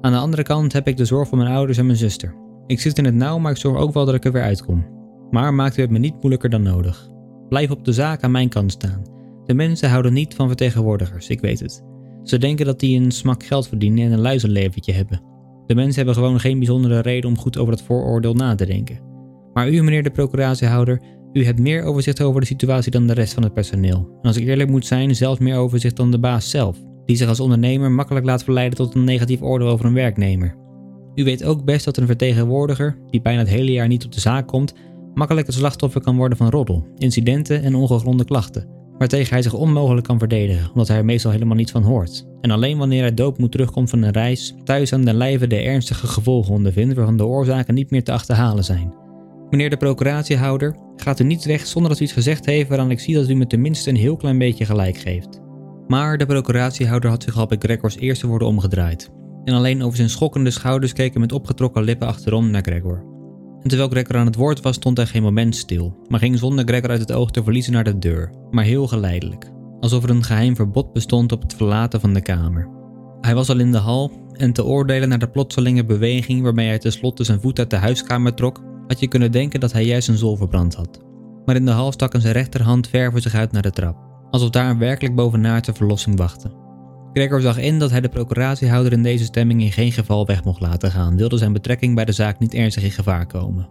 Aan 0.00 0.12
de 0.12 0.18
andere 0.18 0.42
kant 0.42 0.72
heb 0.72 0.88
ik 0.88 0.96
de 0.96 1.04
zorg 1.04 1.28
voor 1.28 1.38
mijn 1.38 1.50
ouders 1.50 1.78
en 1.78 1.86
mijn 1.86 1.98
zuster. 1.98 2.34
Ik 2.66 2.80
zit 2.80 2.98
in 2.98 3.04
het 3.04 3.14
nauw, 3.14 3.38
maar 3.38 3.52
ik 3.52 3.56
zorg 3.56 3.78
ook 3.78 3.92
wel 3.92 4.04
dat 4.04 4.14
ik 4.14 4.24
er 4.24 4.32
weer 4.32 4.42
uitkom. 4.42 4.99
Maar 5.30 5.54
maakt 5.54 5.76
u 5.76 5.80
het 5.80 5.90
me 5.90 5.98
niet 5.98 6.14
moeilijker 6.14 6.50
dan 6.50 6.62
nodig. 6.62 7.08
Blijf 7.48 7.70
op 7.70 7.84
de 7.84 7.92
zaak 7.92 8.22
aan 8.22 8.30
mijn 8.30 8.48
kant 8.48 8.72
staan. 8.72 9.02
De 9.46 9.54
mensen 9.54 9.90
houden 9.90 10.12
niet 10.12 10.34
van 10.34 10.46
vertegenwoordigers, 10.46 11.28
ik 11.28 11.40
weet 11.40 11.60
het. 11.60 11.82
Ze 12.22 12.38
denken 12.38 12.66
dat 12.66 12.80
die 12.80 13.00
een 13.00 13.10
smak 13.10 13.44
geld 13.44 13.68
verdienen 13.68 14.04
en 14.04 14.12
een 14.12 14.20
luizenleventje 14.20 14.92
hebben. 14.92 15.22
De 15.66 15.74
mensen 15.74 15.96
hebben 15.96 16.14
gewoon 16.14 16.40
geen 16.40 16.58
bijzondere 16.58 17.00
reden 17.00 17.30
om 17.30 17.38
goed 17.38 17.58
over 17.58 17.76
dat 17.76 17.82
vooroordeel 17.82 18.34
na 18.34 18.54
te 18.54 18.66
denken. 18.66 19.00
Maar 19.52 19.70
u, 19.70 19.82
meneer 19.82 20.02
de 20.02 20.10
procuratiehouder, 20.10 21.00
u 21.32 21.44
hebt 21.44 21.58
meer 21.58 21.82
overzicht 21.82 22.22
over 22.22 22.40
de 22.40 22.46
situatie 22.46 22.90
dan 22.90 23.06
de 23.06 23.12
rest 23.12 23.34
van 23.34 23.42
het 23.42 23.54
personeel. 23.54 23.96
En 23.96 24.26
als 24.28 24.36
ik 24.36 24.46
eerlijk 24.46 24.70
moet 24.70 24.86
zijn, 24.86 25.16
zelfs 25.16 25.40
meer 25.40 25.56
overzicht 25.56 25.96
dan 25.96 26.10
de 26.10 26.18
baas 26.18 26.50
zelf, 26.50 26.78
die 27.04 27.16
zich 27.16 27.28
als 27.28 27.40
ondernemer 27.40 27.90
makkelijk 27.90 28.26
laat 28.26 28.44
verleiden 28.44 28.78
tot 28.78 28.94
een 28.94 29.04
negatief 29.04 29.42
oordeel 29.42 29.68
over 29.68 29.84
een 29.84 29.94
werknemer. 29.94 30.56
U 31.14 31.24
weet 31.24 31.44
ook 31.44 31.64
best 31.64 31.84
dat 31.84 31.96
een 31.96 32.06
vertegenwoordiger, 32.06 32.98
die 33.10 33.22
bijna 33.22 33.38
het 33.38 33.48
hele 33.48 33.72
jaar 33.72 33.88
niet 33.88 34.04
op 34.04 34.12
de 34.12 34.20
zaak 34.20 34.46
komt, 34.46 34.74
makkelijk 35.14 35.46
het 35.46 35.56
slachtoffer 35.56 36.00
kan 36.00 36.16
worden 36.16 36.38
van 36.38 36.50
roddel, 36.50 36.86
incidenten 36.96 37.62
en 37.62 37.74
ongegronde 37.74 38.24
klachten, 38.24 38.68
waartegen 38.98 39.32
hij 39.32 39.42
zich 39.42 39.54
onmogelijk 39.54 40.06
kan 40.06 40.18
verdedigen, 40.18 40.70
omdat 40.70 40.88
hij 40.88 40.96
er 40.96 41.04
meestal 41.04 41.30
helemaal 41.30 41.56
niets 41.56 41.72
van 41.72 41.82
hoort. 41.82 42.26
En 42.40 42.50
alleen 42.50 42.78
wanneer 42.78 43.00
hij 43.00 43.14
doodmoed 43.14 43.52
terugkomt 43.52 43.90
van 43.90 44.02
een 44.02 44.12
reis, 44.12 44.54
thuis 44.64 44.92
aan 44.92 45.04
den 45.04 45.14
lijve 45.14 45.46
de 45.46 45.56
ernstige 45.56 46.06
gevolgen 46.06 46.54
ondervindt 46.54 46.94
waarvan 46.94 47.16
de 47.16 47.26
oorzaken 47.26 47.74
niet 47.74 47.90
meer 47.90 48.04
te 48.04 48.12
achterhalen 48.12 48.64
zijn. 48.64 48.94
Meneer 49.50 49.70
de 49.70 49.76
procuratiehouder, 49.76 50.76
gaat 50.96 51.20
u 51.20 51.24
niet 51.24 51.44
weg 51.44 51.66
zonder 51.66 51.90
dat 51.90 52.00
u 52.00 52.02
iets 52.04 52.12
gezegd 52.12 52.46
heeft 52.46 52.68
waaraan 52.68 52.90
ik 52.90 53.00
zie 53.00 53.14
dat 53.14 53.28
u 53.28 53.34
me 53.34 53.46
tenminste 53.46 53.90
een 53.90 53.96
heel 53.96 54.16
klein 54.16 54.38
beetje 54.38 54.64
gelijk 54.64 54.96
geeft. 54.96 55.40
Maar 55.86 56.18
de 56.18 56.26
procuratiehouder 56.26 57.10
had 57.10 57.22
zich 57.22 57.36
al 57.36 57.46
bij 57.46 57.58
Gregors 57.60 57.96
eerste 57.96 58.26
woorden 58.26 58.48
omgedraaid. 58.48 59.10
En 59.44 59.54
alleen 59.54 59.82
over 59.82 59.96
zijn 59.96 60.10
schokkende 60.10 60.50
schouders 60.50 60.92
hij 60.94 61.10
met 61.14 61.32
opgetrokken 61.32 61.82
lippen 61.82 62.08
achterom 62.08 62.50
naar 62.50 62.62
Gregor. 62.62 63.09
En 63.62 63.68
terwijl 63.68 63.90
Gregor 63.90 64.16
aan 64.16 64.26
het 64.26 64.36
woord 64.36 64.60
was, 64.60 64.74
stond 64.74 64.96
hij 64.96 65.06
geen 65.06 65.22
moment 65.22 65.56
stil, 65.56 65.96
maar 66.08 66.20
ging 66.20 66.38
zonder 66.38 66.64
Gregor 66.64 66.90
uit 66.90 67.00
het 67.00 67.12
oog 67.12 67.30
te 67.30 67.42
verliezen 67.42 67.72
naar 67.72 67.84
de 67.84 67.98
deur, 67.98 68.32
maar 68.50 68.64
heel 68.64 68.86
geleidelijk, 68.86 69.50
alsof 69.80 70.02
er 70.02 70.10
een 70.10 70.24
geheim 70.24 70.56
verbod 70.56 70.92
bestond 70.92 71.32
op 71.32 71.42
het 71.42 71.54
verlaten 71.54 72.00
van 72.00 72.14
de 72.14 72.20
kamer. 72.20 72.68
Hij 73.20 73.34
was 73.34 73.48
al 73.48 73.58
in 73.58 73.72
de 73.72 73.78
hal 73.78 74.12
en 74.32 74.52
te 74.52 74.64
oordelen 74.64 75.08
naar 75.08 75.18
de 75.18 75.30
plotselinge 75.30 75.84
beweging 75.84 76.42
waarmee 76.42 76.68
hij 76.68 76.78
tenslotte 76.78 77.24
zijn 77.24 77.40
voet 77.40 77.58
uit 77.58 77.70
de 77.70 77.76
huiskamer 77.76 78.34
trok, 78.34 78.62
had 78.86 79.00
je 79.00 79.08
kunnen 79.08 79.32
denken 79.32 79.60
dat 79.60 79.72
hij 79.72 79.84
juist 79.84 80.08
een 80.08 80.16
zol 80.18 80.36
verbrand 80.36 80.74
had. 80.74 81.00
Maar 81.44 81.56
in 81.56 81.64
de 81.64 81.70
hal 81.70 81.92
stak 81.92 82.14
zijn 82.18 82.32
rechterhand 82.32 82.88
ver 82.88 83.10
voor 83.10 83.20
zich 83.20 83.34
uit 83.34 83.52
naar 83.52 83.62
de 83.62 83.70
trap, 83.70 83.96
alsof 84.30 84.50
daar 84.50 84.78
werkelijk 84.78 85.14
bovenaardse 85.14 85.74
verlossing 85.74 86.16
wachtte. 86.18 86.69
Gregor 87.12 87.40
zag 87.40 87.58
in 87.58 87.78
dat 87.78 87.90
hij 87.90 88.00
de 88.00 88.08
procuratiehouder 88.08 88.92
in 88.92 89.02
deze 89.02 89.24
stemming 89.24 89.62
in 89.62 89.72
geen 89.72 89.92
geval 89.92 90.26
weg 90.26 90.44
mocht 90.44 90.60
laten 90.60 90.90
gaan, 90.90 91.16
wilde 91.16 91.38
zijn 91.38 91.52
betrekking 91.52 91.94
bij 91.94 92.04
de 92.04 92.12
zaak 92.12 92.38
niet 92.38 92.54
ernstig 92.54 92.82
in 92.82 92.90
gevaar 92.90 93.26
komen. 93.26 93.68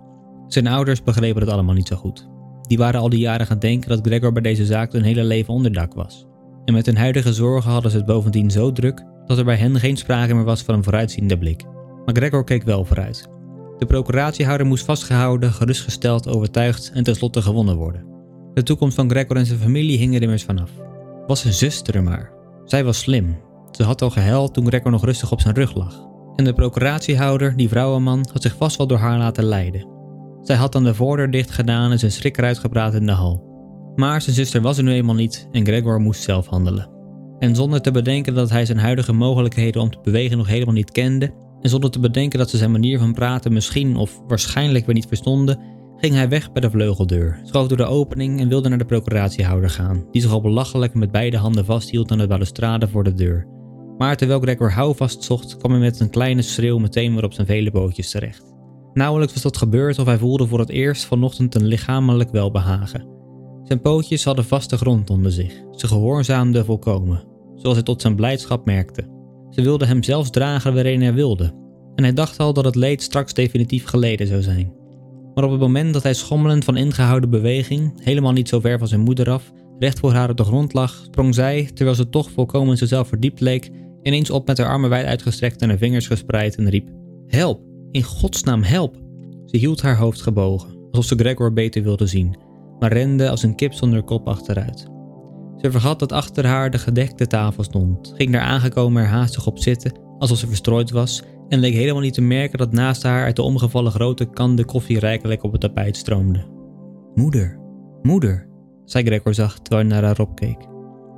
Zijn 0.48 0.68
ouders 0.68 1.04
begrepen 1.04 1.42
het 1.42 1.52
allemaal 1.52 1.76
niet 1.76 1.88
zo 1.88 1.96
goed. 1.96 2.28
Die 2.62 2.78
waren 2.78 3.00
al 3.00 3.10
die 3.10 3.20
jaren 3.20 3.46
gaan 3.46 3.60
denken 3.60 3.90
dat 3.90 4.06
Gregor 4.06 4.32
bij 4.32 4.42
deze 4.42 4.66
zaak 4.66 4.92
hun 4.92 5.04
hele 5.04 5.24
leven 5.24 5.54
onderdak 5.54 5.94
was. 5.94 6.28
En 6.66 6.74
met 6.74 6.86
hun 6.86 6.98
huidige 6.98 7.34
zorgen 7.34 7.72
hadden 7.72 7.92
ze 7.92 7.98
het 7.98 8.06
bovendien 8.06 8.52
zo 8.52 8.72
druk 8.72 9.06
dat 9.26 9.38
er 9.38 9.46
bij 9.46 9.56
hen 9.56 9.80
geen 9.80 9.98
sprake 9.98 10.34
meer 10.34 10.44
was 10.44 10.62
van 10.62 10.76
een 10.76 10.84
vooruitziende 10.84 11.38
blik. 11.38 11.64
Maar 12.06 12.16
Gregor 12.16 12.44
keek 12.44 12.64
wel 12.64 12.86
vooruit. 12.86 13.28
De 13.78 13.86
procuratiehouder 13.86 14.68
moest 14.68 14.86
vastgehouden, 14.86 15.52
gerustgesteld, 15.52 16.28
overtuigd 16.28 16.92
en 16.94 17.04
tenslotte 17.04 17.42
gewonnen 17.42 17.76
worden. 17.76 18.06
De 18.54 18.64
toekomst 18.64 18.96
van 18.96 19.10
Gregor 19.10 19.36
en 19.36 19.46
zijn 19.46 19.60
familie 19.60 19.98
hing 19.98 20.16
er 20.16 20.22
immers 20.22 20.44
vanaf. 20.44 20.72
Was 21.28 21.42
zijn 21.42 21.54
zuster 21.54 21.96
er 21.96 22.04
maar. 22.04 22.38
Zij 22.70 22.84
was 22.84 23.00
slim. 23.00 23.38
Ze 23.72 23.84
had 23.84 24.02
al 24.02 24.10
gehuild 24.10 24.54
toen 24.54 24.68
Gregor 24.68 24.92
nog 24.92 25.06
rustig 25.06 25.32
op 25.32 25.42
zijn 25.42 25.56
rug 25.56 25.76
lag. 25.76 26.08
En 26.36 26.44
de 26.44 26.54
procuratiehouder, 26.54 27.56
die 27.56 27.70
vrouwenman, 27.70 28.28
had 28.32 28.42
zich 28.42 28.56
vast 28.56 28.78
wel 28.78 28.88
door 28.88 28.98
haar 28.98 29.18
laten 29.18 29.44
leiden. 29.44 29.88
Zij 30.42 30.56
had 30.56 30.72
dan 30.72 30.84
de 30.84 30.94
voordeur 30.94 31.32
dicht 31.32 31.52
gedaan 31.52 31.92
en 31.92 32.00
zijn 32.00 32.12
schrik 32.12 32.38
eruit 32.38 32.60
gepraat 32.60 32.94
in 32.94 33.06
de 33.06 33.12
hal. 33.12 33.44
Maar 33.96 34.22
zijn 34.22 34.36
zuster 34.36 34.62
was 34.62 34.78
er 34.78 34.84
nu 34.84 34.92
eenmaal 34.92 35.16
niet 35.16 35.48
en 35.52 35.66
Gregor 35.66 36.00
moest 36.00 36.22
zelf 36.22 36.48
handelen. 36.48 36.90
En 37.40 37.56
zonder 37.56 37.82
te 37.82 37.92
bedenken 37.92 38.34
dat 38.34 38.50
hij 38.50 38.66
zijn 38.66 38.80
huidige 38.80 39.14
mogelijkheden 39.14 39.82
om 39.82 39.90
te 39.90 40.00
bewegen 40.04 40.38
nog 40.38 40.48
helemaal 40.48 40.74
niet 40.74 40.92
kende, 40.92 41.34
en 41.62 41.70
zonder 41.70 41.92
te 41.92 42.00
bedenken 42.00 42.40
dat 42.40 42.50
ze 42.50 42.58
zijn 42.58 42.72
manier 42.72 43.00
van 43.00 43.14
praten 43.14 43.54
misschien 43.54 43.96
of 43.96 44.22
waarschijnlijk 44.28 44.86
weer 44.86 44.96
niet 44.96 45.08
verstonden, 45.08 45.60
ging 46.00 46.14
hij 46.14 46.30
weg 46.30 46.52
bij 46.52 46.62
de 46.62 46.70
vleugeldeur, 46.70 47.40
schoof 47.44 47.68
door 47.68 47.78
de 47.78 47.86
opening 47.86 48.40
en 48.40 48.48
wilde 48.48 48.70
naar 48.70 48.78
de 48.78 48.86
procuratiehouder 48.86 49.70
gaan, 49.70 50.06
die 50.12 50.22
zich 50.22 50.32
al 50.32 50.42
belachelijk 50.42 50.94
met 50.94 51.12
beide 51.12 51.38
handen 51.38 51.66
vasthield 51.66 52.12
aan 52.12 52.18
de 52.18 52.28
balustrade 52.28 52.88
voor 52.88 53.04
de 53.04 53.14
deur. 53.14 53.48
Maar 53.98 54.18
terwijl 54.18 54.40
Gregor 54.40 54.72
houvast 54.72 55.24
zocht, 55.24 55.58
kwam 55.58 55.72
hij 55.72 55.80
met 55.80 56.00
een 56.00 56.10
kleine 56.10 56.42
schreeuw 56.42 56.78
meteen 56.78 57.14
weer 57.14 57.24
op 57.24 57.34
zijn 57.34 57.48
vele 57.48 57.72
bootjes 57.72 58.12
terecht. 58.12 58.56
Nauwelijks 58.94 59.34
was 59.34 59.44
dat 59.44 59.58
gebeurd 59.58 60.00
of 60.00 60.06
hij 60.06 60.18
voelde 60.18 60.48
voor 60.48 60.60
het 60.60 60.70
eerst 60.70 61.06
vanochtend 61.06 61.56
een 61.56 61.66
lichamelijk 61.66 62.32
welbehagen. 62.32 63.08
Zijn 63.64 63.82
pootjes 63.82 64.24
hadden 64.24 64.46
vaste 64.46 64.78
grond 64.78 65.10
onder 65.10 65.32
zich, 65.32 65.54
ze 65.72 65.88
gehoorzaamden 65.88 66.66
volkomen, 66.66 67.24
zoals 67.56 67.76
hij 67.76 67.86
tot 67.86 68.02
zijn 68.02 68.16
blijdschap 68.16 68.66
merkte. 68.66 69.18
Ze 69.50 69.62
wilden 69.62 69.88
hem 69.88 70.04
zelfs 70.04 70.30
dragen 70.30 70.74
waarin 70.74 71.02
hij 71.02 71.14
wilde, 71.14 71.54
en 71.96 72.04
hij 72.04 72.14
dacht 72.14 72.40
al 72.40 72.54
dat 72.54 72.66
het 72.66 72.76
leed 72.76 73.02
straks 73.02 73.34
definitief 73.34 73.86
geleden 73.86 74.28
zou 74.28 74.42
zijn. 74.42 74.79
Maar 75.40 75.48
op 75.48 75.54
het 75.54 75.64
moment 75.64 75.94
dat 75.94 76.04
hij 76.04 76.14
schommelend 76.14 76.64
van 76.64 76.78
ingehouden 76.78 77.30
beweging, 77.30 77.94
helemaal 78.04 78.32
niet 78.32 78.50
zo 78.50 78.60
ver 78.60 78.78
van 78.78 78.88
zijn 78.88 79.02
moeder 79.02 79.30
af, 79.30 79.52
recht 79.78 80.00
voor 80.00 80.12
haar 80.12 80.30
op 80.30 80.38
de 80.38 80.44
grond 80.44 80.74
lag, 80.74 81.02
sprong 81.06 81.36
zij, 81.36 81.70
terwijl 81.74 81.96
ze 81.96 82.10
toch 82.10 82.32
volkomen 82.32 82.78
zichzelf 82.78 83.08
verdiept 83.08 83.40
leek, 83.40 83.70
ineens 84.02 84.30
op 84.30 84.48
met 84.48 84.58
haar 84.58 84.68
armen 84.68 84.90
wijd 84.90 85.06
uitgestrekt 85.06 85.62
en 85.62 85.70
haar 85.70 85.78
vingers 85.78 86.08
gespreid 86.08 86.56
en 86.56 86.70
riep: 86.70 86.90
Help! 87.28 87.62
In 87.92 88.04
godsnaam 88.04 88.64
help! 88.64 88.96
Ze 89.46 89.58
hield 89.58 89.82
haar 89.82 89.98
hoofd 89.98 90.22
gebogen, 90.22 90.70
alsof 90.92 91.06
ze 91.06 91.16
Gregor 91.16 91.54
beter 91.54 91.84
wilde 91.84 92.08
zien, 92.08 92.38
maar 92.80 92.94
rende 92.94 93.30
als 93.30 93.44
een 93.44 93.56
kip 93.56 93.74
zonder 93.74 94.04
kop 94.04 94.28
achteruit. 94.28 94.88
Ze 95.58 95.72
vergat 95.72 96.00
dat 96.00 96.12
achter 96.12 96.46
haar 96.46 96.72
de 96.72 96.80
gedekte 96.80 97.28
tafel 97.28 97.64
stond, 97.64 98.14
ging 98.16 98.32
daar 98.32 98.42
aangekomen 98.42 99.02
er 99.02 99.10
haastig 99.10 99.48
op 99.48 99.60
zitten, 99.60 99.92
alsof 100.18 100.38
ze 100.38 100.48
verstrooid 100.48 100.92
was, 100.92 101.24
en 101.50 101.60
leek 101.60 101.74
helemaal 101.74 102.02
niet 102.02 102.14
te 102.14 102.22
merken 102.22 102.58
dat 102.58 102.72
naast 102.72 103.04
haar 103.04 103.24
uit 103.24 103.36
de 103.36 103.42
omgevallen 103.42 103.92
grote 103.92 104.26
kan 104.26 104.56
de 104.56 104.66
koffie 104.66 105.00
rijkelijk 105.00 105.44
op 105.44 105.52
het 105.52 105.62
tapijt 105.62 105.98
stroomde. 105.98 106.44
Moeder, 107.16 107.60
moeder, 108.02 108.48
zei 108.86 109.06
Gregor 109.06 109.34
zacht 109.34 109.64
terwijl 109.64 109.88
hij 109.88 109.96
naar 109.96 110.08
haar 110.08 110.20
opkeek. 110.20 110.58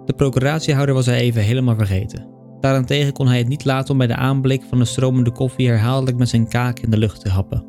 De 0.05 0.13
procuratiehouder 0.13 0.95
was 0.95 1.05
hij 1.05 1.19
even 1.19 1.41
helemaal 1.41 1.75
vergeten. 1.75 2.27
Daarentegen 2.59 3.13
kon 3.13 3.27
hij 3.27 3.37
het 3.37 3.47
niet 3.47 3.65
laten 3.65 3.91
om 3.91 3.97
bij 3.97 4.07
de 4.07 4.15
aanblik 4.15 4.63
van 4.69 4.77
de 4.77 4.85
stromende 4.85 5.31
koffie 5.31 5.67
herhaaldelijk 5.67 6.17
met 6.17 6.29
zijn 6.29 6.47
kaak 6.47 6.79
in 6.79 6.89
de 6.89 6.97
lucht 6.97 7.21
te 7.21 7.29
happen. 7.29 7.65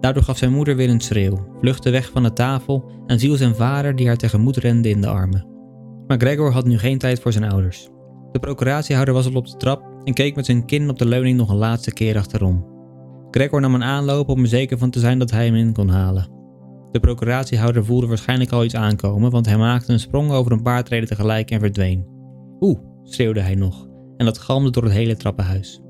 Daardoor 0.00 0.22
gaf 0.22 0.38
zijn 0.38 0.52
moeder 0.52 0.76
weer 0.76 0.90
een 0.90 1.00
schreeuw, 1.00 1.46
vluchtte 1.60 1.90
weg 1.90 2.10
van 2.10 2.22
de 2.22 2.32
tafel 2.32 2.90
en 3.06 3.18
ziel 3.18 3.36
zijn 3.36 3.54
vader 3.54 3.96
die 3.96 4.06
haar 4.06 4.16
tegemoet 4.16 4.56
rende 4.56 4.88
in 4.88 5.00
de 5.00 5.06
armen. 5.06 5.46
Maar 6.06 6.18
Gregor 6.18 6.52
had 6.52 6.64
nu 6.64 6.78
geen 6.78 6.98
tijd 6.98 7.20
voor 7.20 7.32
zijn 7.32 7.50
ouders. 7.50 7.88
De 8.32 8.38
procuratiehouder 8.38 9.14
was 9.14 9.26
al 9.26 9.34
op 9.34 9.46
de 9.46 9.56
trap 9.56 9.89
en 10.04 10.14
keek 10.14 10.36
met 10.36 10.46
zijn 10.46 10.64
kin 10.64 10.90
op 10.90 10.98
de 10.98 11.06
leuning 11.06 11.36
nog 11.36 11.48
een 11.48 11.56
laatste 11.56 11.92
keer 11.92 12.16
achterom. 12.16 12.66
Gregor 13.30 13.60
nam 13.60 13.74
een 13.74 13.84
aanloop 13.84 14.28
om 14.28 14.40
er 14.40 14.48
zeker 14.48 14.78
van 14.78 14.90
te 14.90 14.98
zijn 14.98 15.18
dat 15.18 15.30
hij 15.30 15.44
hem 15.44 15.54
in 15.54 15.72
kon 15.72 15.88
halen. 15.88 16.28
De 16.92 17.00
procuratiehouder 17.00 17.84
voelde 17.84 18.06
waarschijnlijk 18.06 18.52
al 18.52 18.64
iets 18.64 18.74
aankomen, 18.74 19.30
want 19.30 19.46
hij 19.46 19.56
maakte 19.56 19.92
een 19.92 20.00
sprong 20.00 20.30
over 20.30 20.52
een 20.52 20.62
paar 20.62 20.84
treden 20.84 21.08
tegelijk 21.08 21.50
en 21.50 21.60
verdween. 21.60 22.06
Oeh, 22.60 22.78
schreeuwde 23.02 23.40
hij 23.40 23.54
nog, 23.54 23.88
en 24.16 24.24
dat 24.24 24.38
galmde 24.38 24.70
door 24.70 24.82
het 24.82 24.92
hele 24.92 25.16
trappenhuis. 25.16 25.80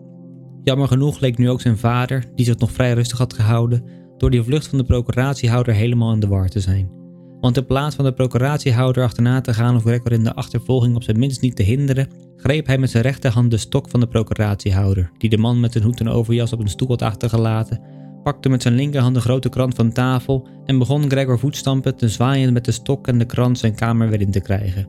Jammer 0.62 0.88
genoeg 0.88 1.20
leek 1.20 1.38
nu 1.38 1.50
ook 1.50 1.60
zijn 1.60 1.78
vader, 1.78 2.24
die 2.34 2.44
zich 2.44 2.58
nog 2.58 2.72
vrij 2.72 2.92
rustig 2.92 3.18
had 3.18 3.34
gehouden, 3.34 3.84
door 4.16 4.30
die 4.30 4.42
vlucht 4.42 4.66
van 4.66 4.78
de 4.78 4.84
procuratiehouder 4.84 5.74
helemaal 5.74 6.12
in 6.12 6.20
de 6.20 6.28
war 6.28 6.48
te 6.48 6.60
zijn. 6.60 6.99
Want 7.40 7.56
in 7.56 7.66
plaats 7.66 7.96
van 7.96 8.04
de 8.04 8.12
procuratiehouder 8.12 9.02
achterna 9.02 9.40
te 9.40 9.54
gaan 9.54 9.76
of 9.76 9.82
Gregor 9.82 10.12
in 10.12 10.24
de 10.24 10.34
achtervolging 10.34 10.96
op 10.96 11.02
zijn 11.02 11.18
minst 11.18 11.40
niet 11.40 11.56
te 11.56 11.62
hinderen, 11.62 12.08
greep 12.36 12.66
hij 12.66 12.78
met 12.78 12.90
zijn 12.90 13.02
rechterhand 13.02 13.50
de 13.50 13.56
stok 13.56 13.88
van 13.88 14.00
de 14.00 14.06
procuratiehouder, 14.06 15.10
die 15.18 15.30
de 15.30 15.38
man 15.38 15.60
met 15.60 15.74
een 15.74 15.82
hoed 15.82 16.00
en 16.00 16.08
overjas 16.08 16.52
op 16.52 16.60
een 16.60 16.68
stoel 16.68 16.88
had 16.88 17.02
achtergelaten, 17.02 17.80
pakte 18.22 18.48
met 18.48 18.62
zijn 18.62 18.74
linkerhand 18.74 19.14
de 19.14 19.20
grote 19.20 19.48
krant 19.48 19.74
van 19.74 19.92
tafel 19.92 20.48
en 20.64 20.78
begon 20.78 21.10
Gregor 21.10 21.38
voetstampen 21.38 21.96
te 21.96 22.08
zwaaien 22.08 22.52
met 22.52 22.64
de 22.64 22.72
stok 22.72 23.06
en 23.06 23.18
de 23.18 23.24
krant 23.24 23.58
zijn 23.58 23.74
kamer 23.74 24.08
weer 24.08 24.20
in 24.20 24.30
te 24.30 24.40
krijgen. 24.40 24.88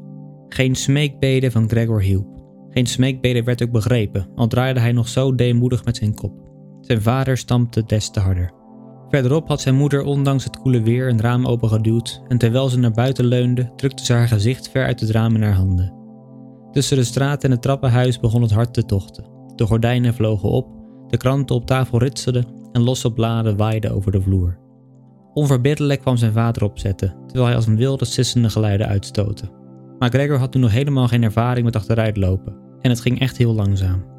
Geen 0.50 0.76
smeekbede 0.76 1.52
van 1.52 1.70
Gregor 1.70 2.02
hielp. 2.02 2.40
Geen 2.70 2.86
smeekbede 2.86 3.44
werd 3.44 3.64
ook 3.64 3.72
begrepen, 3.72 4.28
al 4.36 4.48
draaide 4.48 4.80
hij 4.80 4.92
nog 4.92 5.08
zo 5.08 5.36
deemoedig 5.36 5.86
met 5.86 5.98
zijn 5.98 6.16
kop. 6.16 6.34
Zijn 6.82 7.02
vader 7.02 7.38
stampte 7.38 7.84
des 7.86 8.10
te 8.10 8.20
harder. 8.20 8.61
Verderop 9.12 9.48
had 9.48 9.62
zijn 9.62 9.76
moeder 9.76 10.04
ondanks 10.04 10.44
het 10.44 10.58
koele 10.58 10.82
weer 10.82 11.10
een 11.10 11.22
raam 11.22 11.46
opengeduwd 11.48 12.22
en 12.28 12.38
terwijl 12.38 12.70
ze 12.70 12.80
naar 12.80 12.92
buiten 12.92 13.26
leunde, 13.26 13.72
drukte 13.76 14.06
ze 14.06 14.14
haar 14.14 14.28
gezicht 14.28 14.70
ver 14.70 14.86
uit 14.86 15.00
het 15.00 15.10
raam 15.10 15.36
in 15.36 15.42
haar 15.42 15.54
handen. 15.54 15.94
Tussen 16.72 16.98
de 16.98 17.04
straat 17.04 17.44
en 17.44 17.52
het 17.52 17.62
trappenhuis 17.62 18.20
begon 18.20 18.42
het 18.42 18.52
hart 18.52 18.74
te 18.74 18.86
tochten. 18.86 19.26
De 19.56 19.66
gordijnen 19.66 20.14
vlogen 20.14 20.50
op, 20.50 20.68
de 21.08 21.18
kranten 21.18 21.56
op 21.56 21.66
tafel 21.66 22.00
ritselden 22.00 22.46
en 22.72 22.82
losse 22.82 23.14
bladen 23.14 23.58
waaiden 23.58 23.92
over 23.92 24.12
de 24.12 24.22
vloer. 24.22 24.58
Onverbiddelijk 25.34 26.02
kwam 26.02 26.18
zijn 26.18 26.32
vader 26.32 26.64
opzetten, 26.64 27.16
terwijl 27.26 27.46
hij 27.46 27.56
als 27.56 27.68
een 27.68 27.78
wilde 27.78 28.06
sissende 28.06 28.50
geluiden 28.50 28.88
uitstootte. 28.88 29.50
Maar 30.00 30.10
Gregor 30.10 30.38
had 30.38 30.52
toen 30.52 30.62
nog 30.62 30.72
helemaal 30.72 31.08
geen 31.08 31.24
ervaring 31.24 31.66
met 31.66 31.76
achteruitlopen 31.76 32.56
en 32.82 32.90
het 32.90 33.02
ging 33.02 33.20
echt 33.20 33.38
heel 33.38 33.54
langzaam. 33.54 34.11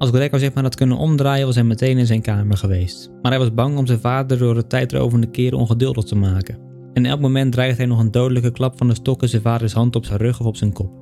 Als 0.00 0.10
Gregor 0.10 0.38
zich 0.38 0.54
maar 0.54 0.62
had 0.62 0.74
kunnen 0.74 0.96
omdraaien, 0.96 1.46
was 1.46 1.54
hij 1.54 1.64
meteen 1.64 1.98
in 1.98 2.06
zijn 2.06 2.22
kamer 2.22 2.56
geweest. 2.56 3.10
Maar 3.22 3.30
hij 3.30 3.40
was 3.40 3.54
bang 3.54 3.78
om 3.78 3.86
zijn 3.86 4.00
vader 4.00 4.38
door 4.38 4.54
de 4.54 4.66
tijdrovende 4.66 5.30
keren 5.30 5.58
ongeduldig 5.58 6.04
te 6.04 6.14
maken. 6.14 6.58
En 6.92 7.06
elk 7.06 7.20
moment 7.20 7.52
dreigde 7.52 7.76
hij 7.76 7.86
nog 7.86 7.98
een 7.98 8.10
dodelijke 8.10 8.52
klap 8.52 8.78
van 8.78 8.88
de 8.88 8.94
stok 8.94 9.22
in 9.22 9.28
zijn 9.28 9.42
vaders 9.42 9.72
hand 9.72 9.96
op 9.96 10.04
zijn 10.04 10.18
rug 10.18 10.40
of 10.40 10.46
op 10.46 10.56
zijn 10.56 10.72
kop. 10.72 10.92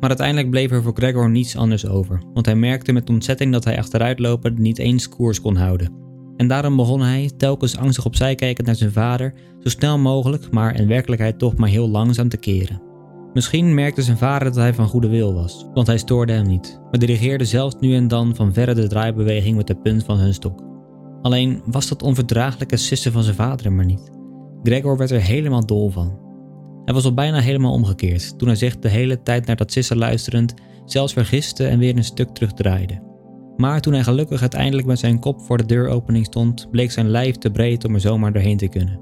Maar 0.00 0.08
uiteindelijk 0.08 0.50
bleef 0.50 0.70
er 0.70 0.82
voor 0.82 0.92
Gregor 0.94 1.30
niets 1.30 1.56
anders 1.56 1.86
over, 1.86 2.22
want 2.32 2.46
hij 2.46 2.56
merkte 2.56 2.92
met 2.92 3.10
ontzetting 3.10 3.52
dat 3.52 3.64
hij 3.64 3.78
achteruitlopen 3.78 4.54
niet 4.58 4.78
eens 4.78 5.08
koers 5.08 5.40
kon 5.40 5.56
houden. 5.56 5.92
En 6.36 6.48
daarom 6.48 6.76
begon 6.76 7.00
hij, 7.00 7.30
telkens 7.36 7.76
angstig 7.76 8.04
opzij 8.04 8.34
kijkend 8.34 8.66
naar 8.66 8.76
zijn 8.76 8.92
vader, 8.92 9.34
zo 9.60 9.68
snel 9.68 9.98
mogelijk, 9.98 10.50
maar 10.50 10.80
in 10.80 10.88
werkelijkheid 10.88 11.38
toch 11.38 11.56
maar 11.56 11.68
heel 11.68 11.88
langzaam 11.88 12.28
te 12.28 12.36
keren. 12.36 12.83
Misschien 13.34 13.74
merkte 13.74 14.02
zijn 14.02 14.18
vader 14.18 14.48
dat 14.48 14.56
hij 14.56 14.74
van 14.74 14.86
goede 14.86 15.08
wil 15.08 15.34
was, 15.34 15.66
want 15.74 15.86
hij 15.86 15.98
stoorde 15.98 16.32
hem 16.32 16.46
niet, 16.46 16.80
maar 16.90 17.00
dirigeerde 17.00 17.44
zelfs 17.44 17.76
nu 17.80 17.94
en 17.94 18.08
dan 18.08 18.34
van 18.34 18.52
verre 18.52 18.74
de 18.74 18.86
draaibeweging 18.86 19.56
met 19.56 19.66
de 19.66 19.74
punt 19.74 20.04
van 20.04 20.18
zijn 20.18 20.34
stok. 20.34 20.62
Alleen 21.22 21.62
was 21.64 21.88
dat 21.88 22.02
onverdraaglijke 22.02 22.76
sissen 22.76 23.12
van 23.12 23.22
zijn 23.22 23.34
vader 23.34 23.66
er 23.66 23.72
maar 23.72 23.84
niet. 23.84 24.10
Gregor 24.62 24.96
werd 24.96 25.10
er 25.10 25.20
helemaal 25.20 25.66
dol 25.66 25.90
van. 25.90 26.18
Hij 26.84 26.94
was 26.94 27.04
al 27.04 27.14
bijna 27.14 27.40
helemaal 27.40 27.72
omgekeerd 27.72 28.38
toen 28.38 28.48
hij 28.48 28.56
zich 28.56 28.78
de 28.78 28.88
hele 28.88 29.22
tijd 29.22 29.46
naar 29.46 29.56
dat 29.56 29.72
sissen 29.72 29.96
luisterend 29.96 30.54
zelfs 30.84 31.12
vergiste 31.12 31.66
en 31.66 31.78
weer 31.78 31.96
een 31.96 32.04
stuk 32.04 32.28
terugdraaide. 32.28 33.02
Maar 33.56 33.80
toen 33.80 33.92
hij 33.92 34.02
gelukkig 34.02 34.40
uiteindelijk 34.40 34.86
met 34.86 34.98
zijn 34.98 35.18
kop 35.18 35.40
voor 35.40 35.56
de 35.56 35.66
deuropening 35.66 36.24
stond, 36.24 36.70
bleek 36.70 36.90
zijn 36.90 37.08
lijf 37.08 37.36
te 37.36 37.50
breed 37.50 37.84
om 37.84 37.94
er 37.94 38.00
zomaar 38.00 38.32
doorheen 38.32 38.56
te 38.56 38.68
kunnen. 38.68 39.00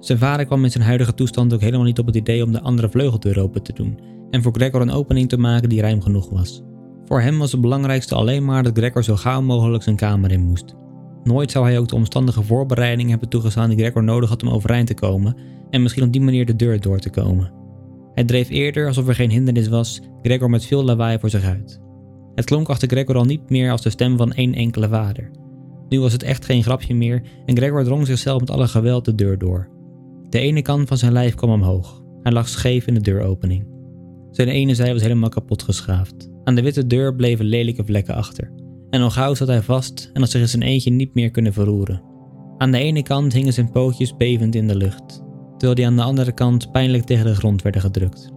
Zijn 0.00 0.18
vader 0.18 0.46
kwam 0.46 0.64
in 0.64 0.70
zijn 0.70 0.84
huidige 0.84 1.14
toestand 1.14 1.54
ook 1.54 1.60
helemaal 1.60 1.86
niet 1.86 1.98
op 1.98 2.06
het 2.06 2.16
idee 2.16 2.44
om 2.44 2.52
de 2.52 2.60
andere 2.60 2.88
vleugeldeur 2.88 3.40
open 3.40 3.62
te 3.62 3.72
doen 3.72 3.98
en 4.30 4.42
voor 4.42 4.52
Gregor 4.52 4.80
een 4.80 4.90
opening 4.90 5.28
te 5.28 5.38
maken 5.38 5.68
die 5.68 5.80
ruim 5.80 6.02
genoeg 6.02 6.28
was. 6.30 6.62
Voor 7.04 7.20
hem 7.20 7.38
was 7.38 7.52
het 7.52 7.60
belangrijkste 7.60 8.14
alleen 8.14 8.44
maar 8.44 8.62
dat 8.62 8.78
Gregor 8.78 9.04
zo 9.04 9.16
gauw 9.16 9.42
mogelijk 9.42 9.82
zijn 9.82 9.96
kamer 9.96 10.32
in 10.32 10.44
moest. 10.44 10.74
Nooit 11.24 11.50
zou 11.50 11.64
hij 11.64 11.78
ook 11.78 11.88
de 11.88 11.94
omstandige 11.94 12.42
voorbereidingen 12.42 13.10
hebben 13.10 13.28
toegestaan 13.28 13.68
die 13.68 13.78
Gregor 13.78 14.04
nodig 14.04 14.28
had 14.28 14.42
om 14.42 14.48
overeind 14.48 14.86
te 14.86 14.94
komen 14.94 15.36
en 15.70 15.82
misschien 15.82 16.04
op 16.04 16.12
die 16.12 16.20
manier 16.20 16.46
de 16.46 16.56
deur 16.56 16.80
door 16.80 16.98
te 16.98 17.10
komen. 17.10 17.52
Hij 18.14 18.24
dreef 18.24 18.48
eerder, 18.48 18.86
alsof 18.86 19.08
er 19.08 19.14
geen 19.14 19.30
hindernis 19.30 19.68
was, 19.68 20.00
Gregor 20.22 20.50
met 20.50 20.64
veel 20.64 20.84
lawaai 20.84 21.18
voor 21.18 21.30
zich 21.30 21.44
uit. 21.44 21.80
Het 22.34 22.44
klonk 22.44 22.68
achter 22.68 22.88
Gregor 22.88 23.16
al 23.16 23.24
niet 23.24 23.50
meer 23.50 23.70
als 23.70 23.82
de 23.82 23.90
stem 23.90 24.16
van 24.16 24.32
één 24.32 24.54
enkele 24.54 24.88
vader. 24.88 25.30
Nu 25.88 26.00
was 26.00 26.12
het 26.12 26.22
echt 26.22 26.44
geen 26.44 26.62
grapje 26.62 26.94
meer 26.94 27.22
en 27.46 27.56
Gregor 27.56 27.84
drong 27.84 28.06
zichzelf 28.06 28.40
met 28.40 28.50
alle 28.50 28.68
geweld 28.68 29.04
de 29.04 29.14
deur 29.14 29.38
door. 29.38 29.68
De 30.28 30.38
ene 30.38 30.62
kant 30.62 30.88
van 30.88 30.96
zijn 30.96 31.12
lijf 31.12 31.34
kwam 31.34 31.50
omhoog. 31.50 32.02
Hij 32.22 32.32
lag 32.32 32.48
scheef 32.48 32.86
in 32.86 32.94
de 32.94 33.00
deuropening. 33.00 33.66
Zijn 34.30 34.48
ene 34.48 34.74
zij 34.74 34.92
was 34.92 35.02
helemaal 35.02 35.28
kapot 35.28 35.62
geschaafd. 35.62 36.30
Aan 36.44 36.54
de 36.54 36.62
witte 36.62 36.86
deur 36.86 37.14
bleven 37.14 37.44
lelijke 37.44 37.84
vlekken 37.84 38.14
achter. 38.14 38.52
En 38.90 39.02
al 39.02 39.10
gauw 39.10 39.34
zat 39.34 39.48
hij 39.48 39.62
vast 39.62 40.10
en 40.12 40.20
had 40.20 40.30
zich 40.30 40.40
in 40.40 40.48
zijn 40.48 40.62
eentje 40.62 40.90
niet 40.90 41.14
meer 41.14 41.30
kunnen 41.30 41.52
verroeren. 41.52 42.02
Aan 42.58 42.70
de 42.70 42.78
ene 42.78 43.02
kant 43.02 43.32
hingen 43.32 43.52
zijn 43.52 43.70
pootjes 43.70 44.16
bevend 44.16 44.54
in 44.54 44.68
de 44.68 44.76
lucht, 44.76 45.22
terwijl 45.50 45.74
die 45.74 45.86
aan 45.86 45.96
de 45.96 46.02
andere 46.02 46.32
kant 46.32 46.72
pijnlijk 46.72 47.04
tegen 47.04 47.26
de 47.26 47.34
grond 47.34 47.62
werden 47.62 47.80
gedrukt. 47.80 48.32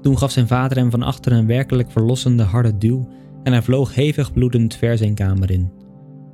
Toen 0.00 0.18
gaf 0.18 0.30
zijn 0.30 0.46
vader 0.46 0.76
hem 0.76 0.90
van 0.90 1.02
achter 1.02 1.32
een 1.32 1.46
werkelijk 1.46 1.90
verlossende 1.90 2.42
harde 2.42 2.78
duw 2.78 3.08
en 3.42 3.52
hij 3.52 3.62
vloog 3.62 3.94
hevig 3.94 4.32
bloedend 4.32 4.74
ver 4.74 4.98
zijn 4.98 5.14
kamer 5.14 5.50
in. 5.50 5.72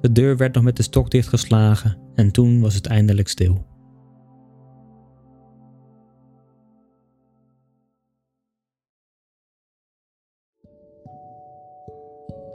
De 0.00 0.12
deur 0.12 0.36
werd 0.36 0.54
nog 0.54 0.64
met 0.64 0.76
de 0.76 0.82
stok 0.82 1.10
dichtgeslagen 1.10 1.98
en 2.14 2.30
toen 2.30 2.60
was 2.60 2.74
het 2.74 2.86
eindelijk 2.86 3.28
stil. 3.28 3.66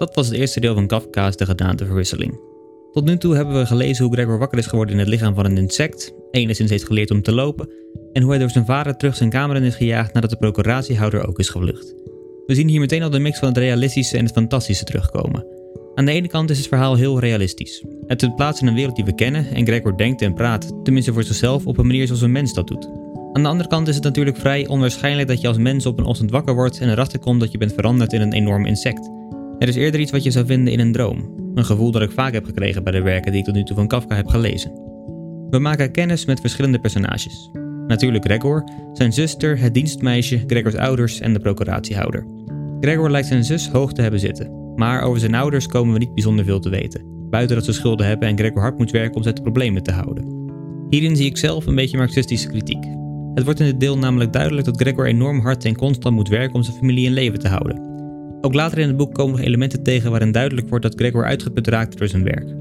Dat 0.03 0.15
was 0.15 0.27
het 0.27 0.35
eerste 0.35 0.59
deel 0.59 0.73
van 0.73 0.87
Kafka's 0.87 1.35
De 1.35 1.45
Gedaanteverwisseling. 1.45 2.39
Tot 2.91 3.05
nu 3.05 3.17
toe 3.17 3.35
hebben 3.35 3.55
we 3.55 3.65
gelezen 3.65 4.05
hoe 4.05 4.13
Gregor 4.13 4.37
wakker 4.37 4.57
is 4.57 4.65
geworden 4.65 4.93
in 4.93 4.99
het 4.99 5.09
lichaam 5.09 5.35
van 5.35 5.45
een 5.45 5.57
insect, 5.57 6.13
enigszins 6.31 6.69
heeft 6.69 6.85
geleerd 6.85 7.11
om 7.11 7.21
te 7.21 7.31
lopen, 7.31 7.69
en 8.13 8.21
hoe 8.21 8.31
hij 8.31 8.39
door 8.39 8.49
zijn 8.49 8.65
vader 8.65 8.97
terug 8.97 9.15
zijn 9.15 9.29
kamer 9.29 9.55
in 9.55 9.63
is 9.63 9.75
gejaagd 9.75 10.13
nadat 10.13 10.29
de 10.29 10.35
procuratiehouder 10.35 11.27
ook 11.27 11.39
is 11.39 11.49
gevlucht. 11.49 11.95
We 12.45 12.55
zien 12.55 12.67
hier 12.67 12.79
meteen 12.79 13.03
al 13.03 13.09
de 13.09 13.19
mix 13.19 13.39
van 13.39 13.47
het 13.47 13.57
realistische 13.57 14.17
en 14.17 14.23
het 14.23 14.33
fantastische 14.33 14.83
terugkomen. 14.83 15.45
Aan 15.95 16.05
de 16.05 16.11
ene 16.11 16.27
kant 16.27 16.49
is 16.49 16.57
het 16.57 16.67
verhaal 16.67 16.95
heel 16.95 17.19
realistisch. 17.19 17.83
Het 18.07 18.21
zit 18.21 18.35
plaats 18.35 18.61
in 18.61 18.67
een 18.67 18.75
wereld 18.75 18.95
die 18.95 19.05
we 19.05 19.15
kennen 19.15 19.47
en 19.53 19.65
Gregor 19.65 19.97
denkt 19.97 20.21
en 20.21 20.33
praat, 20.33 20.71
tenminste 20.83 21.13
voor 21.13 21.23
zichzelf, 21.23 21.65
op 21.65 21.77
een 21.77 21.87
manier 21.87 22.05
zoals 22.07 22.21
een 22.21 22.31
mens 22.31 22.53
dat 22.53 22.67
doet. 22.67 22.89
Aan 23.33 23.43
de 23.43 23.49
andere 23.49 23.69
kant 23.69 23.87
is 23.87 23.95
het 23.95 24.03
natuurlijk 24.03 24.37
vrij 24.37 24.67
onwaarschijnlijk 24.67 25.27
dat 25.27 25.41
je 25.41 25.47
als 25.47 25.57
mens 25.57 25.85
op 25.85 25.99
een 25.99 26.05
ochtend 26.05 26.31
wakker 26.31 26.55
wordt 26.55 26.79
en 26.79 26.89
erachter 26.89 27.19
komt 27.19 27.39
dat 27.39 27.51
je 27.51 27.57
bent 27.57 27.73
veranderd 27.73 28.13
in 28.13 28.21
een 28.21 28.33
enorm 28.33 28.65
insect. 28.65 29.09
Het 29.63 29.76
is 29.76 29.82
eerder 29.82 29.99
iets 29.99 30.12
wat 30.12 30.23
je 30.23 30.32
zou 30.32 30.45
vinden 30.45 30.73
in 30.73 30.80
een 30.80 30.91
droom. 30.91 31.34
Een 31.56 31.65
gevoel 31.65 31.91
dat 31.91 32.02
ik 32.02 32.12
vaak 32.12 32.34
heb 32.34 32.45
gekregen 32.45 32.84
bij 32.84 32.91
de 32.93 33.02
werken 33.02 33.32
die 33.32 33.39
ik 33.39 33.45
tot 33.45 33.56
nu 33.56 33.63
toe 33.63 33.76
van 33.76 33.88
Kafka 33.88 34.15
heb 34.15 34.28
gelezen. 34.28 34.71
We 35.49 35.60
maken 35.60 35.91
kennis 35.91 36.26
met 36.26 36.39
verschillende 36.39 36.80
personages. 36.80 37.52
Natuurlijk 37.88 38.26
Gregor, 38.26 38.63
zijn 38.93 39.13
zuster, 39.13 39.60
het 39.60 39.73
dienstmeisje, 39.73 40.43
Gregors 40.47 40.76
ouders 40.76 41.19
en 41.19 41.34
de 41.34 41.39
procuratiehouder. 41.39 42.28
Gregor 42.80 43.12
lijkt 43.12 43.28
zijn 43.28 43.43
zus 43.43 43.69
hoog 43.69 43.93
te 43.93 44.02
hebben 44.02 44.19
zitten, 44.19 44.73
maar 44.76 45.02
over 45.02 45.19
zijn 45.19 45.36
ouders 45.36 45.67
komen 45.67 45.93
we 45.93 45.99
niet 45.99 46.13
bijzonder 46.13 46.45
veel 46.45 46.60
te 46.60 46.69
weten. 46.69 47.30
Buiten 47.30 47.56
dat 47.56 47.65
ze 47.65 47.73
schulden 47.73 48.08
hebben 48.08 48.28
en 48.28 48.38
Gregor 48.38 48.62
hard 48.62 48.78
moet 48.78 48.91
werken 48.91 49.15
om 49.15 49.21
te 49.21 49.41
problemen 49.41 49.84
te 49.84 49.91
houden. 49.91 50.52
Hierin 50.89 51.15
zie 51.15 51.26
ik 51.26 51.38
zelf 51.38 51.65
een 51.65 51.76
beetje 51.76 51.97
marxistische 51.97 52.47
kritiek. 52.47 52.86
Het 53.34 53.43
wordt 53.43 53.60
in 53.60 53.65
dit 53.65 53.80
deel 53.80 53.97
namelijk 53.97 54.34
duidelijk 54.34 54.65
dat 54.65 54.82
Gregor 54.82 55.06
enorm 55.06 55.39
hard 55.39 55.65
en 55.65 55.76
constant 55.76 56.15
moet 56.15 56.30
werken 56.30 56.56
om 56.56 56.63
zijn 56.63 56.78
familie 56.78 57.06
in 57.06 57.13
leven 57.13 57.39
te 57.39 57.47
houden. 57.47 57.92
Ook 58.45 58.53
later 58.53 58.77
in 58.77 58.88
het 58.88 58.97
boek 58.97 59.13
komen 59.13 59.36
nog 59.36 59.45
elementen 59.45 59.84
tegen 59.84 60.12
waarin 60.12 60.32
duidelijk 60.32 60.69
wordt 60.69 60.84
dat 60.84 60.95
Gregor 60.95 61.25
uitgeput 61.25 61.67
raakt 61.67 61.97
door 61.97 62.08
zijn 62.08 62.23
werk. 62.23 62.56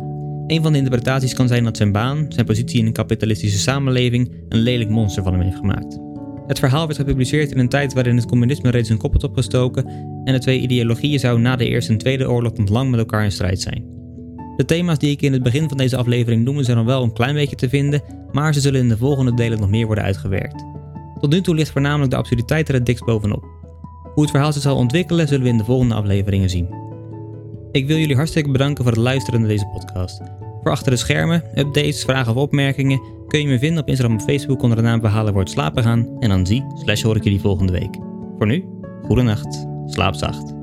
Een 0.47 0.63
van 0.63 0.73
de 0.73 0.79
interpretaties 0.79 1.35
kan 1.35 1.49
zijn 1.49 1.65
dat 1.65 1.77
zijn 1.77 1.93
baan, 1.93 2.27
zijn 2.29 2.47
positie 2.47 2.81
in 2.81 2.87
een 2.87 2.93
kapitalistische 2.93 3.59
samenleving, 3.59 4.33
een 4.49 4.59
lelijk 4.59 4.91
monster 4.91 5.23
van 5.23 5.33
hem 5.33 5.43
heeft 5.43 5.57
gemaakt. 5.57 5.99
Het 6.47 6.59
verhaal 6.59 6.87
werd 6.87 6.99
gepubliceerd 6.99 7.51
in 7.51 7.59
een 7.59 7.69
tijd 7.69 7.93
waarin 7.93 8.17
het 8.17 8.27
communisme 8.27 8.71
reeds 8.71 8.89
een 8.89 8.99
kop 8.99 9.13
had 9.13 9.25
opgestoken 9.25 9.87
en 10.25 10.33
de 10.33 10.39
twee 10.39 10.61
ideologieën 10.61 11.19
zouden 11.19 11.43
na 11.43 11.57
de 11.57 11.69
Eerste 11.69 11.93
en 11.93 11.99
Tweede 11.99 12.31
Oorlog 12.31 12.57
nog 12.57 12.69
lang 12.69 12.91
met 12.91 12.99
elkaar 12.99 13.25
in 13.25 13.33
strijd 13.33 13.61
zijn. 13.61 13.85
De 14.57 14.65
thema's 14.65 14.99
die 14.99 15.11
ik 15.11 15.23
in 15.23 15.33
het 15.33 15.43
begin 15.43 15.69
van 15.69 15.79
deze 15.79 15.97
aflevering 15.97 16.45
noemde 16.45 16.65
zijn 16.65 16.77
nog 16.77 16.87
wel 16.87 17.03
een 17.03 17.13
klein 17.13 17.35
beetje 17.35 17.57
te 17.57 17.69
vinden, 17.69 18.03
maar 18.33 18.55
ze 18.55 18.61
zullen 18.61 18.81
in 18.81 18.89
de 18.89 18.97
volgende 18.97 19.35
delen 19.35 19.61
nog 19.61 19.71
meer 19.71 19.87
worden 19.87 20.05
uitgewerkt. 20.05 20.65
Tot 21.21 21.31
nu 21.31 21.41
toe 21.41 21.55
ligt 21.55 21.71
voornamelijk 21.71 22.11
de 22.11 22.17
absurditeit 22.17 22.69
er 22.69 22.75
het 22.75 22.87
dikst 22.87 23.05
bovenop. 23.05 23.52
Hoe 24.15 24.23
het 24.23 24.31
verhaal 24.31 24.53
zich 24.53 24.63
zal 24.63 24.77
ontwikkelen 24.77 25.29
zullen 25.29 25.43
we 25.45 25.51
in 25.51 25.59
de 25.59 25.65
volgende 25.65 25.95
afleveringen 25.95 26.51
zien. 26.51 26.69
Ik 27.73 27.87
wil 27.87 27.97
jullie 27.97 28.17
hartstikke 28.17 28.51
bedanken 28.51 28.85
voor 28.85 28.93
het 28.93 29.03
luisteren 29.03 29.41
naar 29.41 29.49
deze 29.49 29.67
podcast. 29.73 30.21
Voor 30.63 30.71
achter 30.71 30.91
de 30.91 30.97
schermen, 30.97 31.45
updates, 31.55 32.03
vragen 32.03 32.33
of 32.33 32.39
opmerkingen 32.39 33.01
kun 33.29 33.41
je 33.41 33.47
me 33.47 33.59
vinden 33.59 33.83
op 33.83 33.89
Instagram 33.89 34.17
of 34.17 34.25
Facebook 34.25 34.63
onder 34.63 34.77
de 34.77 34.83
naam 34.83 35.01
Verhalen 35.01 35.33
wordt 35.33 35.51
slapen 35.51 35.83
gaan 35.83 36.17
en 36.21 36.29
dan 36.29 36.47
zie 36.47 36.65
slash 36.75 37.03
hoor 37.03 37.17
ik 37.17 37.25
jullie 37.25 37.41
volgende 37.41 37.73
week. 37.73 37.97
Voor 38.39 38.47
nu, 38.47 38.65
goede 39.03 39.23
nacht, 39.23 39.67
slaap 39.87 40.15
zacht. 40.15 40.62